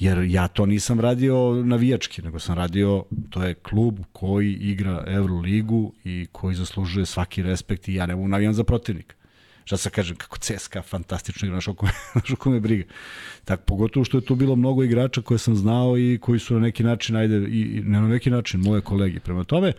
[0.00, 5.92] jer ja to nisam radio navijački, nego sam radio, to je klub koji igra Euroligu
[6.04, 9.14] i koji zaslužuje svaki respekt i ja ne mogu navijam za protivnika.
[9.64, 11.92] Šta se kažem, kako CSKA fantastično igra, našo kome,
[12.38, 12.84] kome briga.
[13.44, 16.60] Tako, pogotovo što je tu bilo mnogo igrača koje sam znao i koji su na
[16.60, 19.20] neki način, ajde, i, ne na neki način, moje kolege.
[19.20, 19.72] Prema tome,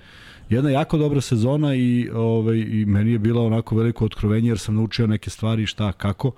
[0.49, 4.76] jedna jako dobra sezona i, ovaj, i meni je bila onako veliko otkrovenje jer sam
[4.76, 6.31] naučio neke stvari šta, kako.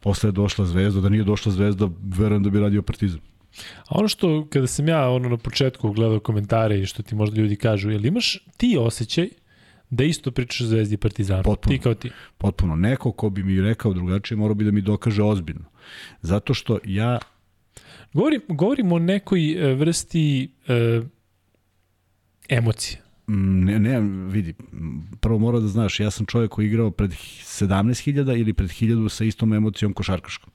[0.00, 3.20] Posle je došla Zvezda, da nije došla Zvezda, verujem da bi radio Partizan.
[3.88, 7.40] A ono što, kada sam ja ono na početku gledao komentare i što ti možda
[7.40, 9.28] ljudi kažu, jel imaš ti osjećaj
[9.90, 11.42] da isto pričaš Zvezdi i Partizanu?
[11.42, 11.76] Potpuno.
[11.76, 12.10] Ti kao ti.
[12.38, 12.76] Potpuno.
[12.76, 15.64] Neko ko bi mi rekao drugačije morao bi da mi dokaže ozbiljno.
[16.22, 17.18] Zato što ja...
[18.12, 21.00] Govorim, govorim o nekoj e, vrsti e,
[22.48, 23.02] emocije.
[23.30, 24.00] Mm, ne, ne,
[24.30, 24.54] vidi,
[25.20, 29.08] prvo mora da znaš, ja sam čovjek koji je igrao pred 17.000 ili pred 1000
[29.08, 30.50] sa istom emocijom košarkaškom.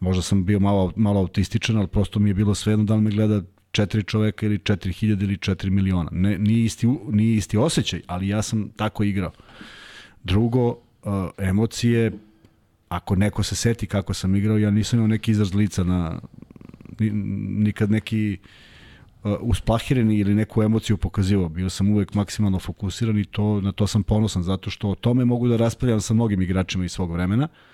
[0.00, 3.10] Možda sam bio malo, malo autističan, ali prosto mi je bilo svejedno da li me
[3.10, 3.42] gleda
[3.72, 6.10] četiri čoveka ili 4000 ili 4 miliona.
[6.12, 9.32] Ne, nije, isti, nije isti osjećaj, ali ja sam tako igrao.
[10.24, 10.76] Drugo, uh,
[11.38, 12.12] emocije,
[12.88, 16.20] ako neko se seti kako sam igrao, ja nisam imao neki izraz lica na
[16.98, 18.48] nikad neki uh,
[19.40, 21.48] usplahireni ili neku emociju pokazivao.
[21.48, 25.24] Bio sam uvek maksimalno fokusiran i to, na to sam ponosan, zato što o tome
[25.24, 27.44] mogu da raspravljam sa mnogim igračima iz svog vremena.
[27.44, 27.72] Uh,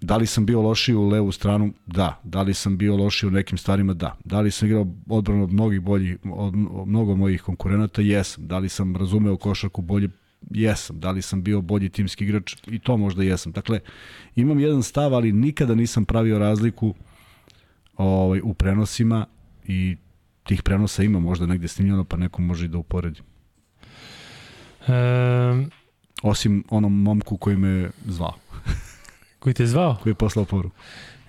[0.00, 1.72] Da li sam bio lošiji u levu stranu?
[1.86, 2.20] Da.
[2.24, 3.94] Da li sam bio lošiji u nekim stvarima?
[3.94, 4.16] Da.
[4.24, 8.02] Da li sam igrao odbranu od mnogih boljih, od, od mnogo mojih konkurenata?
[8.02, 8.46] Jesam.
[8.46, 10.08] Da li sam razumeo košarku bolje?
[10.50, 11.00] Jesam.
[11.00, 12.56] Da li sam bio bolji timski igrač?
[12.66, 13.52] I to možda jesam.
[13.52, 13.80] Dakle,
[14.36, 16.94] imam jedan stav, ali nikada nisam pravio razliku
[17.96, 19.26] ovaj, u prenosima
[19.64, 19.96] i
[20.48, 23.20] tih prenosa ima možda negde snimljeno, pa neko može i da uporedi.
[24.88, 25.70] Um,
[26.22, 28.34] Osim onom momku koji me zvao.
[29.38, 29.96] Koji te zvao?
[30.02, 30.76] Koji je poslao poruku.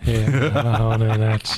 [0.08, 0.26] E,
[0.56, 1.54] a, ono je znači.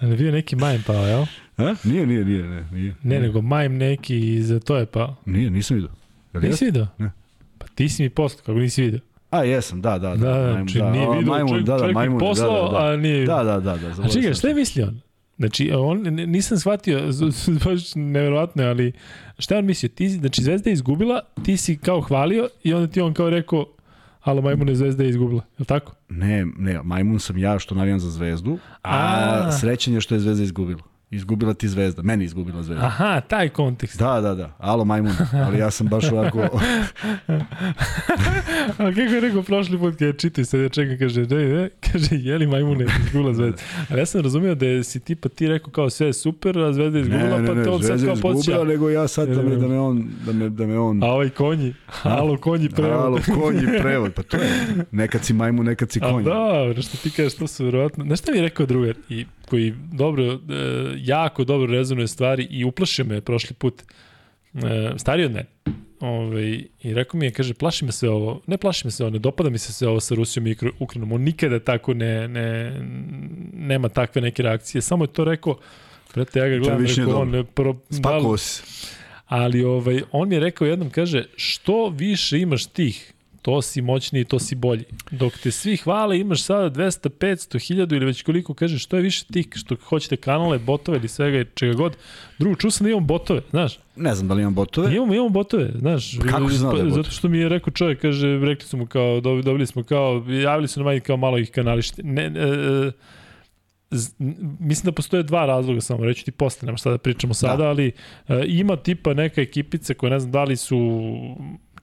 [0.00, 1.24] Ali bio neki majm pao, jel?
[1.56, 1.74] A?
[1.84, 2.94] Nije, nije, nije, ne, nije.
[3.02, 5.16] Ne, nego majm neki i za to je pao.
[5.26, 5.90] Nije, nisam vidio.
[6.32, 6.86] Nisi vidio?
[6.98, 7.10] Ne.
[7.58, 9.00] Pa ti si mi poslao, kako nisi vidio?
[9.30, 10.16] A, jesam, da, da, da.
[10.16, 12.92] Da, da, znači da, nije vidio, majmun, čovjek, da, da, majmun, poslao, da, da, da.
[12.92, 13.76] a nije Da, da, da.
[13.76, 15.00] da a čekaj, šta je mislio on?
[15.38, 17.00] Znači, on, nisam shvatio,
[17.64, 18.92] baš neverovatno, ali
[19.38, 19.88] šta je on mislio?
[19.88, 23.66] Ti, znači, Zvezda je izgubila, ti si kao hvalio i onda ti on kao rekao,
[24.22, 25.94] Alo Majmun je Zvezda je izgubila, je li tako?
[26.08, 28.90] Ne, ne, Majmun sam ja što navijam za Zvezdu, a,
[29.46, 30.82] a srećen je što je Zvezda izgubila.
[31.10, 32.86] Izgubila ti zvezda, meni izgubila zvezda.
[32.86, 33.98] Aha, taj kontekst.
[33.98, 34.56] Da, da, da.
[34.58, 35.12] Alo majmun,
[35.46, 36.38] ali ja sam baš ovako...
[38.78, 42.08] A kako je rekao prošli put kada čitao sad ja čekam, kaže, ne, ne, kaže,
[42.10, 43.62] jeli majmune izgubila zvezda.
[43.90, 46.72] Ali ja sam razumio da je si tipa ti rekao kao sve je super, a
[46.72, 48.58] zvezda izgubila, ne, pa to on sad kao podsjeća.
[48.58, 50.08] Ne, nego ja sad da me, da me on...
[50.26, 51.02] Da me, da me on...
[51.02, 53.00] A ovaj konji, alo konji prevod.
[53.00, 54.50] Alo konji prevod, pa to je.
[54.90, 56.30] Nekad si majmun, nekad si konji.
[56.30, 58.04] A da, što ti kažeš, to su verovatno...
[58.04, 58.94] Znaš šta mi je rekao drugar?
[59.08, 60.38] I koji dobro, e,
[61.06, 63.82] jako dobro rezonuje stvari i uplašio me prošli put.
[64.54, 65.46] E, stariji od mene.
[66.00, 69.10] ovaj, i rekao mi je, kaže, plaši me se ovo, ne plaši me se ovo,
[69.10, 72.80] ne dopada mi se se ovo sa Rusijom i Ukrajinom, on nikada tako ne, ne,
[73.52, 75.58] nema takve neke reakcije, samo je to rekao,
[76.16, 78.62] Prete, ja ga gledam, rekao, on, pro, Spakao se.
[79.26, 83.12] Ali ovaj, on mi je rekao jednom, kaže, što više imaš tih
[83.46, 84.84] to si moćniji, to si bolji.
[85.10, 89.02] Dok te svi hvale, imaš sada 200, 500, 1000 ili već koliko kažeš, što je
[89.02, 91.96] više tih što hoćete kanale, botove ili svega čega god.
[92.38, 93.78] Drugo, čuo sam da imam botove, znaš.
[93.96, 94.96] Ne znam da li imam botove.
[94.96, 96.18] Imamo, imamo botove, znaš.
[96.30, 97.02] Kako si znao da je botove?
[97.02, 100.68] Zato što mi je rekao čovjek, kaže, rekli su mu kao, dobili smo kao, javili
[100.68, 102.02] su na manje kao malo ih kanalište.
[102.02, 102.90] Ne, ne, e,
[103.90, 104.14] z,
[104.60, 107.68] mislim da postoje dva razloga samo, reću ti posle, nema šta da pričamo sada, da.
[107.68, 107.92] ali
[108.28, 110.78] e, ima tipa neka ekipica koja ne znam da li su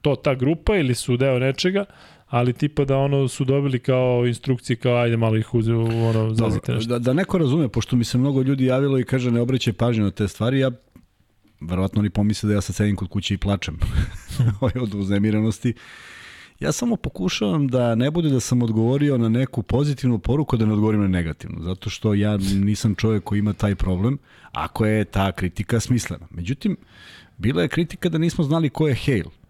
[0.04, 1.84] to ta grupa ili su deo nečega,
[2.26, 6.74] ali tipa da ono su dobili kao instrukcije kao ajde malo ih uze ono zazite
[6.74, 6.88] nešto.
[6.88, 10.04] Da, da neko razume, pošto mi se mnogo ljudi javilo i kaže ne obraćaj pažnju
[10.04, 10.70] na te stvari, ja
[11.60, 13.78] verovatno oni pomisle da ja sad sedim kod kuće i plačem
[14.82, 15.74] od uznemirenosti.
[16.60, 20.72] Ja samo pokušavam da ne bude da sam odgovorio na neku pozitivnu poruku, da ne
[20.72, 24.18] odgovorim na negativnu, zato što ja nisam čovjek koji ima taj problem,
[24.52, 26.26] ako je ta kritika smislena.
[26.30, 26.76] Međutim,
[27.38, 29.43] bila je kritika da nismo znali ko je Hale.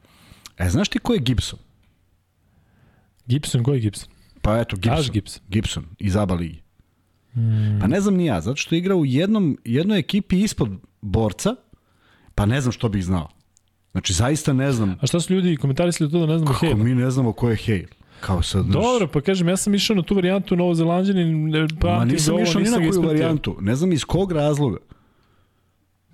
[0.59, 1.59] E, znaš ti ko je Gibson?
[3.27, 4.09] Gibson, ko je Gibson?
[4.43, 4.99] Pa eto, Gibson.
[4.99, 5.43] Ash Gibson.
[5.49, 6.63] Gibson, iz ABA ligi.
[7.33, 7.79] Hmm.
[7.81, 10.71] Pa ne znam ni ja, zato što igra u jednom, jednoj ekipi ispod
[11.01, 11.55] borca,
[12.35, 13.29] pa ne znam što bih znao.
[13.93, 14.97] Znači, zaista ne znam.
[15.01, 16.85] A šta su ljudi komentarisali to da ne znamo Kako Hale?
[16.85, 17.87] mi ne znamo ko je Hale?
[18.21, 22.35] Kao sad, Dobro, pa kažem, ja sam išao na tu varijantu Novozelanđanin, ne Ma nisam
[22.35, 23.57] ovo, išao ni na koju varijantu.
[23.61, 24.79] Ne znam iz kog razloga.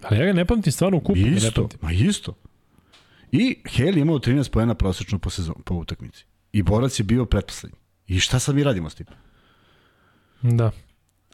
[0.02, 1.78] Ali ja ga ne pamtim stvarno u kupu, ne Isto, pamtim.
[1.82, 2.34] ma isto.
[3.32, 6.24] I je imao 13 poena prosečno po, sezon, po utakmici.
[6.52, 7.78] I borac je bio pretposlednji.
[8.07, 9.07] I šta sad mi radimo s tim?
[10.43, 10.70] Da.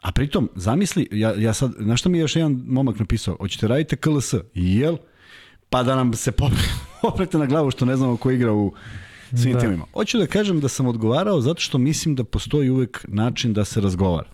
[0.01, 3.37] A pritom, zamisli, ja, ja sad, znaš šta mi je još jedan momak napisao?
[3.39, 4.33] Hoćete radite KLS?
[4.53, 4.97] Jel?
[5.69, 8.73] Pa da nam se popre- poprete na glavu što ne znamo ko igra u
[9.33, 9.59] svim da.
[9.59, 9.85] timima.
[9.93, 13.81] Hoću da kažem da sam odgovarao zato što mislim da postoji uvek način da se
[13.81, 14.29] razgovara.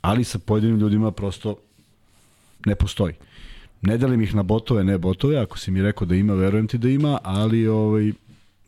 [0.00, 1.56] Ali sa pojedinim ljudima prosto
[2.66, 3.14] ne postoji.
[3.82, 6.78] Ne delim ih na botove, ne botove, ako si mi rekao da ima, verujem ti
[6.78, 8.12] da ima, ali ovaj,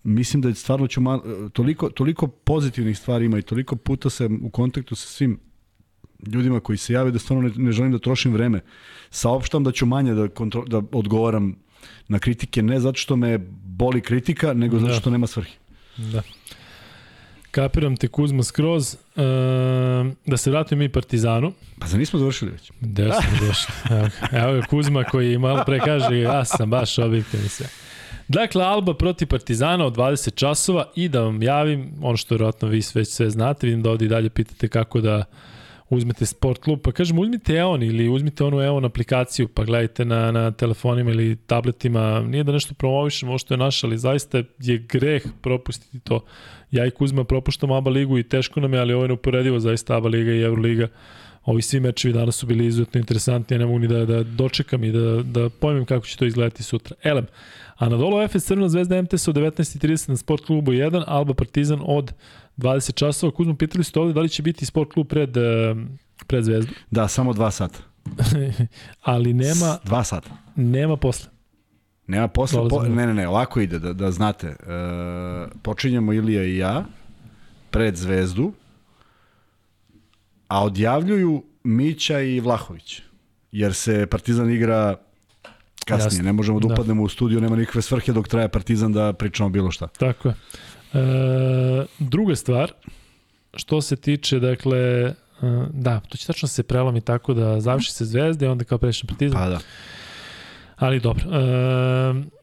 [0.05, 1.21] mislim da je stvarno ću mal,
[1.53, 5.39] toliko, toliko pozitivnih stvari ima i toliko puta sam u kontaktu sa svim
[6.27, 8.61] ljudima koji se jave da stvarno ne, ne želim da trošim vreme.
[9.11, 11.55] Saopštam da ću manje da, kontro, da odgovaram
[12.09, 15.01] na kritike, ne zato što me boli kritika, nego zato Da.
[15.01, 15.53] što nema svrhe.
[15.97, 16.23] Da.
[17.53, 18.95] Kapiram te Kuzma skroz.
[18.95, 19.21] E,
[20.27, 21.53] da se vratim mi Partizanu.
[21.81, 22.73] Pa za nismo završili već?
[22.81, 23.75] Gde smo došli?
[23.91, 27.67] Evo, evo ga Kuzma koji malo pre kaže ja sam baš objektivni sve.
[28.29, 32.83] Dakle, Alba protiv Partizana od 20 časova i da vam javim, ono što vjerojatno vi
[32.95, 35.25] već sve znate, vidim da ovdje i dalje pitate kako da
[35.89, 40.31] uzmete sport klub, pa kažem uzmite EON ili uzmite onu EON aplikaciju pa gledajte na,
[40.31, 44.79] na telefonima ili tabletima, nije da nešto promovišem ovo što je naš, ali zaista je
[44.79, 46.25] greh propustiti to.
[46.71, 49.97] Ja i Kuzma propuštamo ABA ligu i teško nam je, ali ovo je neuporedivo zaista
[49.97, 50.89] ABA liga i Euroliga.
[51.45, 54.85] Ovi svi mečevi danas su bili izuzetno interesantni, ja ne mogu ni da, da dočekam
[54.85, 56.97] i da, da pojmem kako će to izgledati sutra.
[57.03, 57.27] Elem,
[57.77, 62.13] Anadolu Efes Crvena zvezda MTS od 19.30 na Sport klubu 1, Alba Partizan od
[62.57, 63.33] 20 časova.
[63.33, 65.75] Kuzmo, pitali ste ovde da li će biti Sport klub pred, eh,
[66.27, 67.79] pred zvezdu, Da, samo dva sata.
[69.03, 70.31] ali nema, Dva sata.
[70.57, 71.31] nema posle.
[72.07, 74.47] Nema posle, po, ne, ne, ne, ovako ide, da, da znate.
[74.47, 74.55] E,
[75.63, 76.85] počinjemo Ilija i ja
[77.71, 78.53] pred Zvezdu,
[80.49, 83.03] a odjavljuju Mića i Vlahović,
[83.53, 84.97] jer se Partizan igra
[85.87, 86.07] kasnije.
[86.07, 86.25] Jasno.
[86.25, 86.75] Ne možemo da Da.
[86.75, 89.87] upadnemo u studiju, nema nikakve svrhe dok traje Partizan da pričamo bilo šta.
[89.87, 90.35] Tako je.
[90.95, 92.73] E, druga stvar,
[93.55, 95.15] što se tiče, dakle, e,
[95.71, 99.03] da, to će tačno se prelomi tako da završi se zvezda i onda kao pređeš
[99.03, 99.39] na partizan.
[99.39, 99.59] Pa da.
[100.77, 101.25] Ali dobro.
[101.31, 102.43] E,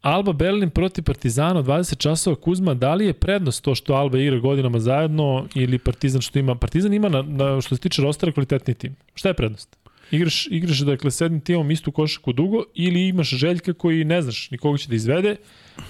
[0.00, 4.38] Alba Berlin protiv Partizana 20 časova Kuzma, da li je prednost to što Alba igra
[4.38, 6.54] godinama zajedno ili Partizan što ima?
[6.54, 8.96] Partizan ima na, na što se tiče rostera kvalitetni tim.
[9.14, 9.76] Šta je prednost?
[10.10, 14.50] Igraš, igraš dakle s jednim timom istu košaku dugo ili imaš Željka koji ne znaš
[14.50, 15.36] ni koga će da izvede,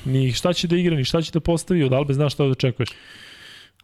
[0.05, 2.51] ni šta će da igra, ni šta će da postavi, od Albe znaš šta da
[2.51, 2.89] očekuješ.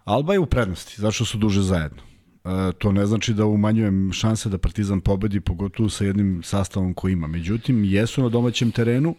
[0.05, 2.03] Alba je u prednosti, zašto su duže zajedno.
[2.45, 7.13] E, to ne znači da umanjujem šanse da Partizan pobedi, pogotovo sa jednim sastavom koji
[7.13, 7.27] ima.
[7.27, 9.15] Međutim, jesu na domaćem terenu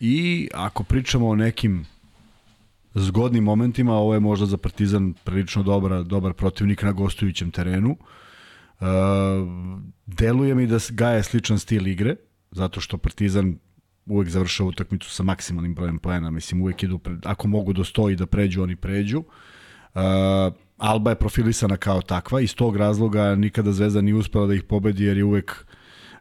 [0.00, 1.86] i ako pričamo o nekim
[2.94, 7.96] zgodnim momentima, ovo je možda za Partizan prilično dobra, dobar protivnik na gostujućem terenu.
[8.80, 8.84] E,
[10.06, 12.16] deluje mi da gaje sličan stil igre,
[12.50, 13.58] zato što Partizan
[14.06, 18.12] uvek završava utakmicu sa maksimalnim brojem poena, mislim uvek idu, pre, ako mogu do 100
[18.12, 19.18] i da pređu, oni pređu.
[19.94, 20.02] Uh,
[20.78, 25.04] Alba je profilisana kao takva, iz tog razloga nikada Zvezda nije uspela da ih pobedi
[25.04, 25.66] jer je uvek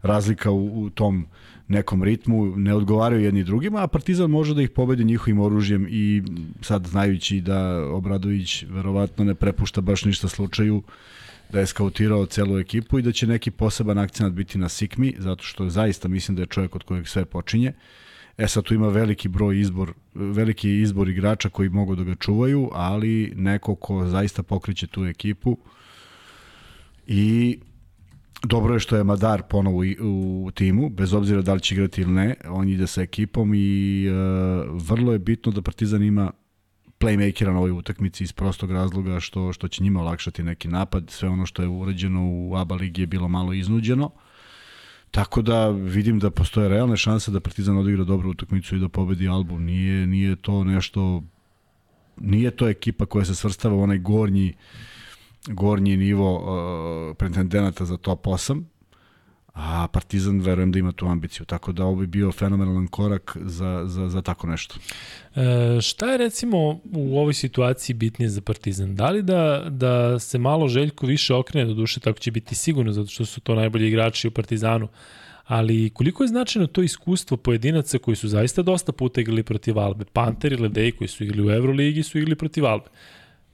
[0.01, 1.27] razlika u, u tom
[1.67, 6.23] nekom ritmu, ne odgovaraju jedni drugima, a Partizan može da ih pobedi njihovim oružjem i
[6.61, 10.83] sad znajući da Obradović verovatno ne prepušta baš ništa slučaju,
[11.53, 15.43] da je skautirao celu ekipu i da će neki poseban akcent biti na Sikmi, zato
[15.43, 17.73] što zaista mislim da je čovjek od kojeg sve počinje.
[18.37, 22.69] E sad tu ima veliki broj izbor, veliki izbor igrača koji mogu da ga čuvaju,
[22.73, 25.57] ali neko ko zaista pokreće tu ekipu
[27.07, 27.59] i
[28.43, 32.11] dobro je što je Madar ponovo u, timu, bez obzira da li će igrati ili
[32.11, 36.31] ne, on ide sa ekipom i uh, vrlo je bitno da Partizan ima
[37.03, 41.09] playmakera na ovoj utakmici iz prostog razloga što, što će njima olakšati neki napad.
[41.09, 44.09] Sve ono što je urađeno u ABA ligi je bilo malo iznuđeno.
[45.11, 49.27] Tako da vidim da postoje realne šanse da Partizan odigra dobru utakmicu i da pobedi
[49.27, 49.59] Albu.
[49.59, 51.23] Nije, nije to nešto
[52.17, 54.53] nije to ekipa koja se svrstava u onaj gornji
[55.47, 58.63] gornji nivo uh, pretendenata za top 8
[59.53, 63.83] a Partizan verujem da ima tu ambiciju, tako da ovo bi bio fenomenalan korak za,
[63.85, 64.75] za, za tako nešto.
[65.35, 68.95] E, šta je recimo u ovoj situaciji bitnije za Partizan?
[68.95, 72.91] Da li da, da se malo Željko više okrene do duše, tako će biti sigurno,
[72.91, 74.87] zato što su to najbolji igrači u Partizanu,
[75.45, 80.05] ali koliko je značajno to iskustvo pojedinaca koji su zaista dosta puta igrali protiv Albe?
[80.05, 82.89] Panter i Ledej koji su igrali u Euroligi su igrali protiv Albe.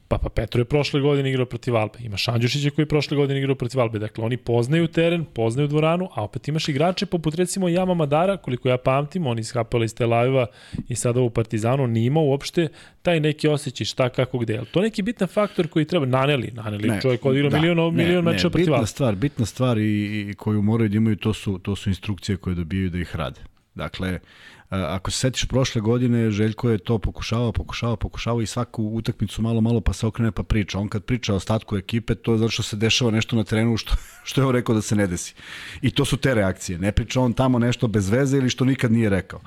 [0.10, 2.00] Pa pa Petro je prošle godine igrao protiv Albe.
[2.00, 4.00] Ima Šanđušića koji je prošle godine igrao protiv Albe.
[4.00, 8.70] Dakle, oni poznaju teren, poznaju dvoranu, a opet imaš igrače poput recimo Jama Madara, koliko
[8.70, 10.46] ja pamtim, on iz Hapela iz Tel Aviva
[10.88, 12.68] i sada u Partizanu, nije imao uopšte
[13.02, 14.58] taj neki osjećaj šta, kako, gde.
[14.58, 18.04] Ali to neki bitan faktor koji treba, naneli, naneli ne, čovjek odigrao da, milion, ne,
[18.04, 18.82] milion meča protiv Albe.
[18.82, 22.38] Bitna stvar, bitna stvar i, i koju moraju da imaju, to su, to su instrukcije
[22.38, 23.42] koje dobijaju da ih rade.
[23.76, 24.20] Dakle,
[24.70, 29.62] ako se setiš prošle godine, Željko je to pokušavao, pokušavao, pokušavao i svaku utakmicu malo,
[29.62, 30.80] malo pa se okrene pa priča.
[30.80, 33.78] On kad priča o ostatku ekipe, to je zato što se dešava nešto na terenu
[33.78, 33.94] što,
[34.28, 35.34] što je on rekao da se ne desi.
[35.82, 36.80] I to su te reakcije.
[36.80, 39.40] Ne priča on tamo nešto bez veze ili što nikad nije rekao.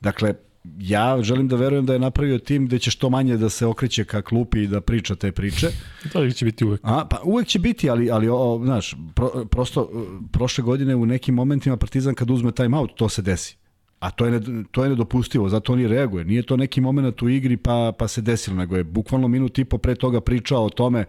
[0.00, 0.34] Dakle,
[0.78, 4.04] ja želim da verujem da je napravio tim gde će što manje da se okreće
[4.04, 5.68] ka klupi i da priča te priče.
[6.12, 6.80] To će biti uvek.
[6.82, 9.90] A, pa uvek će biti, ali, ali o, znaš, pro, prosto
[10.32, 13.56] prošle godine u nekim momentima Partizan kad uzme time out, to se desi.
[14.04, 16.24] A to je, ne, to je nedopustivo, zato oni reaguje.
[16.24, 19.64] Nije to neki moment u igri pa, pa se desilo, nego je bukvalno minut i
[19.64, 21.04] po pre toga pričao o tome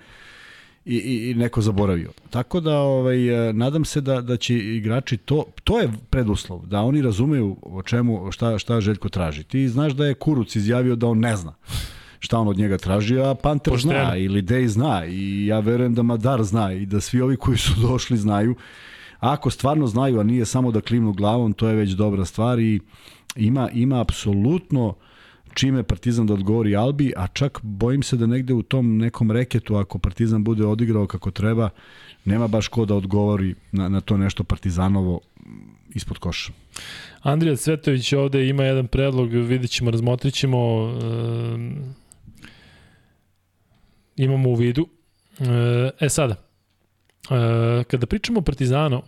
[0.86, 2.12] i, i, i neko zaboravio.
[2.30, 3.18] Tako da ovaj,
[3.54, 8.32] nadam se da, da će igrači to, to je preduslov, da oni razumeju o čemu,
[8.32, 9.44] šta, šta Željko traži.
[9.44, 11.54] Ti znaš da je Kuruc izjavio da on ne zna
[12.20, 13.94] šta on od njega traži, a Panter Pošteno.
[13.94, 17.58] zna ili Dej zna i ja verujem da Madar zna i da svi ovi koji
[17.58, 18.56] su došli znaju
[19.26, 22.80] Ako stvarno znaju, a nije samo da klimnu glavom, to je već dobra stvar i
[23.36, 24.96] ima, ima apsolutno
[25.54, 29.76] čime Partizan da odgovori Albi, a čak bojim se da negde u tom nekom reketu,
[29.76, 31.70] ako Partizan bude odigrao kako treba,
[32.26, 35.20] nema baš ko da odgovori na, na to nešto Partizanovo
[35.90, 36.52] ispod koša.
[37.22, 41.58] Andrija Cvetović ovde ima jedan predlog, vidjet ćemo, razmotrit ćemo, e,
[44.16, 44.88] imamo u vidu.
[45.40, 49.02] E, e sada, e, kada pričamo o Partizanu,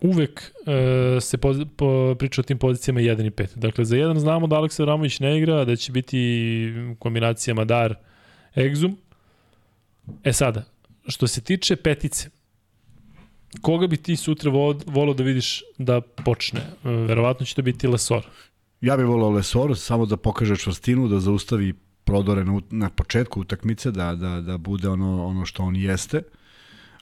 [0.00, 3.56] uvek e, se po, po, priča o tim pozicijama 1 i 5.
[3.56, 7.94] Dakle, za jedan znamo da Aleksa Ramović ne igra, da će biti kombinacija Madar,
[8.54, 8.94] Exum.
[10.24, 10.64] E sada,
[11.08, 12.30] što se tiče petice,
[13.60, 14.50] koga bi ti sutra
[14.86, 16.60] volao da vidiš da počne?
[16.60, 18.26] E, verovatno će to biti Lesor.
[18.80, 21.74] Ja bih volao Lesor, samo da pokaže čvrstinu, da zaustavi
[22.04, 26.22] prodore na, na početku utakmice, da, da, da bude ono, ono što on jeste.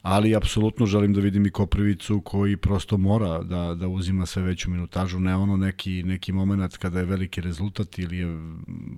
[0.02, 4.70] Ali apsolutno želim da vidim i Koprivicu koji prosto mora da, da uzima sve veću
[4.70, 8.26] minutažu, ne ono neki, neki moment kada je veliki rezultat ili je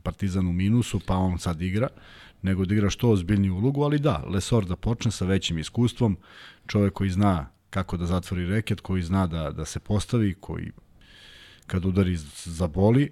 [0.03, 1.89] Partizan u minusu pa on sad igra,
[2.43, 6.17] nego da igra što ozbiljniju ulogu, ali da, Lesor da počne sa većim iskustvom,
[6.67, 10.71] čovek koji zna kako da zatvori reket, koji zna da, da se postavi, koji
[11.67, 13.11] kad udari zaboli,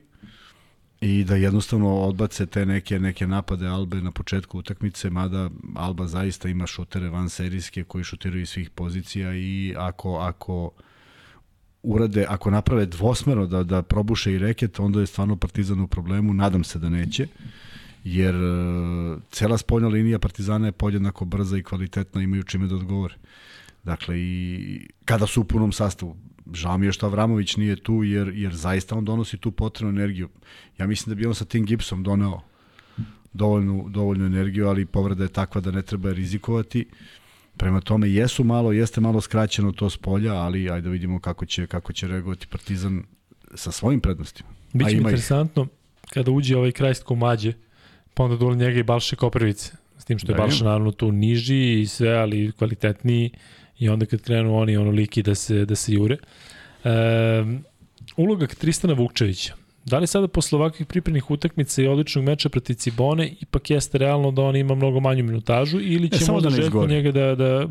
[1.01, 6.49] i da jednostavno odbace te neke neke napade Albe na početku utakmice, mada Alba zaista
[6.49, 10.71] ima šutere van serijske koji šutiraju iz svih pozicija i ako ako
[11.83, 16.35] urade, ako naprave dvosmero da, da probuše i reket, onda je stvarno Partizan u problemu,
[16.35, 17.27] nadam se da neće,
[18.05, 23.15] jer uh, cela spoljna linija Partizana je podjednako brza i kvalitetna, imaju čime da odgovore.
[23.85, 26.17] Dakle, i kada su u punom sastavu,
[26.53, 30.29] žao mi je što Avramović nije tu, jer, jer zaista on donosi tu potrebnu energiju.
[30.79, 32.41] Ja mislim da bi on sa tim gipsom doneo
[33.33, 36.87] dovoljnu, dovoljnu energiju, ali povreda je takva da ne treba rizikovati.
[37.57, 41.47] Prema tome, jesu malo, jeste malo skraćeno to s polja, ali ajde da vidimo kako
[41.47, 43.03] će, kako će reagovati Partizan
[43.55, 44.49] sa svojim prednostima.
[44.73, 45.69] Biće interesantno ih.
[46.11, 47.53] kada uđe ovaj krajst komađe,
[48.15, 49.73] pa onda dole njega i Balše Koprivice.
[49.99, 53.31] S tim što je da, Balša naravno tu niži i sve, ali kvalitetniji
[53.79, 56.17] i onda kad krenu oni ono liki da se, da se jure.
[56.85, 56.91] E,
[58.17, 59.55] uloga Tristana Vukčevića.
[59.89, 64.31] Da li sada posle ovakvih pripremnih utakmica i odličnog meča protiv Cibone ipak jeste realno
[64.31, 67.69] da on ima mnogo manju minutažu ili će možda da Željko njega da, da,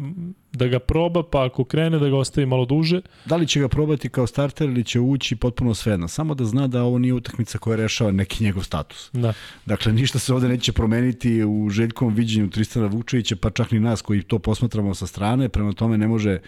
[0.53, 3.01] da ga proba pa ako krene da ga ostavi malo duže?
[3.25, 6.07] Da li će ga probati kao starter ili će ući potpuno svejedno?
[6.07, 9.09] Samo da zna da ovo nije utakmica koja rešava neki njegov status.
[9.13, 9.33] Da.
[9.65, 14.01] Dakle, ništa se ovde neće promeniti u Željkovom viđenju Tristana Vučevića, pa čak ni nas
[14.01, 16.39] koji to posmatramo sa strane, prema tome ne može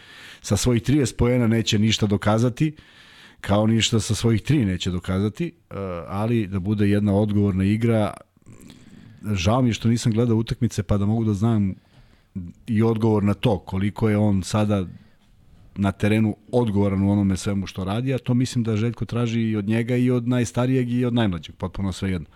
[0.41, 2.75] sa svojih 30 pojena neće ništa dokazati
[3.41, 5.75] kao ništa sa svojih tri neće dokazati, eh,
[6.07, 8.13] ali da bude jedna odgovorna igra,
[9.33, 11.73] žao mi je što nisam gledao utakmice pa da mogu da znam
[12.67, 14.85] i odgovor na to koliko je on sada
[15.75, 19.55] na terenu odgovoran u onome svemu što radi, a to mislim da Željko traži i
[19.55, 22.27] od njega i od najstarijeg i od najmlađeg, potpuno sve jedno.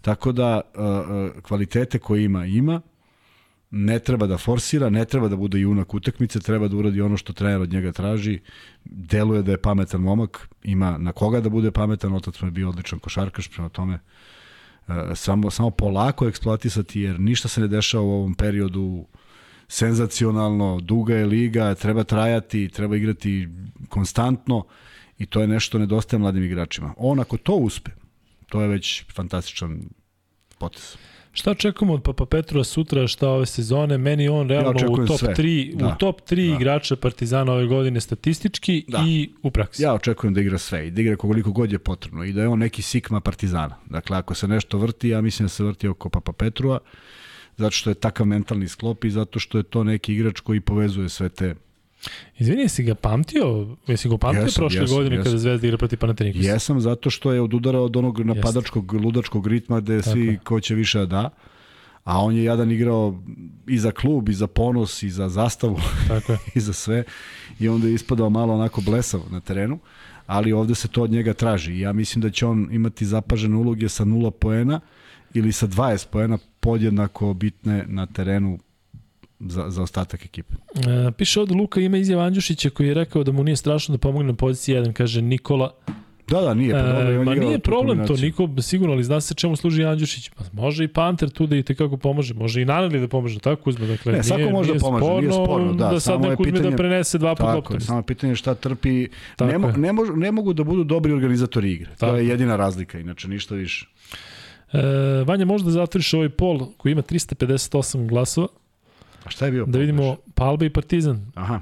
[0.00, 2.80] Tako da eh, eh, kvalitete koje ima, ima,
[3.74, 7.32] ne treba da forsira, ne treba da bude junak utakmice, treba da uradi ono što
[7.32, 8.40] trener od njega traži.
[8.84, 12.68] Deluje da je pametan momak, ima na koga da bude pametan, otac mu je bio
[12.68, 13.98] odličan košarkaš, prema tome
[14.88, 19.06] e, samo, samo polako eksploatisati, jer ništa se ne dešava u ovom periodu
[19.68, 23.48] senzacionalno, duga je liga, treba trajati, treba igrati
[23.88, 24.64] konstantno
[25.18, 26.94] i to je nešto nedostaje mladim igračima.
[26.96, 27.90] On ako to uspe,
[28.48, 29.80] to je već fantastičan
[30.58, 30.96] potez.
[31.32, 33.98] Šta očekujemo od Papa Petrova sutra, šta ove sezone?
[33.98, 35.34] Meni on realno ja u top sve.
[35.34, 35.86] 3, da.
[35.86, 36.56] u top 3 da.
[36.56, 39.04] igrača Partizana ove godine statistički da.
[39.06, 39.82] i u praksi.
[39.82, 42.48] Ja očekujem da igra sve i da igra koliko god je potrebno i da je
[42.48, 43.76] on neki sikma Partizana.
[43.90, 46.78] Dakle, ako se nešto vrti, ja mislim da se vrti oko Papa Petrova,
[47.56, 51.08] zato što je takav mentalni sklop i zato što je to neki igrač koji povezuje
[51.08, 51.54] sve te
[52.38, 53.76] Izvini, jesi ga pamtio?
[53.86, 55.24] Jesi ga pamtio jesam, prošle jesam, godine jesam.
[55.24, 56.48] kada Zvezda igra protiv Panathinaikosa?
[56.48, 60.10] Jesam, zato što je odudarao od onog napadačkog, ludačkog ritma gde Tako.
[60.10, 61.30] svi ko će više da da.
[62.04, 63.22] A on je jadan igrao
[63.66, 67.04] i za klub, i za ponos, i za zastavu, Tako i za sve.
[67.60, 69.78] I onda je ispadao malo onako blesav na terenu.
[70.26, 71.78] Ali ovde se to od njega traži.
[71.78, 74.80] Ja mislim da će on imati zapažene uloge sa nula poena
[75.34, 78.58] ili sa 20 poena podjednako bitne na terenu
[79.46, 80.54] za, za ostatak ekipe.
[80.74, 83.98] E, piše ovde Luka ima izjav Andjušića koji je rekao da mu nije strašno da
[83.98, 85.70] pomogne na poziciji 1, kaže Nikola.
[86.28, 86.72] Da, da, nije.
[86.72, 90.28] Pa, dobro, e, ma nije problem to, niko sigurno, ali zna se čemu služi Andjušić.
[90.28, 93.70] Pa može i Panter tu da i tekako pomože, može i Naneli da pomože, tako
[93.70, 93.86] uzme.
[93.86, 95.72] Dakle, ne, svako može da pomaže, sporno, nije sporno.
[95.72, 97.80] Da, da sad neko uzme da prenese dva po loptu.
[97.80, 99.08] Samo pitanje šta trpi.
[99.40, 101.90] ne, mo, ne, mož, ne mogu da budu dobri organizatori igre.
[101.98, 102.12] Tako.
[102.12, 103.86] To je jedina razlika, inače ništa više.
[104.72, 104.78] E,
[105.26, 108.48] Vanja, možda zatvoriš ovaj pol koji ima 358 glasova.
[109.24, 109.66] A šta je bio?
[109.66, 111.32] Da vidimo Palba i Partizan.
[111.34, 111.60] Aha.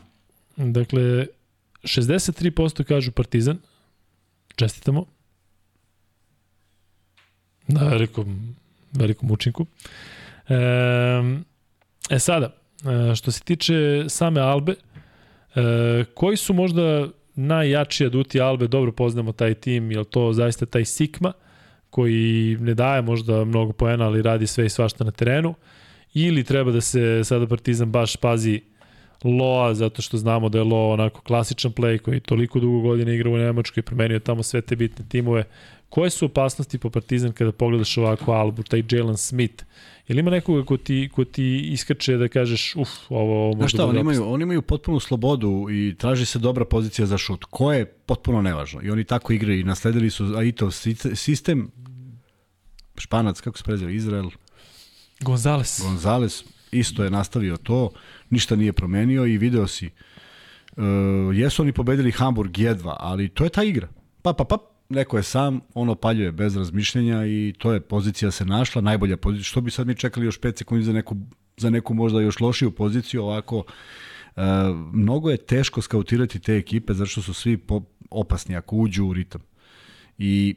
[0.57, 1.27] Dakle,
[1.83, 3.59] 63% kažu Partizan.
[4.57, 5.05] Čestitamo.
[7.67, 8.57] Na velikom,
[8.93, 9.67] velikom učinku.
[10.49, 10.57] E,
[12.11, 12.55] e sada,
[13.11, 14.75] e, što se tiče same Albe,
[15.55, 20.85] e, koji su možda najjači aduti Albe, dobro poznamo taj tim, je to zaista taj
[20.85, 21.33] Sikma,
[21.91, 25.55] koji ne daje možda mnogo poena, ali radi sve i svašta na terenu
[26.15, 28.61] ili treba da se sada Partizan baš pazi
[29.25, 33.31] Loa, zato što znamo da je Loa onako klasičan play koji toliko dugo godina igra
[33.31, 35.45] u Nemačkoj i promenio tamo sve te bitne timove.
[35.89, 39.65] Koje su opasnosti po Partizan kada pogledaš ovako Albu, taj Jalen Smith?
[40.09, 43.87] Ili ima nekoga ko ti, ko ti iskače da kažeš, uf, ovo, ovo možda šta,
[43.87, 47.45] oni imaju, oni imaju potpunu slobodu i traži se dobra pozicija za šut.
[47.45, 48.81] Ko je potpuno nevažno.
[48.83, 50.71] I oni tako igraju i nasledili su Aitov
[51.15, 51.71] sistem,
[52.99, 54.31] Španac, kako se prezio, Izrael,
[55.21, 55.81] Gonzales.
[55.83, 57.91] Gonzales isto je nastavio to,
[58.31, 59.91] ništa nije promenio i video si
[60.77, 60.85] uh,
[61.35, 63.89] jesu oni pobedili Hamburg jedva, ali to je ta igra.
[64.23, 68.45] Pa, pa, pa, neko je sam, ono paljuje bez razmišljenja i to je pozicija se
[68.45, 69.45] našla, najbolja pozicija.
[69.45, 71.17] Što bi sad mi čekali još 5 sekundi za neku,
[71.57, 73.65] za neku možda još lošiju poziciju, ovako
[74.37, 74.43] Uh,
[74.93, 79.13] mnogo je teško skautirati te ekipe zato što su svi po, opasni ako uđu u
[79.13, 79.41] ritam.
[80.19, 80.57] I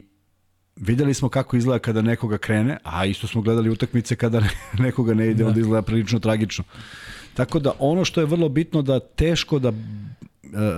[0.76, 4.42] videli smo kako izgleda kada nekoga krene, a isto smo gledali utakmice kada
[4.78, 5.48] nekoga ne ide, da.
[5.48, 6.64] onda izgleda prilično tragično.
[7.34, 9.72] Tako da ono što je vrlo bitno da teško da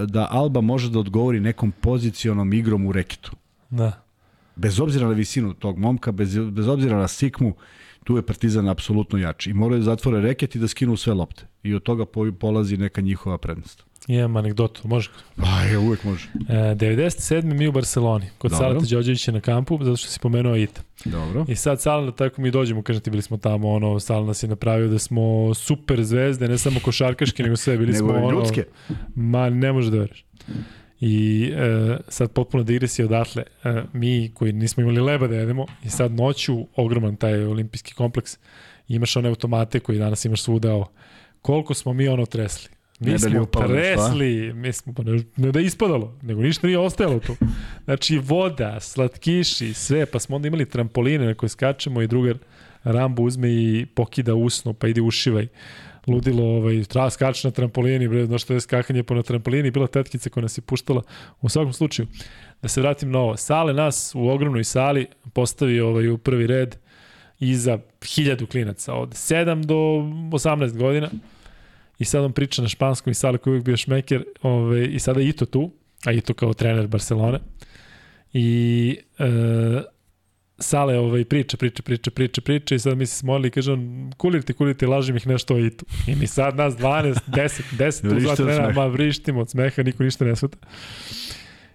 [0.06, 3.32] da Alba može da odgovori nekom pozicionom igrom u reketu.
[3.70, 4.02] Da.
[4.56, 7.54] Bez obzira na visinu tog momka, bez, bez obzira na sikmu,
[8.04, 9.50] tu je Partizan apsolutno jači.
[9.50, 11.46] I moraju da zatvore reket i da skinu sve lopte.
[11.62, 12.04] I od toga
[12.40, 13.84] polazi neka njihova prednost.
[14.06, 15.10] Imam anegdotu, može?
[15.36, 16.28] Pa, je, uvek može.
[16.48, 17.42] E, 97.
[17.42, 18.66] mi u Barceloni, kod Dobro.
[18.66, 20.80] Salata Đorđevića na kampu, zato što si pomenuo Ita.
[21.04, 21.44] Dobro.
[21.48, 24.48] I sad Salana, tako mi dođemo, kažem ti, bili smo tamo, ono, Salana nas je
[24.48, 28.64] napravio da smo super zvezde, ne samo košarkaške, nego sve, bili smo, ono, ljudske.
[29.14, 30.24] ma, ne može da veriš.
[31.00, 35.90] I e, sad potpuno digresija odatle, e, mi koji nismo imali leba da jedemo, i
[35.90, 38.38] sad noću, ogroman taj olimpijski kompleks,
[38.88, 40.84] imaš one automate koji danas imaš svuda,
[41.42, 44.06] koliko smo mi ono tresli Mi li smo upalo nešto, a?
[44.06, 47.36] tresli, mi smo, pa ne, ne da je ispadalo, nego ništa nije ostajalo tu.
[47.84, 52.38] Znači, voda, slatkiši, sve, pa smo onda imali trampoline na koje skačemo i drugar
[52.84, 55.46] Rambo uzme i pokida usno, pa ide ušivaj.
[56.06, 59.86] Ludilo, ovaj, treba skači na trampolini, bre, znaš što je skakanje po na trampolini, bila
[59.86, 61.02] tetkica koja nas je puštala.
[61.40, 62.08] U svakom slučaju,
[62.62, 63.36] da se vratim na ovo.
[63.36, 66.76] Sale nas u ogromnoj sali postavi ovaj, u prvi red
[67.40, 71.10] iza hiljadu klinaca od 7 do 18 godina
[71.98, 74.98] i sad on priča na španskom i Sale koji je uvijek bio šmeker ovaj, i
[74.98, 75.70] sada Ito tu,
[76.04, 77.38] a Ito kao trener Barcelone
[78.32, 79.26] i e,
[80.58, 84.12] Sale ovaj, priča, priča, priča, priča, priča i sad mi se smolili i kaže on
[84.16, 85.84] kulirti, kulirti, lažem ih nešto o Itu.
[86.06, 88.80] I mi sad nas 12, 10, 10 tu Vrište dva od trenera, smeha.
[88.80, 90.58] ma vrištimo od smeha, niko ništa ne svata.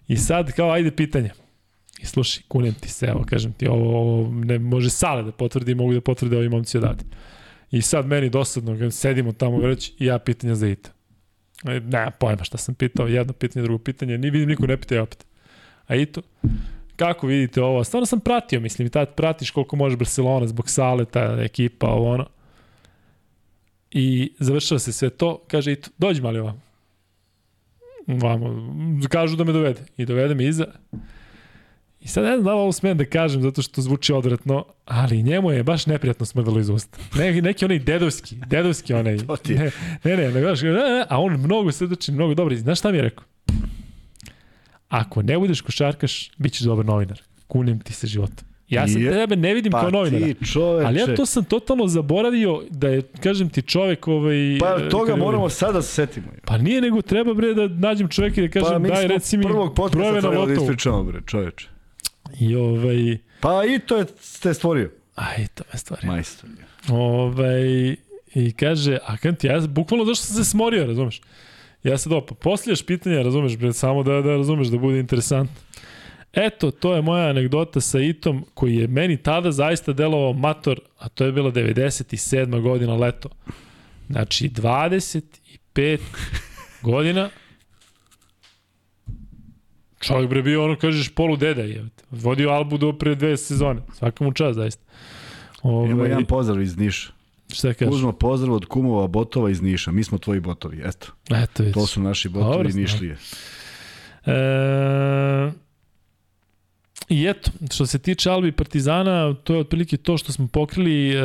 [0.07, 1.29] I sad kao ajde pitanje.
[2.01, 5.75] I slušaj, kunem ti se, evo kažem ti, ovo, ovo ne može Sale da potvrdi,
[5.75, 7.03] mogu da potvrde ovi momci odavde.
[7.71, 10.89] I sad meni dosadno, sedimo tamo već i ja pitanja za Ita.
[11.65, 14.95] E, Nema pojma šta sam pitao, jedno pitanje, drugo pitanje, ni vidim niko ne pita
[14.95, 15.25] ja opet.
[15.87, 16.21] A Ito,
[16.95, 17.83] kako vidite ovo?
[17.83, 22.11] Stvarno sam pratio, mislim, i tad pratiš koliko može Barcelona zbog sale, ta ekipa, ovo
[22.11, 22.25] ono.
[23.91, 26.61] I završava se sve to, kaže Ito, dođi mali ovamo.
[28.07, 28.67] Vamo,
[29.09, 29.81] kažu da me dovede.
[29.97, 30.65] I dovede me iza.
[32.01, 35.23] I sad ne znam da li ovo smem da kažem zato što zvuči odvratno, ali
[35.23, 36.97] njemu je baš neprijatno smrdalo iz usta.
[37.15, 39.17] Ne, neki onaj dedovski, dedovski onaj.
[39.17, 39.59] To ti je.
[39.59, 39.71] Ne,
[40.05, 42.55] ne, ne, ne, baš, ne, ne, a on mnogo srdačan, mnogo dobar.
[42.55, 43.23] Znaš šta mi je rekao?
[44.89, 47.21] Ako ne budeš košarkaš, bit ćeš dobar novinar.
[47.47, 48.45] Kunim ti se životom.
[48.69, 50.33] Ja sam Je- tebe ne vidim Pa kao novinara.
[50.45, 50.85] čoveče.
[50.87, 54.35] Ali ja to sam totalno zaboravio da je, kažem ti, čovek ovaj...
[54.59, 56.27] Pa e, toga moramo sada da se setimo.
[56.45, 59.07] Pa nije nego treba bre da nađem čoveka i da kažem Pa mi daj smo
[59.07, 60.53] reci mi prvog podcasta brojeve na da lotovu.
[60.55, 61.67] ispričamo, bre, čoveče.
[62.39, 63.17] I ovaj...
[63.39, 64.91] Pa i to je ste stvorio.
[65.15, 66.07] Aj, to me stvari.
[66.07, 66.49] Majstor.
[66.89, 67.95] Ovaj,
[68.35, 71.21] I kaže, a kan ti, ja bukvalno zašto sam se smorio, razumeš?
[71.83, 75.55] Ja sad opa, posljedeš pitanja, razumeš, bre, samo da, da razumeš, da bude interesantno.
[76.33, 81.09] Eto, to je moja anegdota sa Itom, koji je meni tada zaista delovao mator, a
[81.09, 82.61] to je bila 97.
[82.61, 83.29] godina leto.
[84.09, 85.99] Znači, 25
[86.81, 87.29] godina
[90.01, 91.85] Čovjek bre bio ono, kažeš, polu deda je.
[92.11, 93.81] Vodio Albu do pre dve sezone.
[93.93, 94.83] Svaka mu čast, zaista.
[95.63, 97.11] Ove, Imamo jedan pozdrav iz Niša.
[97.53, 97.93] Šta kažeš?
[97.93, 99.91] Uzmo pozdrav od kumova botova iz Niša.
[99.91, 101.07] Mi smo tvoji botovi, eto.
[101.29, 101.73] Eto, vidiš.
[101.73, 103.17] To su naši botovi Nišlije.
[104.25, 104.31] E,
[107.11, 111.15] I eto, što se tiče Albi i Partizana, to je otprilike to što smo pokrili.
[111.15, 111.21] E,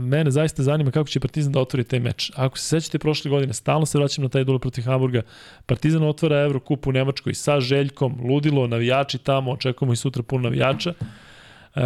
[0.00, 2.32] mene zaista zanima kako će Partizan da otvori taj meč.
[2.34, 5.22] Ako se sećate prošle godine, stalno se vraćam na taj duel protiv Hamburga.
[5.66, 10.90] Partizan otvara Evrokup u Nemačkoj sa Željkom, ludilo, navijači tamo, očekujemo i sutra puno navijača.
[10.90, 11.80] E,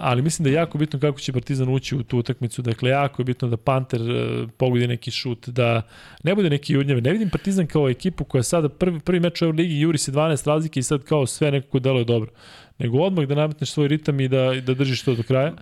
[0.00, 2.62] ali mislim da je jako bitno kako će Partizan ući u tu utakmicu.
[2.62, 5.82] Dakle, jako je bitno da Panter e, pogodi neki šut, da
[6.22, 7.00] ne bude neki jurnjave.
[7.00, 10.46] Ne vidim Partizan kao ekipu koja sada prvi, prvi meč u Euroligi juri se 12
[10.46, 12.30] razlike i sad kao sve nekako deluje dobro.
[12.78, 15.52] Nego odmah da nametneš svoj ritam i da, da držiš to do kraja.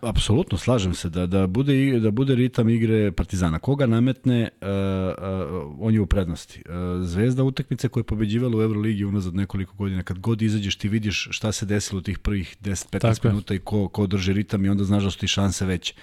[0.00, 3.58] Apsolutno, slažem se da da bude da bude ritam igre Partizana.
[3.58, 6.62] Koga nametne, uh, uh, on je u prednosti.
[6.66, 6.74] Uh,
[7.06, 11.28] Zvezda utakmice koja je pobeđivala u Euroligi unazad nekoliko godina, kad god izađeš ti vidiš
[11.30, 13.32] šta se desilo u tih prvih 10-15 Tako je.
[13.32, 15.94] minuta i ko, ko drži ritam i onda znaš da su ti šanse veće.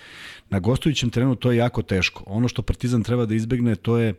[0.49, 2.23] Na gostujućem terenu to je jako teško.
[2.25, 4.13] Ono što Partizan treba da izbegne to je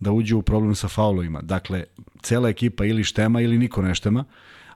[0.00, 1.42] da uđe u problem sa faulovima.
[1.42, 1.84] Dakle,
[2.22, 4.24] cela ekipa ili štema ili niko ne štema.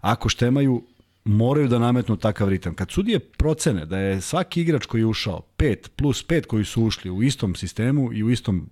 [0.01, 0.83] Ako štemaju,
[1.25, 2.75] moraju da nametnu takav ritam.
[2.75, 6.85] Kad sudije procene da je svaki igrač koji je ušao, 5 plus 5 koji su
[6.85, 8.71] ušli u istom sistemu i u istom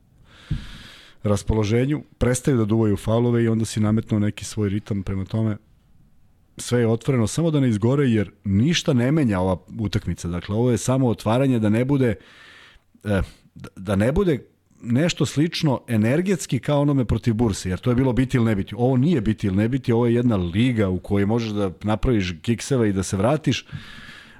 [1.22, 5.56] raspoloženju, prestaju da duvaju faulove i onda si nametnuo neki svoj ritam prema tome
[6.58, 10.28] sve je otvoreno, samo da ne izgore jer ništa ne menja ova utakmica.
[10.28, 12.14] Dakle, ovo je samo otvaranje da ne bude
[13.04, 13.22] e,
[13.54, 14.46] da- da ne bude
[14.82, 18.74] nešto slično energetski kao onome protiv Burse, jer to je bilo biti ili ne biti.
[18.74, 22.34] Ovo nije biti ili ne biti, ovo je jedna liga u kojoj možeš da napraviš
[22.42, 23.66] kikseva i da se vratiš.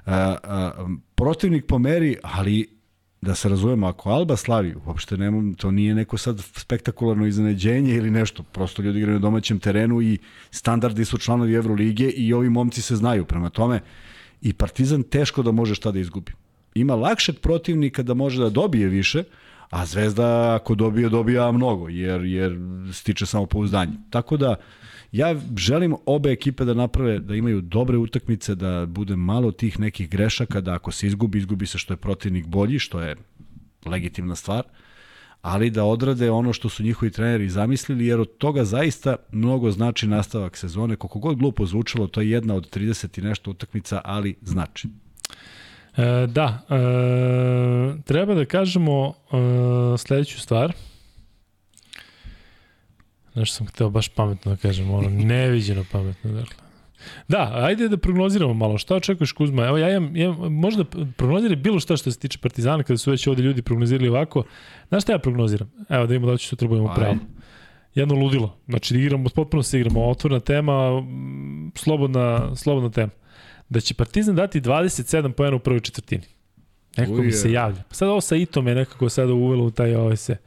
[0.05, 2.77] A, a, protivnik pomeri, ali
[3.21, 8.11] da se razumemo, ako Alba slavi, uopšte nema, to nije neko sad spektakularno iznenađenje ili
[8.11, 10.17] nešto, prosto ljudi igraju na domaćem terenu i
[10.51, 13.81] standardi su članovi Evrolige i ovi momci se znaju prema tome
[14.41, 16.31] i Partizan teško da može šta da izgubi.
[16.75, 19.23] Ima lakšeg protivnika da može da dobije više,
[19.69, 22.59] a Zvezda ako dobije, dobija mnogo, jer, jer
[22.93, 23.93] stiče samo pouzdanje.
[24.09, 24.55] Tako da,
[25.11, 30.09] ja želim obe ekipe da naprave, da imaju dobre utakmice, da bude malo tih nekih
[30.09, 33.15] grešaka, da ako se izgubi, izgubi se što je protivnik bolji, što je
[33.85, 34.63] legitimna stvar,
[35.41, 40.07] ali da odrade ono što su njihovi treneri zamislili, jer od toga zaista mnogo znači
[40.07, 40.95] nastavak sezone.
[40.95, 44.87] Koliko god glupo zvučalo, to je jedna od 30 i nešto utakmica, ali znači.
[45.97, 50.73] E, da, e, treba da kažemo e, sledeću stvar.
[53.35, 56.55] Nešto sam hteo baš pametno da kažem, ono, neviđeno pametno, dakle.
[57.27, 58.77] Da, ajde da prognoziramo malo.
[58.77, 59.65] Šta očekuješ Kuzma?
[59.65, 60.83] Evo ja imam, imam možda
[61.17, 64.43] prognoziraj bilo šta što se tiče Partizana kada su već ovde ljudi prognozirali ovako.
[64.87, 65.71] Znaš šta ja prognoziram?
[65.89, 67.15] Evo da imamo da će sutra budemo pravo.
[67.95, 68.57] Jedno ludilo.
[68.67, 70.09] Znači da igramo, potpuno se igramo.
[70.09, 71.03] Otvorna tema,
[71.75, 73.11] slobodna, slobodna tema.
[73.69, 76.23] Da će Partizan dati 27 pojena u prvoj četvrtini.
[76.97, 77.21] Neko Uje.
[77.21, 77.83] mi se javlja.
[77.91, 80.37] Sad ovo sa Itom je nekako sada uvelo u taj ovaj se.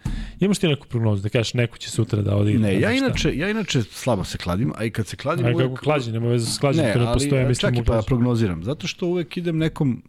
[0.40, 2.62] Imaš ti neku prognozu da kažeš neko će sutra da odigra?
[2.62, 5.47] Ne, ja inače, ja inače slabo se kladim, a i kad se kladim...
[5.47, 7.72] A kako klađe, nema veze s klađenjem, kada postoje, mislim...
[7.72, 10.02] Ne, čak i pa prognoziram, zato što uvek idem nekom...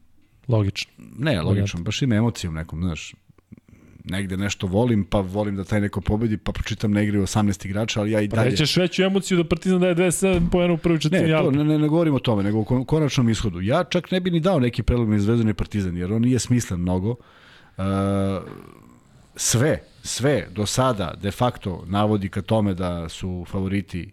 [0.47, 0.91] Logično.
[1.17, 3.13] Ne, logično, baš ima emocije u nekom, znaš
[4.03, 7.99] negde nešto volim, pa volim da taj neko pobedi, pa pročitam na igri 18 igrača,
[7.99, 8.48] ali ja i pa dalje...
[8.48, 11.32] Pa nećeš veću emociju da Partizan daje 27 po u prvoj četvrtini.
[11.32, 13.61] Ne, to, ne, ne, ne govorim o tome, nego o konačnom ishodu.
[13.61, 16.80] Ja čak ne bi ni dao neki predlog na Zvezdani Partizan, jer on nije smislen
[16.80, 17.10] mnogo.
[17.10, 17.84] Uh,
[19.36, 24.11] sve, sve do sada de facto navodi ka tome da su favoriti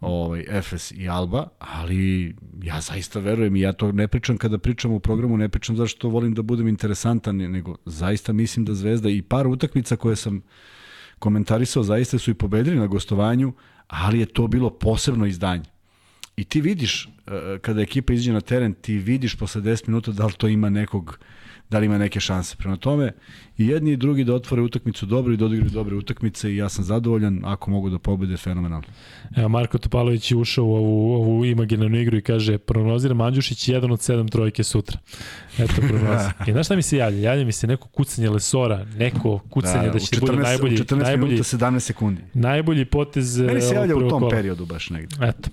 [0.00, 4.92] ovaj, Efes i Alba, ali ja zaista verujem i ja to ne pričam kada pričam
[4.92, 9.22] u programu, ne pričam zašto volim da budem interesantan, nego zaista mislim da Zvezda i
[9.22, 10.42] par utakmica koje sam
[11.18, 13.52] komentarisao zaista su i pobedili na gostovanju,
[13.86, 15.64] ali je to bilo posebno izdanje.
[16.36, 20.26] I ti vidiš, e, kada ekipa izađe na teren, ti vidiš posle 10 minuta da
[20.26, 21.18] li to ima nekog
[21.70, 22.56] da li ima neke šanse.
[22.56, 23.12] Prema tome,
[23.58, 26.68] i jedni i drugi da otvore utakmicu dobro i da odigraju dobre utakmice i ja
[26.68, 28.86] sam zadovoljan, ako mogu da pobede, fenomenalno.
[29.36, 33.90] Evo, Marko Topalović je ušao u ovu, ovu imaginarnu igru i kaže, prognoziram Andjušić jedan
[33.92, 34.98] od sedam trojke sutra.
[35.58, 36.28] Eto, prognozi.
[36.46, 37.18] I znaš šta mi se javlja?
[37.18, 40.74] Javlja mi se neko kucanje Lesora, neko kucanje da, da će 14, bude najbolji.
[40.74, 42.22] U 14 najbolji, minuta 17 sekundi.
[42.34, 44.30] Najbolji potez Meni se javlja u tom kola.
[44.30, 45.16] periodu baš negde.
[45.22, 45.48] Eto.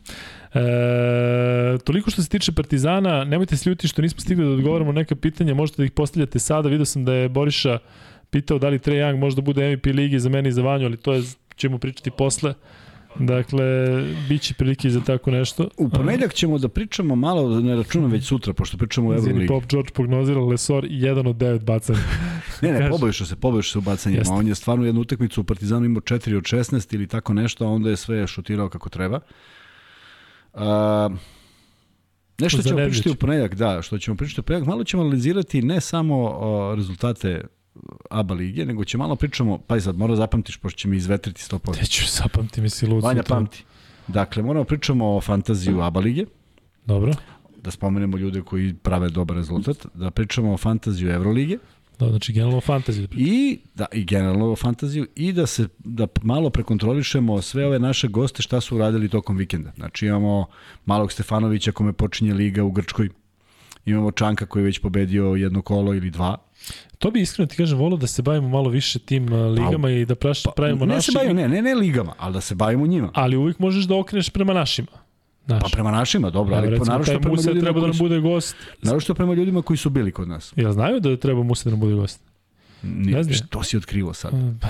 [0.55, 5.15] E, toliko što se tiče Partizana, nemojte se ljuti što nismo stigli da odgovorimo neka
[5.15, 6.69] pitanja, možete da ih postavljate sada.
[6.69, 7.79] Vidio sam da je Boriša
[8.29, 10.97] pitao da li Trae Young možda bude MVP ligi za mene i za Vanju, ali
[10.97, 11.23] to je,
[11.55, 12.53] ćemo pričati posle.
[13.19, 13.65] Dakle,
[14.29, 15.67] bit će prilike za tako nešto.
[15.77, 19.33] U ponedljak ćemo da pričamo malo, ne računam već sutra, pošto pričamo u Euroligi.
[19.33, 21.99] Zini Pop George prognozirao Lesor jedan od devet bacanja.
[22.61, 24.19] ne, ne, pobojišao se, pobojišao se u bacanjima.
[24.19, 24.33] Jeste.
[24.33, 27.69] On je stvarno jednu utakmicu u Partizanu imao 4 od 16 ili tako nešto, a
[27.69, 29.17] onda je sve šutirao kako treba.
[29.17, 29.23] Uh,
[32.39, 35.81] nešto ćemo pričati u ponedljak, da, što ćemo pričati u ponedljak, malo ćemo analizirati ne
[35.81, 37.41] samo uh, rezultate
[38.09, 41.41] ABA lige, nego će malo pričamo, pa i sad mora zapamtiš, pošto će mi izvetriti
[41.41, 41.79] 100%.
[41.79, 43.03] Te ću zapamti, misli lud.
[43.03, 43.63] Vanja pamti.
[44.07, 46.25] Dakle, moramo pričamo o fantaziju ABA lige.
[46.85, 47.13] Dobro.
[47.63, 49.85] Da spomenemo ljude koji prave dobar rezultat.
[49.93, 51.57] Da pričamo o fantaziju Evrolige.
[51.99, 53.07] Da, znači generalno fantaziju.
[53.07, 58.07] Da I, da, i generalno fantaziju i da se da malo prekontrolišemo sve ove naše
[58.07, 59.71] goste šta su uradili tokom vikenda.
[59.75, 60.45] Znači imamo
[60.85, 63.09] Malog Stefanovića kome počinje liga u Grčkoj.
[63.85, 66.37] Imamo Čanka koji je već pobedio jedno kolo ili dva.
[66.99, 69.89] To bi iskreno ti kažem volio da se bavimo malo više tim uh, ligama pa,
[69.89, 71.11] i da praš, pa, pravimo ne našim.
[71.11, 73.09] Se bavimo, ne, ne, ne ligama, ali da se bavimo njima.
[73.13, 75.04] Ali uvijek možeš da okreneš prema našima.
[75.47, 75.61] Naš.
[75.61, 78.55] Pa prema našima, dobro, ali po naravno prema ljudima treba da nam bude gost.
[78.81, 80.53] Naravno što prema ljudima koji su bili kod nas.
[80.55, 82.21] Ja znaju da treba Musa da nam bude gost?
[82.83, 84.31] Ne, ne to si otkrivo sad.
[84.61, 84.67] Pa,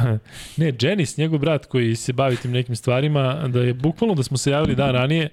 [0.57, 4.37] ne, Jenis, njegov brat koji se bavi tim nekim stvarima, da je bukvalno da smo
[4.37, 5.29] se javili dan ranije,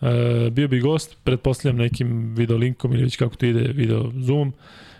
[0.00, 0.08] uh,
[0.52, 4.52] bio bi gost, pretpostavljam nekim video linkom ili već kako to ide, video zoomom.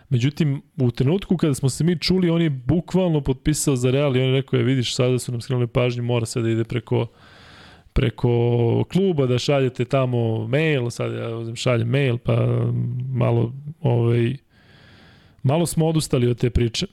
[0.09, 4.21] Međutim, u trenutku kada smo se mi čuli, on je bukvalno potpisao za Real i
[4.21, 7.07] on je rekao, je vidiš, sada su nam skrenuli pažnju, mora sve da ide preko
[7.93, 12.37] preko kluba da šaljete tamo mail, sad ja uzem šaljem mail, pa
[13.13, 14.37] malo ovaj
[15.43, 16.87] malo smo odustali od te priče.